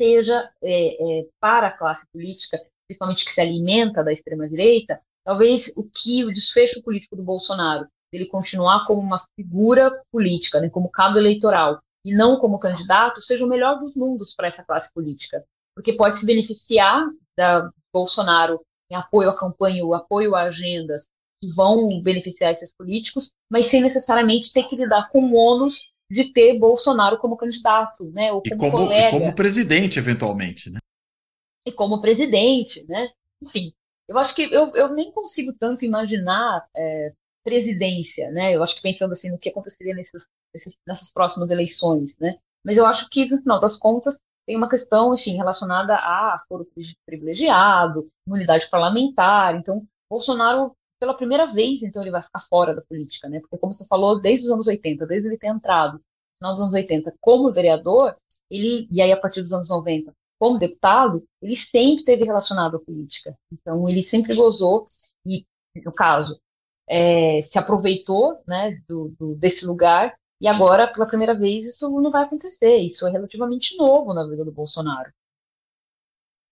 seja 0.00 0.50
é, 0.62 1.20
é, 1.20 1.26
para 1.38 1.66
a 1.66 1.76
classe 1.76 2.06
política, 2.12 2.58
principalmente 2.88 3.24
que 3.24 3.30
se 3.30 3.40
alimenta 3.40 4.02
da 4.02 4.12
extrema-direita, 4.12 5.00
talvez 5.24 5.72
o 5.76 5.82
que 5.82 6.24
o 6.24 6.30
desfecho 6.30 6.82
político 6.82 7.16
do 7.16 7.22
Bolsonaro, 7.22 7.86
ele 8.12 8.26
continuar 8.26 8.86
como 8.86 9.00
uma 9.00 9.22
figura 9.36 9.92
política, 10.10 10.60
né, 10.60 10.68
como 10.68 10.90
cabo 10.90 11.18
eleitoral, 11.18 11.80
e 12.04 12.14
não 12.14 12.38
como 12.38 12.58
candidato, 12.58 13.20
seja 13.20 13.44
o 13.44 13.48
melhor 13.48 13.78
dos 13.78 13.94
mundos 13.94 14.34
para 14.34 14.48
essa 14.48 14.64
classe 14.64 14.92
política. 14.92 15.44
Porque 15.74 15.92
pode 15.92 16.16
se 16.16 16.26
beneficiar 16.26 17.06
da 17.36 17.70
Bolsonaro 17.92 18.60
em 18.90 18.96
apoio 18.96 19.30
à 19.30 19.36
campanha, 19.36 19.84
o 19.84 19.94
apoio 19.94 20.34
a 20.34 20.42
agendas 20.42 21.08
que 21.40 21.48
vão 21.54 22.00
beneficiar 22.02 22.52
esses 22.52 22.72
políticos, 22.72 23.32
mas 23.50 23.66
sem 23.66 23.80
necessariamente 23.80 24.52
ter 24.52 24.64
que 24.64 24.76
lidar 24.76 25.08
com 25.10 25.30
o 25.30 25.34
ônus 25.34 25.90
de 26.10 26.32
ter 26.32 26.58
Bolsonaro 26.58 27.18
como 27.18 27.36
candidato, 27.36 28.04
né? 28.10 28.32
Ou 28.32 28.42
como, 28.42 28.54
e 28.54 28.58
como 28.58 28.72
colega. 28.72 29.16
E 29.16 29.20
como 29.20 29.34
presidente, 29.34 29.98
eventualmente, 29.98 30.70
né? 30.70 30.80
E 31.66 31.72
como 31.72 32.00
presidente, 32.00 32.84
né? 32.88 33.10
Enfim, 33.42 33.72
eu 34.10 34.18
acho 34.18 34.34
que 34.34 34.42
eu, 34.52 34.74
eu 34.74 34.92
nem 34.92 35.12
consigo 35.12 35.52
tanto 35.52 35.84
imaginar 35.84 36.66
é, 36.76 37.12
presidência, 37.44 38.28
né? 38.32 38.52
Eu 38.54 38.60
acho 38.60 38.74
que 38.74 38.82
pensando 38.82 39.12
assim 39.12 39.30
no 39.30 39.38
que 39.38 39.48
aconteceria 39.48 39.94
nesses, 39.94 40.26
nessas 40.84 41.12
próximas 41.12 41.48
eleições, 41.48 42.18
né? 42.18 42.36
Mas 42.66 42.76
eu 42.76 42.84
acho 42.84 43.08
que, 43.08 43.24
no 43.26 43.38
final 43.38 43.60
das 43.60 43.76
contas, 43.76 44.18
tem 44.44 44.56
uma 44.56 44.68
questão, 44.68 45.14
enfim, 45.14 45.36
relacionada 45.36 45.94
a 45.94 46.36
foro 46.48 46.66
privilegiado, 47.06 48.04
imunidade 48.26 48.68
parlamentar. 48.68 49.54
Então, 49.54 49.86
Bolsonaro 50.10 50.74
pela 51.00 51.16
primeira 51.16 51.46
vez, 51.46 51.80
então, 51.82 52.02
ele 52.02 52.10
vai 52.10 52.20
ficar 52.20 52.40
fora 52.40 52.74
da 52.74 52.82
política, 52.82 53.28
né? 53.28 53.38
Porque, 53.38 53.58
como 53.58 53.72
você 53.72 53.86
falou, 53.86 54.20
desde 54.20 54.46
os 54.46 54.50
anos 54.50 54.66
80, 54.66 55.06
desde 55.06 55.28
ele 55.28 55.38
ter 55.38 55.46
entrado 55.46 55.94
no 55.94 56.02
final 56.40 56.52
dos 56.52 56.60
anos 56.62 56.74
80 56.74 57.14
como 57.20 57.52
vereador, 57.52 58.12
ele, 58.50 58.88
e 58.90 59.00
aí 59.00 59.12
a 59.12 59.16
partir 59.16 59.40
dos 59.40 59.52
anos 59.52 59.68
90 59.68 60.12
como 60.40 60.58
deputado, 60.58 61.22
ele 61.42 61.54
sempre 61.54 62.02
teve 62.02 62.24
relacionado 62.24 62.78
à 62.78 62.80
política. 62.80 63.36
Então, 63.52 63.86
ele 63.86 64.00
sempre 64.00 64.34
gozou, 64.34 64.84
e, 65.26 65.44
no 65.84 65.92
caso, 65.92 66.40
é, 66.88 67.42
se 67.42 67.58
aproveitou 67.58 68.42
né, 68.48 68.80
do, 68.88 69.14
do, 69.18 69.34
desse 69.34 69.66
lugar, 69.66 70.16
e 70.40 70.48
agora, 70.48 70.90
pela 70.90 71.06
primeira 71.06 71.34
vez, 71.34 71.66
isso 71.66 71.90
não 72.00 72.10
vai 72.10 72.22
acontecer. 72.24 72.78
Isso 72.78 73.06
é 73.06 73.10
relativamente 73.10 73.76
novo 73.76 74.14
na 74.14 74.26
vida 74.26 74.42
do 74.42 74.50
Bolsonaro. 74.50 75.12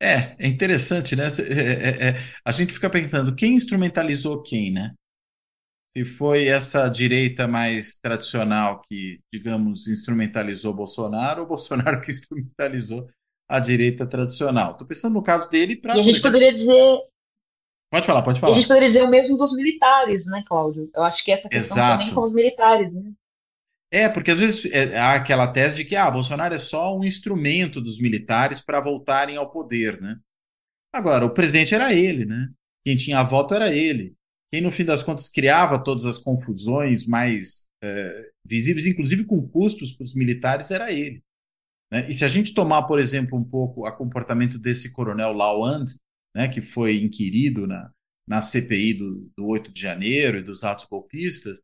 É, 0.00 0.36
é 0.38 0.46
interessante, 0.46 1.16
né? 1.16 1.24
É, 1.24 1.52
é, 1.52 2.08
é, 2.10 2.14
a 2.44 2.52
gente 2.52 2.74
fica 2.74 2.90
pensando 2.90 3.34
quem 3.34 3.54
instrumentalizou 3.54 4.42
quem, 4.42 4.70
né? 4.70 4.94
Se 5.96 6.04
foi 6.04 6.46
essa 6.46 6.86
direita 6.90 7.48
mais 7.48 7.98
tradicional 7.98 8.82
que, 8.82 9.18
digamos, 9.32 9.88
instrumentalizou 9.88 10.74
Bolsonaro, 10.74 11.40
ou 11.40 11.48
Bolsonaro 11.48 12.00
que 12.02 12.12
instrumentalizou 12.12 13.06
a 13.48 13.58
direita 13.58 14.06
tradicional. 14.06 14.72
Estou 14.72 14.86
pensando 14.86 15.14
no 15.14 15.22
caso 15.22 15.48
dele 15.48 15.76
para. 15.76 15.96
E 15.96 16.00
a 16.00 16.02
gente 16.02 16.20
poderia 16.20 16.52
dizer. 16.52 16.98
Pode 17.90 18.04
falar, 18.04 18.22
pode 18.22 18.38
falar. 18.38 18.52
E 18.52 18.54
a 18.54 18.58
gente 18.58 18.68
poderia 18.68 18.88
dizer 18.88 19.02
o 19.02 19.10
mesmo 19.10 19.36
dos 19.36 19.52
militares, 19.54 20.26
né, 20.26 20.44
Cláudio? 20.46 20.90
Eu 20.94 21.02
acho 21.02 21.24
que 21.24 21.32
essa 21.32 21.48
questão 21.48 21.76
Exato. 21.78 21.98
também 21.98 22.14
com 22.14 22.20
os 22.20 22.34
militares, 22.34 22.92
né? 22.92 23.12
É, 23.90 24.06
porque 24.06 24.30
às 24.30 24.38
vezes 24.38 24.70
é, 24.70 24.98
há 24.98 25.14
aquela 25.14 25.46
tese 25.46 25.76
de 25.76 25.84
que 25.86 25.96
ah, 25.96 26.10
Bolsonaro 26.10 26.54
é 26.54 26.58
só 26.58 26.94
um 26.94 27.02
instrumento 27.02 27.80
dos 27.80 27.98
militares 27.98 28.60
para 28.60 28.82
voltarem 28.82 29.36
ao 29.36 29.50
poder, 29.50 29.98
né? 30.02 30.18
Agora, 30.92 31.24
o 31.24 31.32
presidente 31.32 31.74
era 31.74 31.94
ele, 31.94 32.26
né? 32.26 32.48
Quem 32.84 32.96
tinha 32.96 33.22
voto 33.22 33.54
era 33.54 33.74
ele. 33.74 34.14
Quem, 34.52 34.60
no 34.60 34.70
fim 34.70 34.84
das 34.84 35.02
contas, 35.02 35.30
criava 35.30 35.82
todas 35.82 36.04
as 36.04 36.18
confusões 36.18 37.06
mais 37.06 37.68
é, 37.82 38.30
visíveis, 38.44 38.86
inclusive 38.86 39.24
com 39.24 39.46
custos 39.48 39.92
para 39.92 40.04
os 40.04 40.14
militares, 40.14 40.70
era 40.70 40.92
ele. 40.92 41.22
Né? 41.90 42.08
E 42.10 42.14
se 42.14 42.24
a 42.24 42.28
gente 42.28 42.54
tomar, 42.54 42.82
por 42.82 43.00
exemplo, 43.00 43.38
um 43.38 43.44
pouco 43.44 43.86
o 43.86 43.92
comportamento 43.92 44.58
desse 44.58 44.92
coronel 44.92 45.32
Lawand, 45.32 45.86
né, 46.34 46.48
que 46.48 46.60
foi 46.60 47.02
inquirido 47.02 47.66
na, 47.66 47.90
na 48.26 48.42
CPI 48.42 48.94
do, 48.94 49.30
do 49.36 49.46
8 49.46 49.72
de 49.72 49.80
janeiro 49.80 50.38
e 50.38 50.42
dos 50.42 50.64
atos 50.64 50.84
golpistas, 50.84 51.60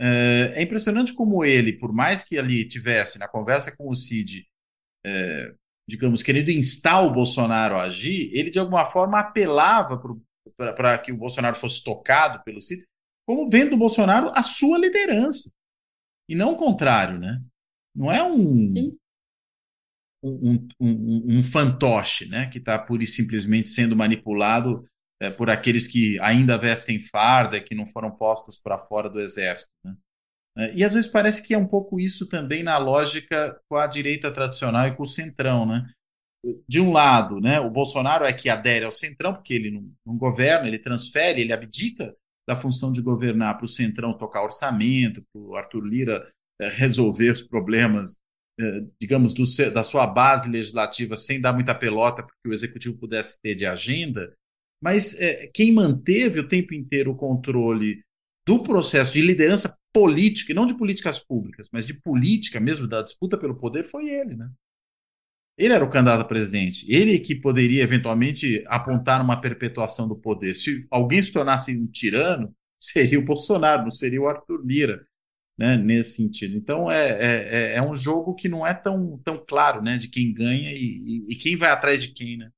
é, 0.00 0.52
é, 0.54 0.62
impressionante 0.62 1.12
como 1.12 1.44
ele, 1.44 1.72
por 1.72 1.92
mais 1.92 2.24
que 2.24 2.38
ali 2.38 2.66
tivesse 2.66 3.18
na 3.18 3.28
conversa 3.28 3.76
com 3.76 3.88
o 3.88 3.94
Cid, 3.94 4.46
é, 5.06 5.54
digamos, 5.88 6.22
querendo 6.22 6.50
instar 6.50 7.04
o 7.04 7.12
Bolsonaro 7.12 7.76
a 7.76 7.82
agir, 7.82 8.30
ele 8.32 8.50
de 8.50 8.58
alguma 8.58 8.90
forma 8.90 9.18
apelava 9.18 10.00
para 10.56 10.98
que 10.98 11.12
o 11.12 11.16
Bolsonaro 11.16 11.56
fosse 11.56 11.82
tocado 11.82 12.42
pelo 12.44 12.60
Cid, 12.60 12.84
como 13.26 13.48
vendo 13.48 13.74
o 13.74 13.78
Bolsonaro 13.78 14.30
a 14.34 14.42
sua 14.42 14.78
liderança. 14.78 15.50
E 16.28 16.34
não 16.34 16.52
o 16.52 16.56
contrário, 16.56 17.18
né? 17.18 17.40
Não 17.94 18.10
é 18.10 18.22
um, 18.22 18.72
um, 20.24 20.68
um, 20.80 21.38
um, 21.38 21.42
fantoche, 21.42 22.26
né? 22.26 22.46
Que 22.46 22.58
está 22.58 22.78
pura 22.78 23.04
e 23.04 23.06
simplesmente 23.06 23.68
sendo 23.68 23.94
manipulado 23.94 24.82
é, 25.20 25.30
por 25.30 25.50
aqueles 25.50 25.86
que 25.86 26.18
ainda 26.20 26.56
vestem 26.56 26.98
farda, 26.98 27.60
que 27.60 27.74
não 27.74 27.86
foram 27.86 28.10
postos 28.10 28.58
para 28.58 28.78
fora 28.78 29.08
do 29.08 29.20
exército. 29.20 29.70
Né? 29.84 29.96
É, 30.56 30.74
e 30.74 30.84
às 30.84 30.94
vezes 30.94 31.10
parece 31.10 31.42
que 31.42 31.54
é 31.54 31.58
um 31.58 31.66
pouco 31.66 32.00
isso 32.00 32.28
também 32.28 32.62
na 32.62 32.78
lógica 32.78 33.60
com 33.68 33.76
a 33.76 33.86
direita 33.86 34.32
tradicional 34.32 34.86
e 34.86 34.96
com 34.96 35.02
o 35.02 35.06
centrão. 35.06 35.66
Né? 35.66 35.86
De 36.68 36.80
um 36.80 36.92
lado, 36.92 37.40
né, 37.40 37.60
o 37.60 37.70
Bolsonaro 37.70 38.24
é 38.24 38.32
que 38.32 38.48
adere 38.48 38.84
ao 38.84 38.92
centrão, 38.92 39.34
porque 39.34 39.54
ele 39.54 39.70
não, 39.70 39.90
não 40.06 40.16
governa, 40.16 40.68
ele 40.68 40.78
transfere, 40.78 41.40
ele 41.40 41.52
abdica 41.52 42.14
da 42.46 42.54
função 42.54 42.92
de 42.92 43.00
governar 43.00 43.56
para 43.56 43.64
o 43.64 43.68
centrão 43.68 44.16
tocar 44.16 44.42
orçamento, 44.42 45.22
para 45.32 45.40
o 45.40 45.56
Arthur 45.56 45.84
Lira 45.84 46.26
é, 46.60 46.68
resolver 46.68 47.30
os 47.30 47.42
problemas 47.42 48.18
digamos, 49.00 49.34
do, 49.34 49.44
da 49.72 49.82
sua 49.82 50.06
base 50.06 50.48
legislativa 50.48 51.16
sem 51.16 51.40
dar 51.40 51.52
muita 51.52 51.74
pelota 51.74 52.22
para 52.22 52.34
que 52.42 52.48
o 52.48 52.52
executivo 52.52 52.96
pudesse 52.98 53.40
ter 53.40 53.54
de 53.54 53.66
agenda, 53.66 54.34
mas 54.82 55.18
é, 55.20 55.46
quem 55.48 55.72
manteve 55.72 56.40
o 56.40 56.48
tempo 56.48 56.74
inteiro 56.74 57.12
o 57.12 57.16
controle 57.16 58.02
do 58.46 58.62
processo 58.62 59.12
de 59.12 59.22
liderança 59.22 59.76
política, 59.92 60.52
e 60.52 60.54
não 60.54 60.66
de 60.66 60.76
políticas 60.76 61.18
públicas, 61.18 61.68
mas 61.72 61.86
de 61.86 61.94
política 61.94 62.60
mesmo, 62.60 62.86
da 62.86 63.02
disputa 63.02 63.38
pelo 63.38 63.56
poder, 63.56 63.84
foi 63.84 64.08
ele, 64.08 64.34
né? 64.34 64.50
Ele 65.56 65.72
era 65.72 65.84
o 65.84 65.88
candidato 65.88 66.22
a 66.22 66.24
presidente. 66.24 66.84
Ele 66.92 67.18
que 67.20 67.34
poderia 67.36 67.84
eventualmente 67.84 68.64
apontar 68.66 69.22
uma 69.22 69.40
perpetuação 69.40 70.08
do 70.08 70.16
poder. 70.16 70.54
Se 70.54 70.84
alguém 70.90 71.22
se 71.22 71.32
tornasse 71.32 71.76
um 71.76 71.86
tirano, 71.86 72.54
seria 72.78 73.18
o 73.18 73.24
Bolsonaro, 73.24 73.84
não 73.84 73.90
seria 73.90 74.20
o 74.20 74.28
Arthur 74.28 74.62
Lira, 74.66 75.06
né? 75.58 75.76
Nesse 75.76 76.16
sentido. 76.16 76.56
Então 76.56 76.90
é, 76.90 77.10
é, 77.10 77.48
é, 77.72 77.76
é 77.76 77.82
um 77.82 77.94
jogo 77.94 78.34
que 78.34 78.48
não 78.48 78.66
é 78.66 78.74
tão, 78.74 79.18
tão 79.24 79.42
claro, 79.46 79.82
né? 79.82 79.96
De 79.96 80.08
quem 80.08 80.32
ganha 80.32 80.72
e, 80.72 81.24
e, 81.28 81.32
e 81.32 81.36
quem 81.36 81.56
vai 81.56 81.70
atrás 81.70 82.02
de 82.02 82.08
quem, 82.08 82.36
né? 82.36 82.50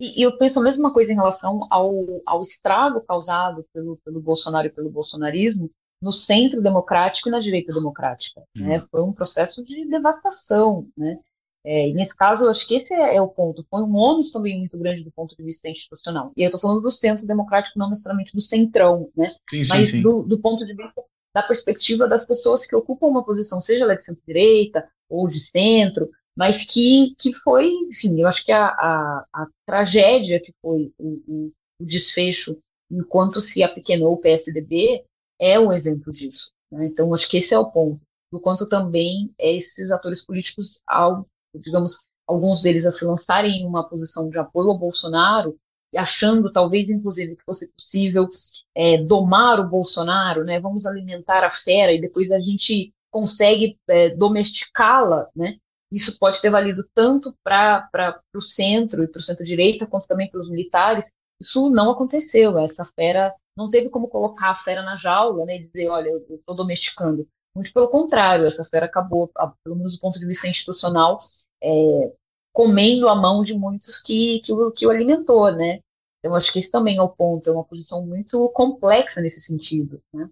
E, 0.00 0.24
eu 0.24 0.36
penso 0.36 0.60
a 0.60 0.62
mesma 0.62 0.92
coisa 0.92 1.12
em 1.12 1.16
relação 1.16 1.66
ao, 1.70 2.22
ao 2.24 2.40
estrago 2.40 3.00
causado 3.00 3.64
pelo, 3.72 3.96
pelo 4.04 4.20
Bolsonaro 4.20 4.68
e 4.68 4.72
pelo 4.72 4.90
bolsonarismo 4.90 5.70
no 6.00 6.12
centro 6.12 6.62
democrático 6.62 7.28
e 7.28 7.32
na 7.32 7.40
direita 7.40 7.72
democrática. 7.72 8.42
Né? 8.54 8.78
Uhum. 8.78 8.86
Foi 8.90 9.02
um 9.02 9.12
processo 9.12 9.62
de 9.62 9.84
devastação. 9.86 10.88
Né? 10.96 11.18
É, 11.64 11.88
e 11.88 11.92
nesse 11.92 12.16
caso, 12.16 12.44
eu 12.44 12.50
acho 12.50 12.66
que 12.66 12.76
esse 12.76 12.94
é, 12.94 13.16
é, 13.16 13.20
o 13.20 13.28
ponto. 13.28 13.66
Foi 13.68 13.82
um 13.82 13.96
ônus 13.96 14.30
também 14.30 14.58
muito 14.58 14.78
grande 14.78 15.02
do 15.02 15.10
ponto 15.10 15.36
de 15.36 15.42
vista 15.42 15.68
institucional. 15.68 16.32
E 16.36 16.42
eu 16.42 16.46
estou 16.46 16.60
falando 16.60 16.80
do 16.80 16.90
centro 16.90 17.26
democrático, 17.26 17.78
não 17.78 17.88
necessariamente 17.88 18.32
do 18.32 18.40
centrão, 18.40 19.10
né? 19.16 19.34
Sim, 19.50 19.64
sim, 19.64 19.68
mas 19.68 19.90
sim. 19.90 20.00
Do, 20.00 20.22
do 20.22 20.38
ponto 20.38 20.64
de 20.64 20.74
vista 20.74 21.02
da 21.40 21.46
perspectiva 21.46 22.08
das 22.08 22.26
pessoas 22.26 22.66
que 22.66 22.74
ocupam 22.74 23.06
uma 23.06 23.24
posição, 23.24 23.60
seja 23.60 23.84
ela 23.84 23.96
de 23.96 24.04
centro-direita 24.04 24.88
ou 25.08 25.28
de 25.28 25.38
centro, 25.38 26.10
mas 26.36 26.64
que, 26.64 27.14
que 27.18 27.32
foi, 27.32 27.72
enfim, 27.88 28.20
eu 28.20 28.28
acho 28.28 28.44
que 28.44 28.52
a, 28.52 28.66
a, 28.66 29.26
a 29.32 29.46
tragédia 29.66 30.40
que 30.40 30.52
foi 30.60 30.92
o, 30.98 31.22
o, 31.26 31.52
o, 31.80 31.84
desfecho 31.84 32.56
enquanto 32.90 33.38
se 33.38 33.62
apequenou 33.62 34.14
o 34.14 34.20
PSDB 34.20 35.04
é 35.40 35.58
um 35.60 35.72
exemplo 35.72 36.12
disso. 36.12 36.50
Né? 36.72 36.86
Então, 36.86 37.12
acho 37.14 37.28
que 37.28 37.36
esse 37.36 37.54
é 37.54 37.58
o 37.58 37.70
ponto, 37.70 38.00
do 38.32 38.40
quanto 38.40 38.66
também 38.66 39.32
esses 39.38 39.90
atores 39.90 40.24
políticos, 40.24 40.82
ao, 40.86 41.26
digamos, 41.54 42.06
alguns 42.26 42.60
deles 42.60 42.84
a 42.84 42.90
se 42.90 43.04
lançarem 43.04 43.62
em 43.62 43.66
uma 43.66 43.88
posição 43.88 44.28
de 44.28 44.38
apoio 44.38 44.70
ao 44.70 44.78
Bolsonaro, 44.78 45.56
achando 45.96 46.50
talvez 46.50 46.90
inclusive 46.90 47.36
que 47.36 47.44
fosse 47.44 47.66
possível 47.68 48.28
é, 48.74 48.98
domar 48.98 49.60
o 49.60 49.68
Bolsonaro, 49.68 50.44
né? 50.44 50.60
Vamos 50.60 50.86
alimentar 50.86 51.44
a 51.44 51.50
fera 51.50 51.92
e 51.92 52.00
depois 52.00 52.30
a 52.30 52.38
gente 52.38 52.92
consegue 53.10 53.78
é, 53.88 54.10
domesticá-la, 54.10 55.28
né? 55.34 55.56
Isso 55.90 56.18
pode 56.18 56.40
ter 56.40 56.50
valido 56.50 56.86
tanto 56.94 57.34
para 57.42 58.20
o 58.34 58.40
centro 58.40 59.02
e 59.02 59.08
para 59.08 59.18
o 59.18 59.22
centro-direita, 59.22 59.86
quanto 59.86 60.06
também 60.06 60.30
para 60.30 60.40
os 60.40 60.48
militares. 60.48 61.10
Isso 61.40 61.70
não 61.70 61.90
aconteceu. 61.90 62.58
Essa 62.58 62.84
fera 62.84 63.34
não 63.56 63.68
teve 63.68 63.88
como 63.88 64.08
colocar 64.08 64.50
a 64.50 64.54
fera 64.54 64.82
na 64.82 64.94
jaula 64.94 65.44
né, 65.44 65.56
e 65.56 65.60
dizer: 65.60 65.88
olha, 65.88 66.08
eu 66.08 66.36
estou 66.36 66.54
domesticando. 66.54 67.26
Muito 67.54 67.72
pelo 67.72 67.88
contrário, 67.88 68.44
essa 68.44 68.64
fera 68.64 68.86
acabou, 68.86 69.32
pelo 69.64 69.76
menos 69.76 69.94
do 69.94 69.98
ponto 69.98 70.18
de 70.18 70.26
vista 70.26 70.46
institucional, 70.46 71.18
é, 71.62 72.12
comendo 72.58 73.08
a 73.08 73.14
mão 73.14 73.40
de 73.40 73.54
muitos 73.54 74.02
que, 74.04 74.40
que, 74.42 74.52
o, 74.52 74.72
que 74.72 74.84
o 74.84 74.90
alimentou, 74.90 75.52
né? 75.52 75.78
Então, 76.18 76.34
acho 76.34 76.52
que 76.52 76.58
isso 76.58 76.72
também 76.72 76.96
é 76.96 77.00
o 77.00 77.08
ponto, 77.08 77.48
é 77.48 77.52
uma 77.52 77.62
posição 77.62 78.04
muito 78.04 78.50
complexa 78.50 79.20
nesse 79.20 79.40
sentido, 79.40 80.02
né? 80.12 80.28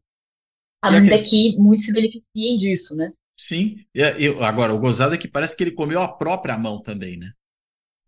Ainda 0.83 1.17
que 1.23 1.57
muitos 1.57 1.85
se 1.85 1.93
beneficiem 1.93 2.57
disso, 2.57 2.97
né? 2.97 3.13
Sim, 3.39 3.77
eu, 3.95 4.43
agora, 4.43 4.75
o 4.75 4.79
gozado 4.81 5.15
é 5.15 5.19
que 5.19 5.29
parece 5.29 5.57
que 5.57 5.63
ele 5.63 5.71
comeu 5.71 6.03
a 6.03 6.09
própria 6.09 6.59
mão 6.59 6.83
também, 6.83 7.17
né? 7.17 7.31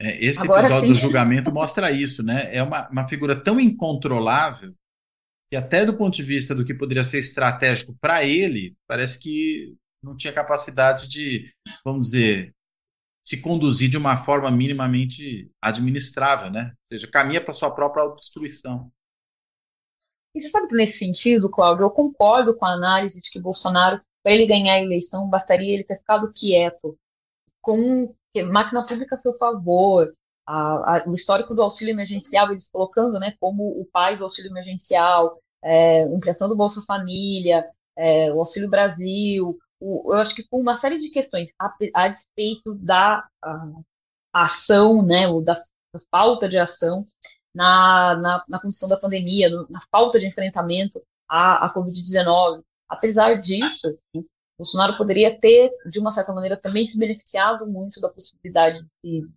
É, 0.02 0.24
esse 0.24 0.40
agora, 0.40 0.62
episódio 0.62 0.92
sim. 0.92 0.98
do 0.98 1.00
julgamento 1.00 1.52
mostra 1.52 1.92
isso, 1.92 2.20
né? 2.24 2.52
É 2.52 2.60
uma, 2.60 2.88
uma 2.88 3.06
figura 3.06 3.40
tão 3.40 3.60
incontrolável 3.60 4.74
que 5.48 5.56
até 5.56 5.86
do 5.86 5.96
ponto 5.96 6.16
de 6.16 6.24
vista 6.24 6.56
do 6.56 6.64
que 6.64 6.74
poderia 6.74 7.04
ser 7.04 7.20
estratégico 7.20 7.96
para 8.00 8.24
ele, 8.24 8.74
parece 8.88 9.16
que 9.16 9.76
não 10.02 10.16
tinha 10.16 10.32
capacidade 10.32 11.08
de, 11.08 11.52
vamos 11.84 12.10
dizer, 12.10 12.52
se 13.28 13.42
conduzir 13.42 13.90
de 13.90 13.98
uma 13.98 14.24
forma 14.24 14.50
minimamente 14.50 15.52
administrável, 15.60 16.50
né? 16.50 16.72
Ou 16.90 16.96
seja, 16.98 17.12
caminha 17.12 17.44
para 17.44 17.52
sua 17.52 17.70
própria 17.70 18.02
autodestruição. 18.02 18.90
E 20.34 20.40
você 20.40 20.48
sabe 20.48 20.68
que 20.68 20.74
nesse 20.74 20.98
sentido, 20.98 21.50
Cláudio, 21.50 21.84
eu 21.84 21.90
concordo 21.90 22.56
com 22.56 22.64
a 22.64 22.72
análise 22.72 23.20
de 23.20 23.30
que 23.30 23.38
Bolsonaro, 23.38 24.00
para 24.22 24.32
ele 24.32 24.46
ganhar 24.46 24.76
a 24.76 24.80
eleição, 24.80 25.28
bastaria 25.28 25.74
ele 25.74 25.84
ter 25.84 25.98
ficado 25.98 26.32
quieto, 26.32 26.96
com 27.60 28.14
máquina 28.50 28.82
pública 28.82 29.14
a 29.14 29.18
seu 29.18 29.34
favor, 29.36 30.10
a, 30.46 30.96
a, 30.96 31.04
o 31.06 31.12
histórico 31.12 31.52
do 31.52 31.60
auxílio 31.60 31.92
emergencial, 31.92 32.50
eles 32.50 32.70
colocando 32.70 33.18
né, 33.18 33.34
como 33.38 33.78
o 33.78 33.84
pai 33.92 34.16
do 34.16 34.24
auxílio 34.24 34.50
emergencial, 34.50 35.38
é, 35.62 36.06
do 36.06 36.56
Bolsa 36.56 36.80
Família, 36.86 37.62
é, 37.94 38.32
o 38.32 38.38
Auxílio 38.38 38.70
Brasil, 38.70 39.58
o, 39.80 40.12
eu 40.12 40.18
acho 40.18 40.34
que 40.34 40.46
com 40.48 40.60
uma 40.60 40.74
série 40.74 40.96
de 40.96 41.08
questões 41.08 41.52
a, 41.58 41.74
a 41.94 42.08
despeito 42.08 42.74
da 42.74 43.26
a, 43.42 43.72
ação, 44.32 45.02
né, 45.02 45.28
ou 45.28 45.42
da, 45.42 45.54
da, 45.54 46.00
falta 46.10 46.48
de 46.48 46.58
ação 46.58 47.04
na, 47.54 48.16
na, 48.16 48.44
na 48.48 48.60
condição 48.60 48.88
da 48.88 48.96
pandemia, 48.96 49.48
no, 49.48 49.66
na 49.68 49.80
falta 49.90 50.18
de 50.18 50.26
enfrentamento 50.26 51.02
à, 51.28 51.66
à 51.66 51.74
Covid-19. 51.74 52.62
Apesar 52.88 53.34
disso, 53.34 53.98
Bolsonaro 54.58 54.96
poderia 54.96 55.38
ter, 55.38 55.70
de 55.88 55.98
uma 55.98 56.10
certa 56.10 56.32
maneira, 56.32 56.56
também 56.56 56.86
se 56.86 56.98
beneficiado 56.98 57.66
muito 57.66 58.00
da 58.00 58.08
possibilidade 58.08 58.82
de 58.82 58.88
se 59.00 59.28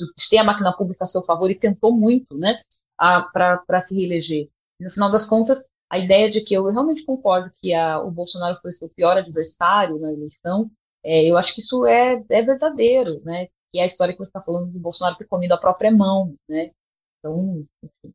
de 0.00 0.28
ter 0.30 0.38
a 0.38 0.44
máquina 0.44 0.74
pública 0.74 1.04
a 1.04 1.06
seu 1.06 1.22
favor 1.22 1.50
e 1.50 1.54
tentou 1.54 1.94
muito, 1.94 2.34
né, 2.36 2.56
para 2.96 3.80
se 3.80 3.94
reeleger. 3.94 4.48
No 4.80 4.90
final 4.90 5.10
das 5.10 5.26
contas, 5.26 5.68
a 5.90 5.98
ideia 5.98 6.30
de 6.30 6.40
que 6.40 6.54
eu 6.54 6.64
realmente 6.66 7.04
concordo 7.04 7.50
que 7.60 7.74
a, 7.74 7.98
o 8.00 8.10
Bolsonaro 8.10 8.58
foi 8.62 8.70
seu 8.70 8.88
pior 8.88 9.16
adversário 9.16 9.98
na 9.98 10.12
eleição, 10.12 10.70
é, 11.04 11.24
eu 11.24 11.36
acho 11.36 11.54
que 11.54 11.60
isso 11.60 11.84
é, 11.84 12.22
é 12.28 12.42
verdadeiro, 12.42 13.20
né, 13.24 13.48
que 13.72 13.78
é 13.78 13.82
a 13.82 13.86
história 13.86 14.14
que 14.14 14.18
você 14.18 14.28
está 14.28 14.40
falando 14.40 14.70
de 14.70 14.78
Bolsonaro 14.78 15.16
ter 15.16 15.26
comido 15.26 15.52
a 15.52 15.58
própria 15.58 15.90
mão, 15.90 16.34
né, 16.48 16.70
então, 17.18 17.66
enfim, 17.82 18.14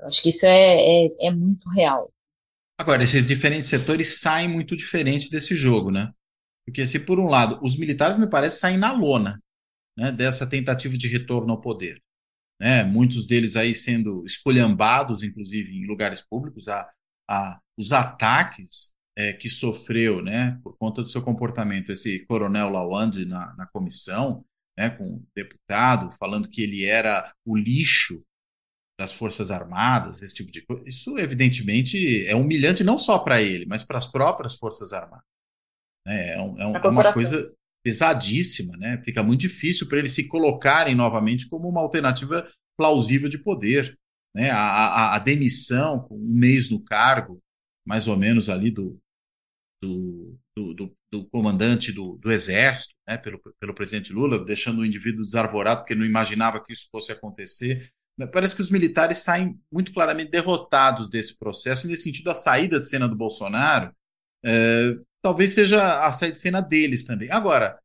eu 0.00 0.06
acho 0.06 0.22
que 0.22 0.30
isso 0.30 0.46
é, 0.46 1.06
é, 1.06 1.26
é 1.26 1.30
muito 1.30 1.68
real. 1.70 2.10
Agora, 2.78 3.02
esses 3.02 3.26
diferentes 3.26 3.68
setores 3.68 4.20
saem 4.20 4.48
muito 4.48 4.74
diferentes 4.74 5.30
desse 5.30 5.54
jogo, 5.54 5.90
né? 5.90 6.12
Porque 6.66 6.84
se 6.86 6.98
por 6.98 7.20
um 7.20 7.26
lado 7.26 7.60
os 7.62 7.78
militares 7.78 8.18
me 8.18 8.28
parece 8.28 8.58
saem 8.58 8.76
na 8.76 8.92
lona, 8.92 9.40
né, 9.96 10.10
dessa 10.10 10.48
tentativa 10.48 10.96
de 10.96 11.06
retorno 11.06 11.52
ao 11.52 11.60
poder. 11.60 12.00
Né, 12.62 12.84
muitos 12.84 13.26
deles 13.26 13.56
aí 13.56 13.74
sendo 13.74 14.24
esculhambados, 14.24 15.24
inclusive 15.24 15.76
em 15.76 15.84
lugares 15.84 16.20
públicos, 16.20 16.68
a, 16.68 16.88
a, 17.28 17.60
os 17.76 17.92
ataques 17.92 18.94
é, 19.18 19.32
que 19.32 19.48
sofreu 19.48 20.22
né, 20.22 20.60
por 20.62 20.76
conta 20.78 21.02
do 21.02 21.08
seu 21.08 21.20
comportamento, 21.22 21.90
esse 21.90 22.24
coronel 22.26 22.70
Lawande 22.70 23.24
na, 23.26 23.52
na 23.56 23.66
comissão, 23.66 24.44
né, 24.78 24.90
com 24.90 25.16
o 25.16 25.26
deputado, 25.34 26.14
falando 26.16 26.48
que 26.48 26.62
ele 26.62 26.84
era 26.84 27.34
o 27.44 27.56
lixo 27.56 28.22
das 28.96 29.12
Forças 29.12 29.50
Armadas, 29.50 30.22
esse 30.22 30.36
tipo 30.36 30.52
de 30.52 30.64
coisa. 30.64 30.84
Isso, 30.86 31.18
evidentemente, 31.18 32.24
é 32.28 32.36
humilhante 32.36 32.84
não 32.84 32.96
só 32.96 33.18
para 33.18 33.42
ele, 33.42 33.66
mas 33.66 33.82
para 33.82 33.98
as 33.98 34.06
próprias 34.06 34.54
Forças 34.54 34.92
Armadas. 34.92 35.26
É, 36.06 36.34
é, 36.34 36.40
um, 36.40 36.60
é, 36.60 36.66
um, 36.68 36.76
é 36.76 36.88
uma 36.88 37.12
coisa 37.12 37.52
pesadíssima, 37.82 38.76
né? 38.76 39.00
Fica 39.04 39.22
muito 39.22 39.40
difícil 39.40 39.88
para 39.88 39.98
eles 39.98 40.14
se 40.14 40.28
colocarem 40.28 40.94
novamente 40.94 41.48
como 41.48 41.68
uma 41.68 41.80
alternativa 41.80 42.46
plausível 42.76 43.28
de 43.28 43.38
poder. 43.38 43.98
Né? 44.34 44.50
A, 44.50 44.58
a, 44.58 45.16
a, 45.16 45.18
demissão, 45.18 46.06
um 46.10 46.34
mês 46.34 46.70
no 46.70 46.82
cargo, 46.82 47.42
mais 47.84 48.08
ou 48.08 48.16
menos 48.16 48.48
ali 48.48 48.70
do, 48.70 48.98
do, 49.82 50.38
do, 50.56 50.74
do, 50.74 50.96
do 51.10 51.28
comandante 51.28 51.92
do, 51.92 52.16
do 52.16 52.32
Exército, 52.32 52.94
né? 53.06 53.18
pelo, 53.18 53.40
pelo 53.60 53.74
presidente 53.74 54.12
Lula, 54.12 54.42
deixando 54.42 54.80
o 54.80 54.86
indivíduo 54.86 55.22
desarvorado 55.22 55.80
porque 55.80 55.94
não 55.94 56.06
imaginava 56.06 56.62
que 56.62 56.72
isso 56.72 56.88
fosse 56.90 57.12
acontecer. 57.12 57.86
Parece 58.32 58.54
que 58.54 58.62
os 58.62 58.70
militares 58.70 59.18
saem 59.18 59.58
muito 59.70 59.92
claramente 59.92 60.30
derrotados 60.30 61.10
desse 61.10 61.36
processo, 61.36 61.88
nesse 61.88 62.04
sentido, 62.04 62.30
a 62.30 62.34
saída 62.34 62.78
de 62.78 62.88
cena 62.88 63.08
do 63.08 63.16
Bolsonaro 63.16 63.92
é, 64.44 64.96
talvez 65.22 65.54
seja 65.54 66.04
a 66.04 66.12
saída 66.12 66.34
de 66.34 66.40
cena 66.40 66.60
deles 66.60 67.04
também. 67.04 67.30
Agora, 67.30 67.78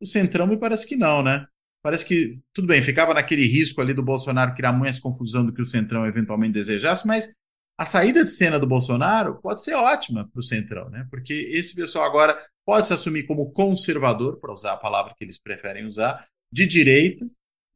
o 0.00 0.06
Centrão 0.06 0.46
me 0.46 0.56
parece 0.56 0.86
que 0.86 0.96
não, 0.96 1.22
né? 1.22 1.46
Parece 1.82 2.04
que, 2.06 2.38
tudo 2.52 2.68
bem, 2.68 2.82
ficava 2.82 3.12
naquele 3.12 3.46
risco 3.46 3.80
ali 3.80 3.92
do 3.92 4.02
Bolsonaro 4.02 4.54
criar 4.54 4.72
mais 4.72 4.98
confusão 4.98 5.44
do 5.44 5.52
que 5.52 5.60
o 5.60 5.66
Centrão 5.66 6.06
eventualmente 6.06 6.52
desejasse, 6.52 7.06
mas 7.06 7.34
a 7.78 7.84
saída 7.84 8.24
de 8.24 8.30
cena 8.30 8.58
do 8.58 8.66
Bolsonaro 8.66 9.40
pode 9.42 9.62
ser 9.62 9.74
ótima 9.74 10.28
para 10.32 10.38
o 10.38 10.42
Centrão, 10.42 10.88
né? 10.88 11.06
Porque 11.10 11.32
esse 11.32 11.74
pessoal 11.74 12.04
agora 12.04 12.40
pode 12.64 12.86
se 12.86 12.92
assumir 12.92 13.24
como 13.24 13.50
conservador, 13.52 14.38
para 14.38 14.52
usar 14.52 14.72
a 14.72 14.76
palavra 14.76 15.14
que 15.16 15.24
eles 15.24 15.38
preferem 15.38 15.86
usar, 15.86 16.26
de 16.52 16.66
direita, 16.66 17.26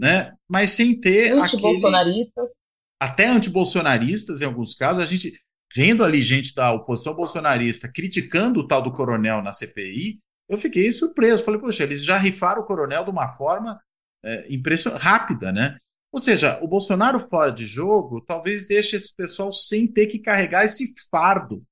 né? 0.01 0.35
Mas 0.49 0.71
sem 0.71 0.99
ter. 0.99 1.33
Anti-bolsonaristas. 1.33 2.45
Aquele... 2.45 2.59
Até 3.01 3.27
antibolsonaristas, 3.27 4.41
em 4.41 4.45
alguns 4.45 4.75
casos. 4.75 5.03
A 5.03 5.07
gente 5.07 5.39
vendo 5.75 6.05
ali 6.05 6.23
gente 6.23 6.55
da 6.55 6.73
oposição 6.73 7.14
bolsonarista 7.14 7.91
criticando 7.91 8.61
o 8.61 8.66
tal 8.66 8.83
do 8.83 8.93
coronel 8.93 9.43
na 9.43 9.53
CPI, 9.53 10.21
eu 10.49 10.59
fiquei 10.59 10.91
surpreso. 10.93 11.45
Falei, 11.45 11.61
poxa, 11.61 11.83
eles 11.83 12.03
já 12.05 12.16
rifaram 12.16 12.62
o 12.62 12.66
coronel 12.66 13.05
de 13.05 13.11
uma 13.11 13.29
forma 13.37 13.81
é, 14.25 14.47
impressionante, 14.53 15.03
rápida, 15.03 15.53
né? 15.53 15.79
Ou 16.11 16.19
seja, 16.19 16.59
o 16.62 16.66
Bolsonaro 16.66 17.21
fora 17.21 17.53
de 17.53 17.66
jogo 17.66 18.21
talvez 18.23 18.66
deixe 18.66 18.97
esse 18.97 19.14
pessoal 19.14 19.53
sem 19.53 19.87
ter 19.87 20.07
que 20.07 20.19
carregar 20.19 20.64
esse 20.64 20.93
fardo. 21.11 21.62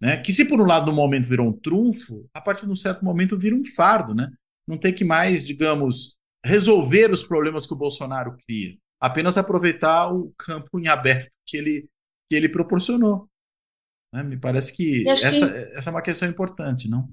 Né? 0.00 0.16
Que 0.16 0.32
se 0.32 0.44
por 0.44 0.60
um 0.60 0.66
lado 0.66 0.86
no 0.86 0.92
momento 0.92 1.28
virou 1.28 1.46
um 1.46 1.52
trunfo, 1.52 2.28
a 2.34 2.40
partir 2.40 2.66
de 2.66 2.72
um 2.72 2.76
certo 2.76 3.04
momento 3.04 3.38
vira 3.38 3.54
um 3.54 3.64
fardo, 3.64 4.14
né? 4.14 4.30
Não 4.66 4.76
ter 4.76 4.92
que 4.92 5.04
mais, 5.04 5.46
digamos, 5.46 6.18
resolver 6.44 7.10
os 7.10 7.22
problemas 7.22 7.66
que 7.66 7.72
o 7.72 7.76
Bolsonaro 7.76 8.36
cria. 8.46 8.76
Apenas 9.00 9.38
aproveitar 9.38 10.12
o 10.12 10.32
campo 10.36 10.78
em 10.78 10.88
aberto 10.88 11.36
que 11.46 11.56
ele 11.56 11.88
que 12.28 12.36
ele 12.36 12.48
proporcionou. 12.48 13.27
Né? 14.12 14.22
Me 14.22 14.38
parece 14.38 14.72
que 14.74 15.08
essa, 15.08 15.30
que 15.30 15.76
essa 15.76 15.90
é 15.90 15.92
uma 15.92 16.02
questão 16.02 16.28
importante, 16.28 16.88
não? 16.88 17.08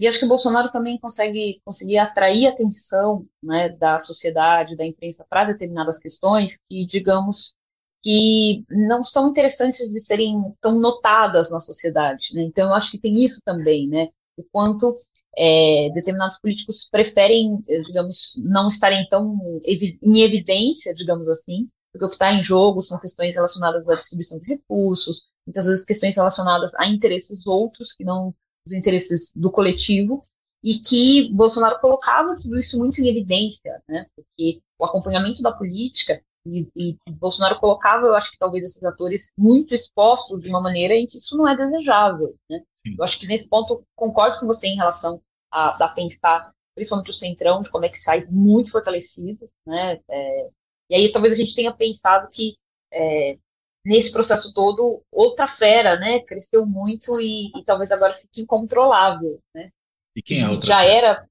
E 0.00 0.06
acho 0.06 0.18
que 0.18 0.24
o 0.24 0.28
Bolsonaro 0.28 0.70
também 0.70 0.98
consegue 0.98 1.60
conseguir 1.62 1.98
atrair 1.98 2.46
a 2.46 2.50
atenção 2.50 3.26
né, 3.42 3.68
da 3.68 4.00
sociedade, 4.00 4.74
da 4.74 4.86
imprensa 4.86 5.26
para 5.28 5.44
determinadas 5.44 5.98
questões 5.98 6.58
que, 6.66 6.86
digamos, 6.86 7.54
que 8.02 8.64
não 8.70 9.02
são 9.02 9.28
interessantes 9.28 9.90
de 9.90 10.00
serem 10.00 10.54
tão 10.58 10.78
notadas 10.78 11.50
na 11.50 11.58
sociedade. 11.58 12.34
Né? 12.34 12.44
Então, 12.44 12.68
eu 12.68 12.74
acho 12.74 12.90
que 12.90 12.98
tem 12.98 13.22
isso 13.22 13.42
também, 13.44 13.86
né? 13.86 14.08
O 14.38 14.44
quanto 14.50 14.94
é, 15.36 15.90
determinados 15.92 16.38
políticos 16.38 16.88
preferem, 16.90 17.60
digamos, 17.84 18.32
não 18.38 18.68
estarem 18.68 19.06
tão 19.10 19.38
em 19.66 20.22
evidência, 20.22 20.94
digamos 20.94 21.28
assim, 21.28 21.68
porque 21.92 22.06
o 22.06 22.08
que 22.08 22.14
está 22.14 22.32
em 22.32 22.42
jogo 22.42 22.80
são 22.80 22.98
questões 22.98 23.34
relacionadas 23.34 23.86
à 23.86 23.94
distribuição 23.96 24.38
de 24.38 24.46
recursos, 24.46 25.26
muitas 25.46 25.64
vezes 25.64 25.84
questões 25.84 26.14
relacionadas 26.14 26.74
a 26.74 26.86
interesses 26.86 27.46
outros, 27.46 27.92
que 27.92 28.04
não 28.04 28.34
os 28.66 28.72
interesses 28.72 29.32
do 29.34 29.50
coletivo, 29.50 30.20
e 30.62 30.78
que 30.78 31.32
Bolsonaro 31.32 31.80
colocava 31.80 32.36
tudo 32.36 32.58
isso 32.58 32.78
muito 32.78 33.00
em 33.00 33.08
evidência, 33.08 33.82
né? 33.88 34.06
Porque 34.14 34.60
o 34.78 34.84
acompanhamento 34.84 35.42
da 35.42 35.52
política 35.52 36.22
e, 36.46 36.66
e, 36.76 36.96
Bolsonaro 37.12 37.58
colocava, 37.58 38.06
eu 38.06 38.14
acho 38.14 38.30
que 38.30 38.38
talvez 38.38 38.64
esses 38.64 38.84
atores 38.84 39.32
muito 39.36 39.74
expostos 39.74 40.42
de 40.42 40.48
uma 40.48 40.60
maneira 40.60 40.94
em 40.94 41.06
que 41.06 41.16
isso 41.16 41.36
não 41.36 41.48
é 41.48 41.56
desejável, 41.56 42.34
né? 42.48 42.62
Eu 42.86 43.02
acho 43.02 43.18
que 43.18 43.26
nesse 43.26 43.48
ponto 43.48 43.82
concordo 43.94 44.38
com 44.38 44.46
você 44.46 44.66
em 44.66 44.76
relação 44.76 45.20
a, 45.50 45.84
a 45.84 45.88
pensar 45.88 46.52
principalmente 46.74 47.10
o 47.10 47.12
centrão, 47.14 47.60
de 47.60 47.70
como 47.70 47.84
é 47.84 47.88
que 47.88 48.00
sai 48.00 48.26
muito 48.30 48.70
fortalecido, 48.70 49.50
né? 49.66 50.00
É, 50.08 50.48
e 50.90 50.94
aí 50.94 51.12
talvez 51.12 51.34
a 51.34 51.36
gente 51.36 51.54
tenha 51.54 51.72
pensado 51.72 52.28
que 52.30 52.54
é, 52.92 53.38
nesse 53.84 54.12
processo 54.12 54.52
todo 54.52 55.02
outra 55.10 55.46
fera, 55.46 55.96
né? 55.96 56.20
Cresceu 56.20 56.66
muito 56.66 57.20
e, 57.20 57.50
e 57.56 57.64
talvez 57.64 57.90
agora 57.90 58.12
fique 58.12 58.42
incontrolável, 58.42 59.38
né? 59.54 59.70
E 60.16 60.22
quem 60.22 60.42
é 60.42 60.48
outra 60.48 60.66
já 60.66 60.80
fera? 60.80 60.96
era 60.96 61.30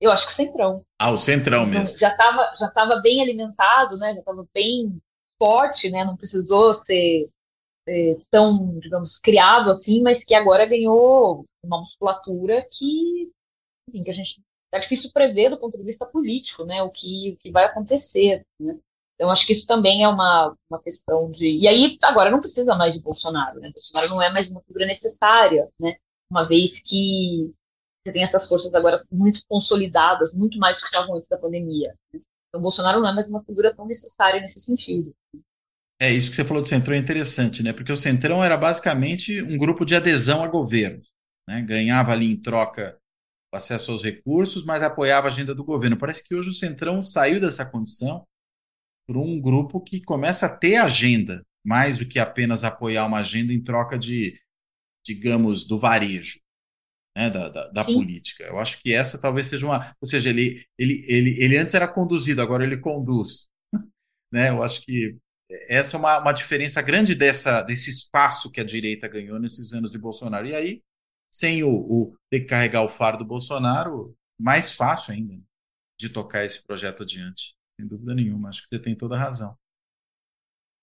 eu 0.00 0.10
acho 0.10 0.24
que 0.26 0.32
o 0.32 0.34
Centrão. 0.34 0.84
Ah, 1.00 1.10
o 1.10 1.16
Centrão 1.16 1.66
então, 1.66 1.82
mesmo. 1.82 1.96
Já 1.96 2.10
estava 2.10 2.52
já 2.58 2.68
tava 2.68 2.96
bem 3.00 3.22
alimentado, 3.22 3.96
né? 3.96 4.12
Já 4.12 4.20
estava 4.20 4.46
bem 4.52 4.98
forte, 5.40 5.90
né? 5.90 6.04
Não 6.04 6.16
precisou 6.16 6.74
ser 6.74 7.28
é, 7.88 8.16
tão, 8.30 8.78
digamos, 8.78 9.18
criado 9.18 9.70
assim, 9.70 10.02
mas 10.02 10.22
que 10.22 10.34
agora 10.34 10.66
ganhou 10.66 11.44
uma 11.64 11.80
musculatura 11.80 12.66
que, 12.70 13.30
enfim, 13.88 14.02
que 14.02 14.10
a 14.10 14.12
gente 14.12 14.42
é 14.72 14.78
difícil 14.78 15.10
prever 15.12 15.50
do 15.50 15.58
ponto 15.58 15.78
de 15.78 15.84
vista 15.84 16.04
político, 16.04 16.64
né? 16.64 16.82
O 16.82 16.90
que, 16.90 17.32
o 17.32 17.36
que 17.36 17.50
vai 17.50 17.64
acontecer, 17.64 18.42
né? 18.60 18.76
Então, 19.14 19.30
acho 19.30 19.46
que 19.46 19.52
isso 19.52 19.66
também 19.66 20.02
é 20.02 20.08
uma, 20.08 20.54
uma 20.68 20.80
questão 20.80 21.30
de. 21.30 21.46
E 21.46 21.68
aí, 21.68 21.96
agora 22.02 22.30
não 22.30 22.40
precisa 22.40 22.74
mais 22.74 22.94
de 22.94 23.00
Bolsonaro, 23.00 23.60
né? 23.60 23.70
Bolsonaro 23.70 24.08
não 24.08 24.22
é 24.22 24.32
mais 24.32 24.50
uma 24.50 24.60
figura 24.60 24.86
necessária, 24.86 25.68
né? 25.78 25.94
Uma 26.30 26.44
vez 26.44 26.80
que 26.80 27.52
você 28.04 28.12
tem 28.12 28.22
essas 28.22 28.46
forças 28.46 28.74
agora 28.74 29.00
muito 29.10 29.40
consolidadas, 29.48 30.34
muito 30.34 30.58
mais 30.58 30.76
do 30.76 30.82
que 30.82 30.88
estavam 30.88 31.16
antes 31.16 31.28
da 31.28 31.38
pandemia. 31.38 31.94
Né? 32.12 32.20
Então, 32.48 32.60
Bolsonaro 32.60 33.00
não 33.00 33.08
é 33.08 33.14
mais 33.14 33.28
uma 33.28 33.42
figura 33.44 33.74
tão 33.74 33.86
necessária 33.86 34.40
nesse 34.40 34.60
sentido. 34.60 35.14
É, 36.00 36.12
isso 36.12 36.28
que 36.28 36.36
você 36.36 36.44
falou 36.44 36.62
do 36.62 36.68
Centrão 36.68 36.94
é 36.94 36.98
interessante, 36.98 37.62
né? 37.62 37.72
Porque 37.72 37.92
o 37.92 37.96
Centrão 37.96 38.42
era 38.42 38.56
basicamente 38.56 39.40
um 39.42 39.56
grupo 39.56 39.84
de 39.84 39.94
adesão 39.94 40.42
a 40.42 40.48
governo. 40.48 41.02
Né? 41.48 41.62
Ganhava 41.62 42.12
ali 42.12 42.26
em 42.26 42.36
troca 42.36 42.98
o 43.52 43.56
acesso 43.56 43.92
aos 43.92 44.02
recursos, 44.02 44.64
mas 44.64 44.82
apoiava 44.82 45.28
a 45.28 45.30
agenda 45.30 45.54
do 45.54 45.64
governo. 45.64 45.96
Parece 45.96 46.22
que 46.24 46.34
hoje 46.34 46.50
o 46.50 46.54
Centrão 46.54 47.02
saiu 47.02 47.40
dessa 47.40 47.64
condição 47.64 48.26
por 49.06 49.16
um 49.16 49.40
grupo 49.40 49.80
que 49.80 50.02
começa 50.02 50.46
a 50.46 50.56
ter 50.56 50.76
agenda, 50.76 51.44
mais 51.64 51.98
do 51.98 52.06
que 52.06 52.18
apenas 52.18 52.64
apoiar 52.64 53.06
uma 53.06 53.18
agenda 53.18 53.52
em 53.52 53.62
troca 53.62 53.98
de, 53.98 54.38
digamos, 55.04 55.66
do 55.66 55.78
varejo 55.78 56.44
né, 57.16 57.30
da, 57.30 57.48
da, 57.48 57.68
da 57.68 57.84
política. 57.84 58.44
Eu 58.44 58.58
acho 58.58 58.82
que 58.82 58.92
essa 58.92 59.20
talvez 59.20 59.46
seja 59.46 59.66
uma. 59.66 59.94
Ou 60.00 60.08
seja, 60.08 60.30
ele, 60.30 60.66
ele, 60.76 61.04
ele, 61.08 61.42
ele 61.42 61.56
antes 61.56 61.74
era 61.74 61.86
conduzido, 61.86 62.42
agora 62.42 62.64
ele 62.64 62.76
conduz. 62.76 63.48
né? 64.32 64.50
Eu 64.50 64.62
acho 64.62 64.82
que 64.82 65.16
essa 65.68 65.96
é 65.96 66.00
uma, 66.00 66.18
uma 66.18 66.32
diferença 66.32 66.82
grande 66.82 67.14
dessa, 67.14 67.62
desse 67.62 67.90
espaço 67.90 68.50
que 68.50 68.60
a 68.60 68.64
direita 68.64 69.06
ganhou 69.06 69.38
nesses 69.38 69.72
anos 69.72 69.90
de 69.90 69.98
Bolsonaro. 69.98 70.46
E 70.46 70.54
aí, 70.54 70.82
sem 71.32 71.62
o, 71.62 71.70
o 71.70 72.16
ter 72.30 72.40
que 72.40 72.46
carregar 72.46 72.82
o 72.82 72.88
fardo 72.88 73.18
do 73.18 73.28
Bolsonaro, 73.28 74.16
mais 74.38 74.72
fácil 74.72 75.14
ainda 75.14 75.40
de 75.98 76.08
tocar 76.08 76.44
esse 76.44 76.64
projeto 76.66 77.02
adiante. 77.04 77.54
Sem 77.78 77.86
dúvida 77.86 78.14
nenhuma. 78.14 78.48
Acho 78.48 78.62
que 78.62 78.68
você 78.68 78.78
tem 78.80 78.96
toda 78.96 79.16
a 79.16 79.18
razão. 79.18 79.56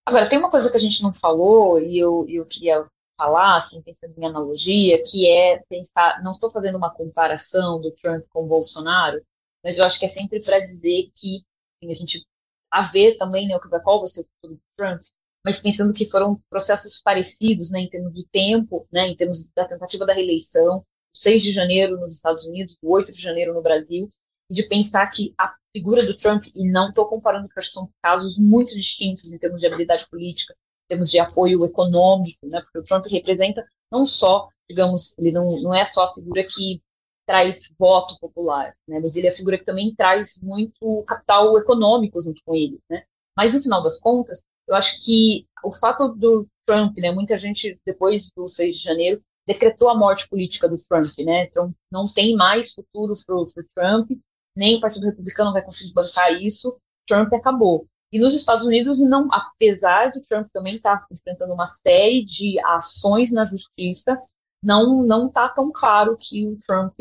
Agora, 0.05 0.27
tem 0.27 0.37
uma 0.37 0.49
coisa 0.49 0.69
que 0.69 0.77
a 0.77 0.79
gente 0.79 1.01
não 1.03 1.13
falou 1.13 1.79
e 1.79 1.97
eu, 1.97 2.25
eu 2.27 2.45
queria 2.45 2.85
falar, 3.17 3.55
assim, 3.55 3.81
pensando 3.81 4.17
em 4.17 4.25
analogia, 4.25 5.01
que 5.03 5.29
é 5.29 5.59
pensar, 5.69 6.21
não 6.23 6.33
estou 6.33 6.49
fazendo 6.49 6.75
uma 6.75 6.93
comparação 6.93 7.79
do 7.79 7.91
Trump 7.91 8.25
com 8.29 8.43
o 8.43 8.47
Bolsonaro, 8.47 9.23
mas 9.63 9.77
eu 9.77 9.85
acho 9.85 9.99
que 9.99 10.05
é 10.05 10.09
sempre 10.09 10.43
para 10.43 10.59
dizer 10.59 11.09
que 11.13 11.43
assim, 11.83 11.91
a 11.91 11.95
gente 11.95 12.25
a 12.71 12.89
ver 12.89 13.17
também 13.17 13.47
né, 13.47 13.59
qual 13.83 13.99
vai 13.99 14.07
ser 14.07 14.21
o 14.21 14.25
futuro 14.25 14.55
do 14.55 14.61
Trump, 14.77 15.01
mas 15.45 15.59
pensando 15.59 15.93
que 15.93 16.09
foram 16.09 16.41
processos 16.49 17.01
parecidos, 17.03 17.69
né, 17.69 17.81
em 17.81 17.89
termos 17.89 18.13
de 18.13 18.25
tempo, 18.27 18.87
né, 18.91 19.07
em 19.07 19.15
termos 19.15 19.49
da 19.55 19.67
tentativa 19.67 20.05
da 20.05 20.13
reeleição, 20.13 20.85
6 21.13 21.43
de 21.43 21.51
janeiro 21.51 21.99
nos 21.99 22.13
Estados 22.13 22.43
Unidos, 22.45 22.77
8 22.81 23.11
de 23.11 23.21
janeiro 23.21 23.53
no 23.53 23.61
Brasil, 23.61 24.09
de 24.51 24.63
pensar 24.63 25.07
que 25.07 25.33
a 25.37 25.53
figura 25.73 26.05
do 26.05 26.15
Trump, 26.15 26.45
e 26.53 26.69
não 26.69 26.89
estou 26.89 27.07
comparando 27.07 27.47
porque 27.47 27.69
são 27.69 27.89
casos 28.01 28.37
muito 28.37 28.75
distintos 28.75 29.31
em 29.31 29.37
termos 29.37 29.61
de 29.61 29.67
habilidade 29.67 30.07
política, 30.09 30.55
termos 30.87 31.09
de 31.09 31.19
apoio 31.19 31.63
econômico, 31.63 32.45
né? 32.45 32.61
Porque 32.61 32.79
o 32.79 32.83
Trump 32.83 33.05
representa 33.07 33.65
não 33.91 34.05
só, 34.05 34.49
digamos, 34.69 35.17
ele 35.17 35.31
não, 35.31 35.47
não 35.61 35.73
é 35.73 35.83
só 35.83 36.05
a 36.05 36.13
figura 36.13 36.43
que 36.43 36.81
traz 37.25 37.73
voto 37.79 38.17
popular, 38.19 38.75
né? 38.87 38.99
Mas 38.99 39.15
ele 39.15 39.27
é 39.27 39.31
a 39.31 39.35
figura 39.35 39.57
que 39.57 39.63
também 39.65 39.95
traz 39.95 40.37
muito 40.41 41.03
capital 41.07 41.57
econômico 41.57 42.19
junto 42.19 42.41
com 42.45 42.53
ele, 42.53 42.79
né? 42.89 43.03
Mas 43.37 43.53
no 43.53 43.61
final 43.61 43.81
das 43.81 43.99
contas, 43.99 44.43
eu 44.67 44.75
acho 44.75 44.97
que 45.03 45.45
o 45.63 45.71
fato 45.71 46.09
do 46.09 46.47
Trump, 46.65 46.97
né? 46.97 47.11
Muita 47.11 47.37
gente 47.37 47.79
depois 47.85 48.29
do 48.35 48.47
6 48.47 48.77
de 48.77 48.83
janeiro 48.83 49.21
decretou 49.47 49.89
a 49.89 49.97
morte 49.97 50.27
política 50.27 50.67
do 50.67 50.75
Trump, 50.75 51.17
né? 51.19 51.45
Então 51.45 51.73
não 51.91 52.11
tem 52.11 52.35
mais 52.35 52.73
futuro 52.73 53.13
para 53.25 53.35
o 53.35 53.45
Trump, 53.73 54.11
nem 54.55 54.77
o 54.77 54.81
Partido 54.81 55.05
Republicano 55.05 55.53
vai 55.53 55.61
conseguir 55.61 55.93
bancar 55.93 56.33
isso. 56.33 56.75
Trump 57.07 57.33
acabou. 57.33 57.87
E 58.11 58.19
nos 58.19 58.33
Estados 58.33 58.65
Unidos, 58.65 58.99
não, 58.99 59.27
apesar 59.31 60.11
de 60.11 60.21
Trump 60.21 60.47
também 60.51 60.75
estar 60.75 60.97
tá 60.97 61.07
enfrentando 61.11 61.53
uma 61.53 61.65
série 61.65 62.23
de 62.23 62.59
ações 62.65 63.31
na 63.31 63.45
justiça, 63.45 64.19
não 64.61 65.03
não 65.03 65.27
está 65.27 65.47
tão 65.49 65.71
claro 65.71 66.15
que 66.19 66.45
o 66.47 66.57
Trump 66.57 66.93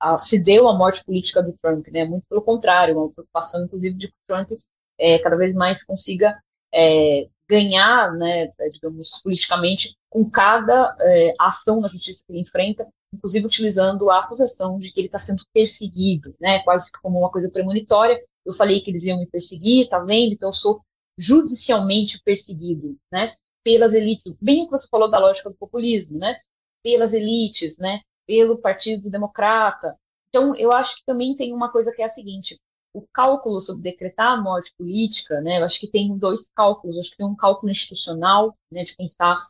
ah, 0.00 0.18
se 0.18 0.38
deu 0.38 0.68
a 0.68 0.76
morte 0.76 1.04
política 1.04 1.42
do 1.42 1.52
Trump, 1.52 1.86
né? 1.88 2.04
Muito 2.04 2.24
pelo 2.28 2.42
contrário, 2.42 2.96
uma 2.96 3.10
preocupação 3.10 3.64
inclusive 3.64 3.94
de 3.96 4.08
que 4.08 4.14
o 4.14 4.26
Trump 4.26 4.52
é, 4.98 5.18
cada 5.18 5.36
vez 5.36 5.54
mais 5.54 5.84
consiga 5.84 6.36
é, 6.72 7.28
ganhar, 7.48 8.12
né, 8.12 8.50
digamos, 8.72 9.20
politicamente 9.22 9.96
com 10.08 10.28
cada 10.28 10.96
é, 11.00 11.34
ação 11.38 11.80
na 11.80 11.88
justiça 11.88 12.24
que 12.26 12.32
ele 12.32 12.40
enfrenta, 12.40 12.88
inclusive 13.14 13.46
utilizando 13.46 14.10
a 14.10 14.20
acusação 14.20 14.76
de 14.78 14.90
que 14.90 15.00
ele 15.00 15.08
está 15.08 15.18
sendo 15.18 15.42
perseguido, 15.52 16.34
né, 16.40 16.62
quase 16.62 16.90
como 17.02 17.18
uma 17.18 17.30
coisa 17.30 17.50
premonitória, 17.50 18.20
eu 18.44 18.52
falei 18.52 18.80
que 18.80 18.90
eles 18.90 19.04
iam 19.04 19.18
me 19.18 19.26
perseguir, 19.26 19.88
tá 19.88 19.98
vendo? 20.00 20.34
Então 20.34 20.48
eu 20.50 20.52
sou 20.52 20.82
judicialmente 21.18 22.20
perseguido, 22.22 22.96
né? 23.10 23.32
Pelas 23.62 23.94
elites, 23.94 24.34
bem 24.40 24.62
o 24.62 24.64
que 24.66 24.72
você 24.72 24.86
falou 24.88 25.08
da 25.08 25.18
lógica 25.18 25.48
do 25.48 25.56
populismo, 25.56 26.18
né? 26.18 26.36
Pelas 26.82 27.12
elites, 27.14 27.78
né? 27.78 28.00
Pelo 28.26 28.58
Partido 28.58 29.10
Democrata. 29.10 29.96
Então 30.28 30.54
eu 30.56 30.72
acho 30.72 30.96
que 30.96 31.02
também 31.06 31.34
tem 31.34 31.54
uma 31.54 31.70
coisa 31.72 31.92
que 31.92 32.02
é 32.02 32.04
a 32.04 32.10
seguinte: 32.10 32.58
o 32.92 33.02
cálculo 33.12 33.58
sobre 33.60 33.82
decretar 33.82 34.32
a 34.32 34.40
morte 34.40 34.72
política, 34.76 35.40
né? 35.40 35.58
Eu 35.58 35.64
acho 35.64 35.80
que 35.80 35.88
tem 35.88 36.16
dois 36.18 36.50
cálculos. 36.50 36.96
Eu 36.96 37.00
acho 37.00 37.10
que 37.10 37.16
tem 37.16 37.26
um 37.26 37.36
cálculo 37.36 37.70
institucional, 37.70 38.54
né? 38.70 38.84
De 38.84 38.94
pensar 38.94 39.46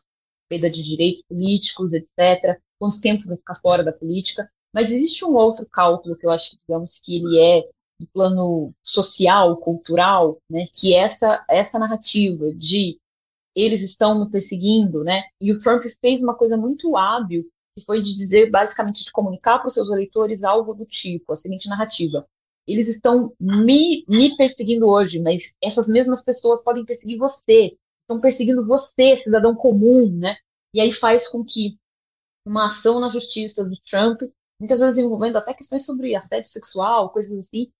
perda 0.47 0.69
de 0.69 0.83
direitos 0.83 1.23
políticos, 1.27 1.91
etc. 1.91 2.61
Quanto 2.79 3.01
tempo 3.01 3.27
vai 3.27 3.37
ficar 3.37 3.55
fora 3.55 3.83
da 3.83 3.93
política? 3.93 4.49
Mas 4.73 4.91
existe 4.91 5.23
um 5.23 5.35
outro 5.35 5.65
cálculo 5.65 6.17
que 6.17 6.25
eu 6.25 6.31
acho 6.31 6.51
que, 6.51 6.57
digamos, 6.57 6.99
que 7.01 7.17
ele 7.17 7.39
é 7.39 7.69
do 7.99 8.07
plano 8.13 8.67
social, 8.83 9.55
cultural, 9.57 10.37
né, 10.49 10.65
que 10.73 10.93
essa 10.93 11.45
essa 11.49 11.79
narrativa 11.79 12.53
de 12.53 12.99
eles 13.55 13.81
estão 13.81 14.25
me 14.25 14.29
perseguindo, 14.29 15.01
né? 15.01 15.23
E 15.39 15.51
o 15.53 15.59
Trump 15.59 15.81
fez 16.01 16.21
uma 16.21 16.35
coisa 16.35 16.57
muito 16.57 16.97
hábil, 16.97 17.47
que 17.77 17.85
foi 17.85 18.01
de 18.01 18.13
dizer, 18.13 18.49
basicamente, 18.51 19.05
de 19.05 19.11
comunicar 19.11 19.59
para 19.59 19.69
os 19.69 19.73
seus 19.73 19.89
eleitores 19.89 20.43
algo 20.43 20.73
do 20.73 20.85
tipo, 20.85 21.31
a 21.31 21.35
seguinte 21.35 21.69
narrativa. 21.69 22.27
Eles 22.67 22.89
estão 22.89 23.31
me, 23.39 24.03
me 24.09 24.35
perseguindo 24.35 24.89
hoje, 24.89 25.21
mas 25.21 25.55
essas 25.63 25.87
mesmas 25.87 26.21
pessoas 26.21 26.61
podem 26.61 26.83
perseguir 26.83 27.17
você. 27.17 27.77
Estão 28.01 28.19
perseguindo 28.19 28.65
você, 28.65 29.15
cidadão 29.15 29.55
comum, 29.55 30.11
né? 30.11 30.35
E 30.73 30.81
aí 30.81 30.91
faz 30.91 31.27
com 31.27 31.41
que 31.41 31.77
uma 32.45 32.65
ação 32.65 32.99
na 32.99 33.09
justiça 33.09 33.63
do 33.63 33.75
Trump, 33.81 34.21
muitas 34.59 34.79
vezes 34.79 34.97
envolvendo 34.97 35.37
até 35.37 35.53
questões 35.53 35.83
sobre 35.83 36.15
assédio 36.15 36.49
sexual, 36.49 37.09
coisas 37.09 37.37
assim, 37.37 37.71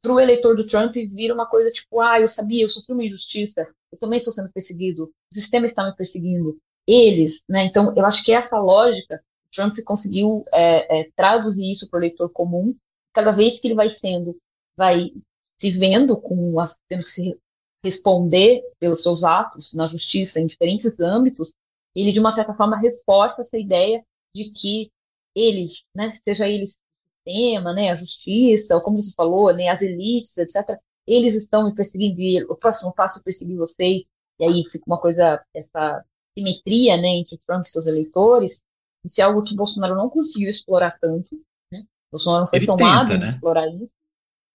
para 0.00 0.12
o 0.12 0.20
eleitor 0.20 0.56
do 0.56 0.64
Trump 0.64 0.92
vira 0.92 1.34
uma 1.34 1.46
coisa 1.46 1.70
tipo, 1.70 2.00
ah, 2.00 2.20
eu 2.20 2.28
sabia, 2.28 2.64
eu 2.64 2.68
sofri 2.68 2.92
uma 2.92 3.04
injustiça, 3.04 3.68
eu 3.92 3.98
também 3.98 4.18
estou 4.18 4.32
sendo 4.32 4.50
perseguido, 4.50 5.04
o 5.04 5.34
sistema 5.34 5.66
está 5.66 5.84
me 5.84 5.94
perseguindo, 5.94 6.58
eles, 6.86 7.44
né? 7.48 7.64
Então, 7.66 7.92
eu 7.96 8.04
acho 8.04 8.24
que 8.24 8.32
essa 8.32 8.58
lógica, 8.58 9.22
Trump 9.52 9.78
conseguiu 9.84 10.42
é, 10.52 11.00
é, 11.00 11.10
traduzir 11.16 11.70
isso 11.70 11.88
para 11.88 11.98
o 11.98 12.00
eleitor 12.00 12.28
comum, 12.30 12.74
cada 13.12 13.30
vez 13.32 13.58
que 13.58 13.66
ele 13.66 13.74
vai 13.74 13.88
sendo, 13.88 14.34
vai 14.76 15.12
se 15.56 15.70
vendo 15.70 16.20
com 16.20 16.54
tendo 16.88 17.02
que 17.02 17.08
se 17.08 17.38
responder 17.82 18.62
pelos 18.78 19.02
seus 19.02 19.24
atos 19.24 19.72
na 19.72 19.86
justiça 19.86 20.40
em 20.40 20.46
diferentes 20.46 21.00
âmbitos, 21.00 21.54
ele 22.00 22.12
de 22.12 22.20
uma 22.20 22.32
certa 22.32 22.54
forma 22.54 22.78
reforça 22.78 23.42
essa 23.42 23.58
ideia 23.58 24.04
de 24.34 24.50
que 24.50 24.90
eles, 25.34 25.84
né, 25.94 26.10
seja 26.10 26.48
eles 26.48 26.84
sistema, 27.26 27.72
né, 27.72 27.90
a 27.90 27.94
justiça, 27.94 28.74
ou 28.74 28.80
como 28.80 28.98
você 28.98 29.12
falou, 29.14 29.52
né, 29.52 29.68
as 29.68 29.82
elites, 29.82 30.36
etc., 30.38 30.78
eles 31.06 31.34
estão 31.34 31.64
me 31.64 31.74
perseguindo 31.74 32.20
e 32.20 32.44
o 32.44 32.56
próximo 32.56 32.92
passo 32.92 33.18
é 33.18 33.22
perseguir 33.22 33.56
vocês, 33.56 34.02
e 34.38 34.44
aí 34.44 34.64
fica 34.70 34.84
uma 34.86 35.00
coisa, 35.00 35.42
essa 35.54 36.04
simetria, 36.36 36.96
né, 36.96 37.08
entre 37.08 37.38
Trump 37.38 37.64
e 37.64 37.68
seus 37.68 37.86
eleitores, 37.86 38.64
isso 39.04 39.20
é 39.20 39.24
algo 39.24 39.42
que 39.42 39.54
Bolsonaro 39.54 39.94
não 39.94 40.08
conseguiu 40.08 40.48
explorar 40.48 40.96
tanto, 41.00 41.30
né, 41.72 41.84
Bolsonaro 42.10 42.42
não 42.42 42.48
foi 42.48 42.58
Ele 42.58 42.66
tão 42.66 42.86
hábil 42.86 43.18
né? 43.18 43.24
explorar 43.24 43.68
isso, 43.68 43.92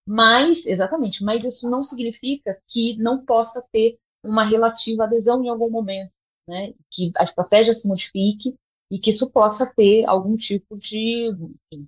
mas, 0.06 0.66
exatamente, 0.66 1.22
mas 1.22 1.44
isso 1.44 1.68
não 1.68 1.82
significa 1.82 2.58
que 2.68 2.96
não 2.96 3.24
possa 3.24 3.64
ter 3.72 3.98
uma 4.24 4.44
relativa 4.44 5.04
adesão 5.04 5.42
em 5.42 5.48
algum 5.48 5.70
momento, 5.70 6.12
né, 6.48 6.72
que 6.90 7.10
a 7.16 7.22
estratégia 7.22 7.72
se 7.72 7.86
modifique 7.86 8.54
e 8.90 8.98
que 8.98 9.10
isso 9.10 9.30
possa 9.30 9.66
ter 9.66 10.04
algum 10.06 10.36
tipo 10.36 10.76
de 10.76 11.28
enfim, 11.72 11.86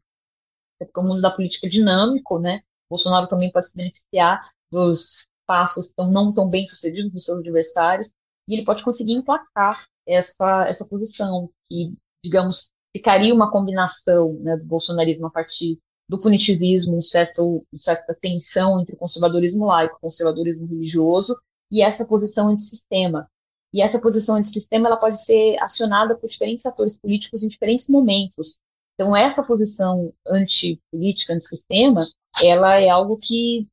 porque 0.78 1.00
o 1.00 1.02
mundo 1.02 1.20
da 1.20 1.30
política 1.30 1.66
é 1.66 1.70
dinâmico, 1.70 2.38
né? 2.38 2.62
Bolsonaro 2.88 3.26
também 3.26 3.50
pode 3.50 3.68
se 3.68 3.76
beneficiar 3.76 4.50
dos 4.70 5.28
passos 5.46 5.92
tão, 5.92 6.10
não 6.10 6.32
tão 6.32 6.48
bem 6.48 6.64
sucedidos 6.64 7.12
dos 7.12 7.24
seus 7.24 7.40
adversários, 7.40 8.12
e 8.48 8.54
ele 8.54 8.64
pode 8.64 8.82
conseguir 8.82 9.12
emplacar 9.12 9.86
essa, 10.06 10.66
essa 10.68 10.84
posição, 10.84 11.50
que, 11.68 11.94
digamos, 12.22 12.72
ficaria 12.94 13.34
uma 13.34 13.50
combinação 13.50 14.34
né, 14.34 14.56
do 14.56 14.64
bolsonarismo 14.64 15.26
a 15.26 15.30
partir 15.30 15.78
do 16.08 16.20
punitivismo, 16.20 16.96
um 16.96 17.00
certo, 17.00 17.66
uma 17.72 17.78
certa 17.78 18.14
tensão 18.14 18.80
entre 18.80 18.94
o 18.94 18.98
conservadorismo 18.98 19.64
laico, 19.64 19.96
o 19.96 20.00
conservadorismo 20.00 20.66
religioso, 20.66 21.36
e 21.70 21.82
essa 21.82 22.06
posição 22.06 22.48
antissistema. 22.48 23.28
E 23.74 23.82
essa 23.82 24.00
posição 24.00 24.36
antissistema 24.36 24.86
ela 24.86 24.96
pode 24.96 25.22
ser 25.22 25.60
acionada 25.60 26.16
por 26.16 26.28
diferentes 26.28 26.64
atores 26.64 26.96
políticos 26.96 27.42
em 27.42 27.48
diferentes 27.48 27.88
momentos. 27.88 28.60
Então, 28.94 29.16
essa 29.16 29.44
posição 29.44 30.14
antipolítica, 30.28 31.34
antissistema, 31.34 32.06
ela 32.40 32.80
é 32.80 32.88
algo 32.88 33.18
que 33.20 33.66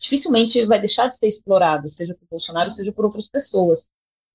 dificilmente 0.00 0.64
vai 0.64 0.78
deixar 0.78 1.08
de 1.08 1.18
ser 1.18 1.26
explorada, 1.26 1.86
seja 1.86 2.14
por 2.14 2.26
Bolsonaro, 2.30 2.70
seja 2.70 2.90
por 2.90 3.04
outras 3.04 3.28
pessoas. 3.28 3.86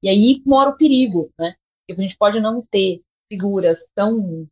E 0.03 0.09
aí 0.09 0.43
mora 0.45 0.69
o 0.69 0.77
perigo, 0.77 1.31
né? 1.39 1.55
Porque 1.87 1.99
a 1.99 2.05
gente 2.05 2.15
pode 2.15 2.39
não 2.39 2.61
ter 2.69 3.01
figuras 3.27 3.89
tão 3.95 4.47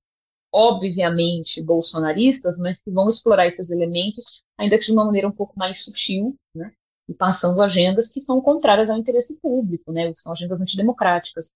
obviamente 0.51 1.62
bolsonaristas, 1.62 2.58
mas 2.58 2.82
que 2.82 2.89
vão 2.89 3.08
explorar 3.08 3.45
esses 3.45 3.70
elementos, 3.70 4.43
ainda 4.58 4.76
que 4.76 4.86
de 4.86 4.91
uma 4.91 5.05
maneira 5.05 5.28
um 5.28 5.32
pouco 5.32 5.53
mais 5.55 5.84
sutil, 5.84 6.36
né? 6.55 6.72
E 7.08 7.14
passando 7.14 7.62
agendas 7.62 8.10
que 8.10 8.22
são 8.22 8.41
contrárias 8.41 8.89
ao 8.89 8.97
interesse 8.97 9.36
público, 9.36 9.91
né? 9.91 10.12
Que 10.12 10.20
são 10.20 10.32
agendas 10.32 10.60
antidemocráticas. 10.60 11.53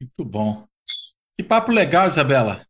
Muito 0.00 0.24
bom. 0.24 0.66
Que 1.38 1.44
papo 1.44 1.70
legal, 1.70 2.08
Isabela. 2.08 2.66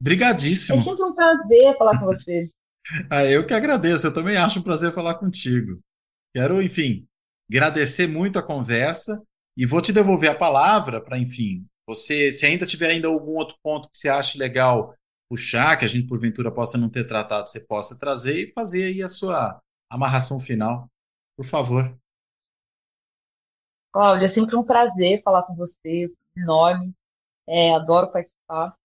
Brigadíssimo. 0.00 0.78
É 0.78 0.80
sempre 0.80 1.04
um 1.04 1.14
prazer 1.14 1.76
falar 1.76 1.98
com 1.98 2.06
você. 2.06 2.50
ah, 3.10 3.24
eu 3.24 3.46
que 3.46 3.54
agradeço. 3.54 4.06
Eu 4.06 4.14
também 4.14 4.36
acho 4.36 4.60
um 4.60 4.62
prazer 4.62 4.92
falar 4.92 5.14
contigo. 5.14 5.80
Quero, 6.34 6.62
enfim, 6.62 7.06
agradecer 7.50 8.06
muito 8.06 8.38
a 8.38 8.42
conversa 8.42 9.22
e 9.56 9.66
vou 9.66 9.80
te 9.80 9.92
devolver 9.92 10.30
a 10.30 10.34
palavra 10.34 11.00
para, 11.00 11.18
enfim, 11.18 11.66
você, 11.86 12.30
se 12.30 12.44
ainda 12.44 12.66
tiver 12.66 12.90
ainda 12.90 13.08
algum 13.08 13.32
outro 13.32 13.56
ponto 13.62 13.90
que 13.90 13.96
você 13.96 14.08
ache 14.08 14.38
legal 14.38 14.94
puxar, 15.28 15.76
que 15.76 15.84
a 15.84 15.88
gente 15.88 16.06
porventura 16.06 16.50
possa 16.50 16.78
não 16.78 16.88
ter 16.88 17.04
tratado, 17.06 17.50
você 17.50 17.60
possa 17.60 17.98
trazer 17.98 18.48
e 18.48 18.52
fazer 18.52 18.84
aí 18.84 19.02
a 19.02 19.08
sua 19.08 19.60
amarração 19.90 20.40
final, 20.40 20.88
por 21.36 21.44
favor. 21.44 21.96
Cláudia, 23.92 24.24
é 24.24 24.28
sempre 24.28 24.56
um 24.56 24.64
prazer 24.64 25.22
falar 25.22 25.42
com 25.44 25.54
você, 25.54 26.12
enorme, 26.36 26.94
é, 27.46 27.74
adoro 27.74 28.12
participar. 28.12 28.76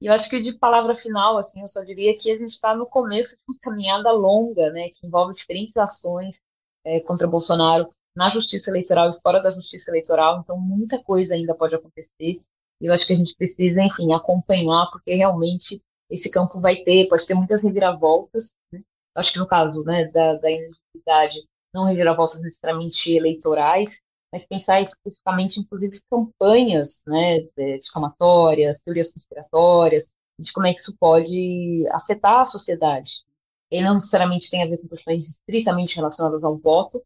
E 0.00 0.06
eu 0.06 0.12
acho 0.12 0.28
que 0.28 0.40
de 0.40 0.58
palavra 0.58 0.94
final, 0.94 1.36
assim, 1.36 1.60
eu 1.60 1.66
só 1.66 1.82
diria 1.82 2.14
que 2.16 2.30
a 2.30 2.34
gente 2.34 2.50
está 2.50 2.74
no 2.74 2.86
começo 2.86 3.34
de 3.36 3.42
uma 3.48 3.58
caminhada 3.60 4.12
longa, 4.12 4.70
né, 4.70 4.88
que 4.88 5.06
envolve 5.06 5.32
diferentes 5.34 5.76
ações, 5.76 6.40
é, 6.86 7.00
contra 7.00 7.26
Bolsonaro 7.26 7.88
na 8.14 8.28
justiça 8.28 8.70
eleitoral 8.70 9.10
e 9.10 9.20
fora 9.20 9.40
da 9.40 9.50
justiça 9.50 9.90
eleitoral, 9.90 10.40
então 10.40 10.56
muita 10.56 11.02
coisa 11.02 11.34
ainda 11.34 11.52
pode 11.52 11.74
acontecer. 11.74 12.40
E 12.80 12.86
eu 12.86 12.92
acho 12.92 13.06
que 13.06 13.12
a 13.12 13.16
gente 13.16 13.34
precisa, 13.34 13.82
enfim, 13.82 14.12
acompanhar, 14.12 14.88
porque 14.92 15.12
realmente 15.14 15.82
esse 16.08 16.30
campo 16.30 16.60
vai 16.60 16.76
ter, 16.76 17.08
pode 17.08 17.26
ter 17.26 17.34
muitas 17.34 17.64
reviravoltas. 17.64 18.56
Né? 18.70 18.80
Acho 19.16 19.32
que 19.32 19.38
no 19.38 19.46
caso 19.46 19.82
né, 19.82 20.04
da, 20.06 20.34
da 20.34 20.50
inelegibilidade, 20.50 21.48
não 21.74 21.84
reviravoltas 21.84 22.42
necessariamente 22.42 23.12
eleitorais, 23.12 24.00
mas 24.32 24.46
pensar 24.46 24.80
especificamente, 24.80 25.58
inclusive, 25.58 26.02
campanhas 26.10 27.02
né, 27.06 27.40
difamatórias, 27.78 28.80
teorias 28.80 29.12
conspiratórias, 29.12 30.14
de 30.38 30.52
como 30.52 30.66
é 30.66 30.72
que 30.72 30.78
isso 30.78 30.94
pode 30.98 31.86
afetar 31.92 32.40
a 32.40 32.44
sociedade 32.44 33.26
ele 33.70 33.84
não 33.84 33.94
necessariamente 33.94 34.50
tem 34.50 34.62
a 34.62 34.66
ver 34.66 34.78
com 34.78 34.88
questões 34.88 35.28
estritamente 35.28 35.96
relacionadas 35.96 36.44
ao 36.44 36.56
voto, 36.56 37.02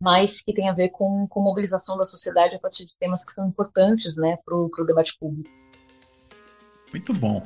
mas 0.00 0.40
que 0.40 0.52
tem 0.52 0.68
a 0.68 0.72
ver 0.72 0.90
com, 0.90 1.26
com 1.28 1.42
mobilização 1.42 1.96
da 1.96 2.04
sociedade 2.04 2.54
a 2.54 2.58
partir 2.58 2.84
de 2.84 2.94
temas 2.98 3.24
que 3.24 3.32
são 3.32 3.48
importantes 3.48 4.16
né, 4.16 4.38
para 4.44 4.54
o 4.54 4.86
debate 4.86 5.16
público. 5.18 5.50
Muito 6.92 7.12
bom. 7.14 7.42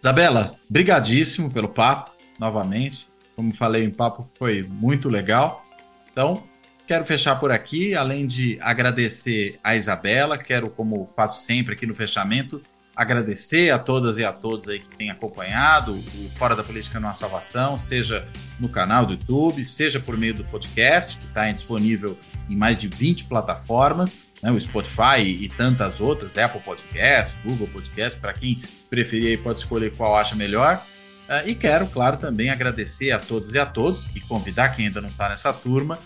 Isabela, 0.00 0.52
brigadíssimo 0.68 1.52
pelo 1.52 1.68
papo, 1.68 2.12
novamente. 2.38 3.06
Como 3.34 3.54
falei, 3.54 3.86
o 3.86 3.94
papo 3.94 4.28
foi 4.38 4.62
muito 4.62 5.08
legal. 5.08 5.64
Então, 6.10 6.42
quero 6.86 7.04
fechar 7.04 7.36
por 7.36 7.50
aqui, 7.50 7.94
além 7.94 8.26
de 8.26 8.58
agradecer 8.60 9.58
a 9.62 9.74
Isabela, 9.74 10.36
quero, 10.36 10.68
como 10.70 11.06
faço 11.06 11.44
sempre 11.44 11.74
aqui 11.74 11.86
no 11.86 11.94
fechamento, 11.94 12.60
agradecer 12.94 13.70
a 13.70 13.78
todas 13.78 14.18
e 14.18 14.24
a 14.24 14.32
todos 14.32 14.68
aí 14.68 14.78
que 14.78 14.96
têm 14.96 15.10
acompanhado 15.10 15.92
o 15.94 16.30
Fora 16.36 16.54
da 16.54 16.62
Política 16.62 17.00
Não 17.00 17.08
Há 17.08 17.14
Salvação, 17.14 17.78
seja 17.78 18.28
no 18.60 18.68
canal 18.68 19.06
do 19.06 19.14
YouTube, 19.14 19.64
seja 19.64 19.98
por 19.98 20.16
meio 20.16 20.34
do 20.34 20.44
podcast, 20.44 21.16
que 21.16 21.24
está 21.24 21.50
disponível 21.50 22.16
em 22.50 22.56
mais 22.56 22.80
de 22.80 22.88
20 22.88 23.24
plataformas, 23.24 24.18
né, 24.42 24.50
o 24.50 24.60
Spotify 24.60 25.22
e 25.22 25.48
tantas 25.48 26.00
outras, 26.00 26.36
Apple 26.36 26.60
Podcast, 26.60 27.36
Google 27.44 27.68
Podcast, 27.68 28.18
para 28.18 28.32
quem 28.32 28.60
preferir 28.90 29.42
pode 29.42 29.60
escolher 29.60 29.92
qual 29.96 30.16
acha 30.16 30.34
melhor. 30.34 30.84
Uh, 31.28 31.48
e 31.48 31.54
quero, 31.54 31.86
claro, 31.86 32.16
também 32.16 32.50
agradecer 32.50 33.10
a 33.12 33.18
todos 33.18 33.54
e 33.54 33.58
a 33.58 33.64
todos, 33.64 34.06
e 34.14 34.20
convidar 34.20 34.70
quem 34.70 34.86
ainda 34.86 35.00
não 35.00 35.08
está 35.08 35.28
nessa 35.28 35.52
turma, 35.52 35.98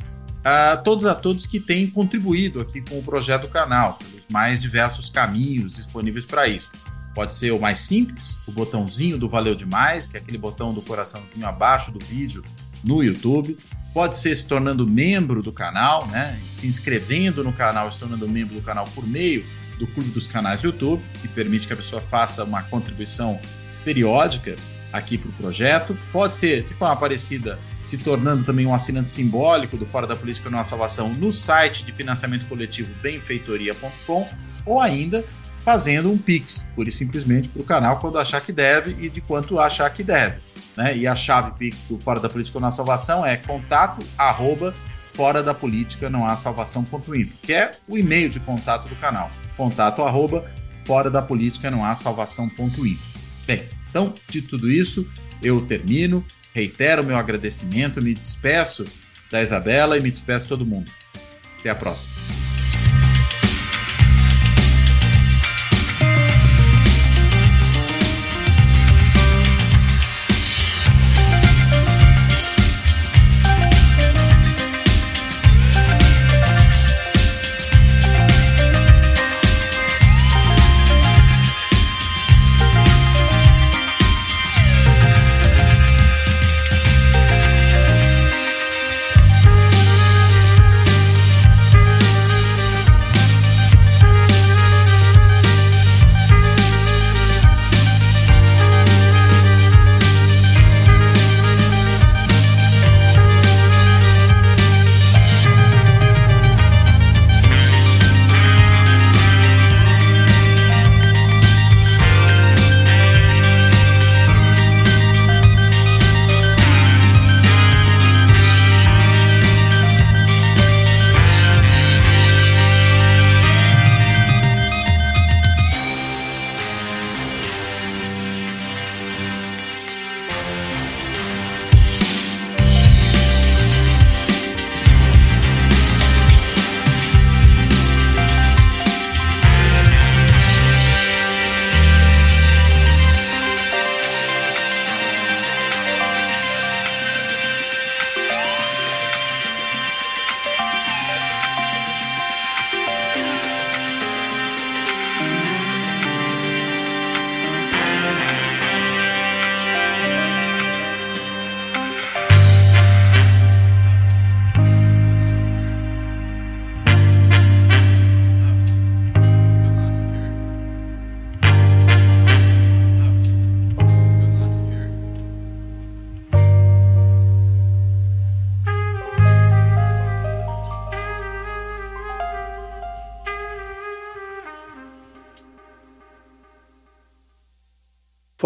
a 0.45 0.77
todos 0.77 1.07
a 1.07 1.15
todos 1.15 1.47
que 1.47 1.59
têm 1.59 1.91
contribuído 1.91 2.61
aqui 2.61 2.81
com 2.81 2.99
o 2.99 3.03
projeto 3.03 3.43
do 3.43 3.49
canal, 3.49 3.95
pelos 3.95 4.25
mais 4.31 4.63
diversos 4.63 5.11
caminhos 5.11 5.75
disponíveis 5.75 6.25
para 6.25 6.47
isso. 6.47 6.71
Pode 7.15 7.35
ser 7.35 7.51
o 7.51 7.59
mais 7.59 7.81
simples, 7.81 8.37
o 8.47 8.53
botãozinho 8.53 9.17
do 9.17 9.29
Valeu 9.29 9.55
Demais, 9.55 10.07
que 10.07 10.17
é 10.17 10.21
aquele 10.21 10.37
botão 10.37 10.75
do 10.75 10.83
coraçãozinho 10.83 11.47
abaixo 11.47 11.91
do 11.91 11.99
vídeo 11.99 12.45
no 12.85 13.03
YouTube. 13.03 13.59
Pode 13.95 14.19
ser 14.19 14.35
se 14.35 14.47
tornando 14.47 14.87
membro 14.87 15.43
do 15.43 15.51
canal, 15.51 16.07
né? 16.09 16.39
se 16.55 16.67
inscrevendo 16.67 17.43
no 17.43 17.53
canal, 17.53 17.91
se 17.91 17.99
tornando 17.99 18.29
membro 18.29 18.55
do 18.55 18.63
canal 18.63 18.85
por 18.95 19.07
meio 19.07 19.45
do 19.79 19.87
Clube 19.87 20.11
dos 20.11 20.29
Canais 20.29 20.61
do 20.61 20.67
YouTube, 20.67 21.03
que 21.23 21.29
permite 21.29 21.67
que 21.67 21.73
a 21.73 21.77
pessoa 21.77 22.03
faça 22.03 22.45
uma 22.45 22.63
contribuição 22.63 23.41
periódica 23.83 24.57
aqui 24.93 25.19
para 25.19 25.31
o 25.31 25.33
projeto. 25.33 25.97
Pode 26.13 26.35
ser 26.35 26.65
de 26.65 26.75
forma 26.75 26.97
parecida 26.97 27.59
se 27.85 27.99
tornando 27.99 28.45
também 28.45 28.67
um 28.67 28.75
assinante 28.75 29.11
simbólico 29.11 29.77
do 29.77 29.87
Fora 29.87 30.07
da 30.07 30.17
Política 30.17 30.51
Não 30.51 30.59
Há 30.59 30.65
Salvação 30.65 31.09
no 31.11 31.31
site 31.31 31.85
de 31.85 31.93
financiamento 31.93 32.47
coletivo 32.49 32.93
benfeitoria.com 33.01 34.29
ou 34.65 34.81
ainda 34.81 35.25
fazendo 35.65 36.11
um 36.11 36.19
Pix, 36.19 36.67
pura 36.75 36.89
e 36.89 36.93
simplesmente 36.93 37.49
para 37.49 37.63
o 37.63 37.65
canal 37.65 37.99
quando 37.99 38.19
achar 38.19 38.41
que 38.41 38.53
deve 38.53 38.97
e 39.05 39.09
de 39.09 39.21
quanto 39.21 39.59
achar 39.59 39.89
que 39.91 40.03
deve. 40.03 40.37
Né? 40.77 40.97
E 40.97 41.07
a 41.07 41.17
chave 41.17 41.53
Pix 41.59 41.77
do 41.89 41.99
Fora 41.99 42.21
da 42.21 42.29
Política 42.29 42.59
Não 42.61 42.69
Há 42.69 42.73
Salvação 42.73 43.25
é 43.25 43.37
contato 43.37 44.05
arroba 44.19 44.75
fora 45.17 45.43
da 45.43 45.55
política 45.55 46.11
não 46.11 46.27
há 46.27 46.37
salvação.info, 46.37 47.39
que 47.43 47.55
é 47.55 47.71
o 47.89 47.97
e-mail 47.97 48.29
de 48.29 48.39
contato 48.39 48.87
do 48.87 48.95
canal. 48.97 49.31
Contato 49.57 50.03
arroba 50.03 50.45
fora 50.85 51.11
da 51.11 51.23
política 51.23 51.71
não 51.71 51.83
há 51.83 51.95
salvação.info. 51.95 53.19
Bem, 53.47 53.67
então, 53.97 54.15
de 54.29 54.43
tudo 54.43 54.71
isso, 54.71 55.09
eu 55.43 55.63
termino 55.63 56.23
reitero 56.53 57.03
meu 57.03 57.17
agradecimento, 57.17 58.05
me 58.05 58.13
despeço 58.13 58.85
da 59.31 59.43
Isabela 59.43 59.97
e 59.97 60.03
me 60.03 60.11
despeço 60.11 60.43
de 60.43 60.49
todo 60.51 60.67
mundo. 60.67 60.91
Até 61.59 61.71
a 61.71 61.75
próxima. 61.75 62.46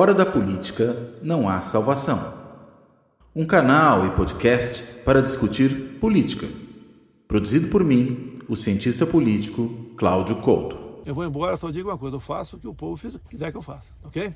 Fora 0.01 0.15
da 0.15 0.25
política 0.25 0.97
não 1.23 1.47
há 1.47 1.61
salvação. 1.61 2.33
Um 3.37 3.45
canal 3.45 4.07
e 4.07 4.11
podcast 4.13 4.83
para 5.05 5.21
discutir 5.21 5.99
política. 6.01 6.49
Produzido 7.29 7.69
por 7.69 7.85
mim, 7.85 8.39
o 8.49 8.57
cientista 8.57 9.05
político 9.05 9.69
Cláudio 9.99 10.37
Couto. 10.37 11.03
Eu 11.05 11.15
vou 11.15 11.23
embora, 11.23 11.55
só 11.59 11.71
digo 11.71 11.91
uma 11.91 11.99
coisa: 11.99 12.17
eu 12.17 12.21
faço 12.21 12.57
o 12.57 12.59
que 12.59 12.67
o 12.67 12.73
povo 12.73 12.99
quiser 13.29 13.51
que 13.51 13.59
eu 13.59 13.61
faça, 13.61 13.93
ok? 14.03 14.35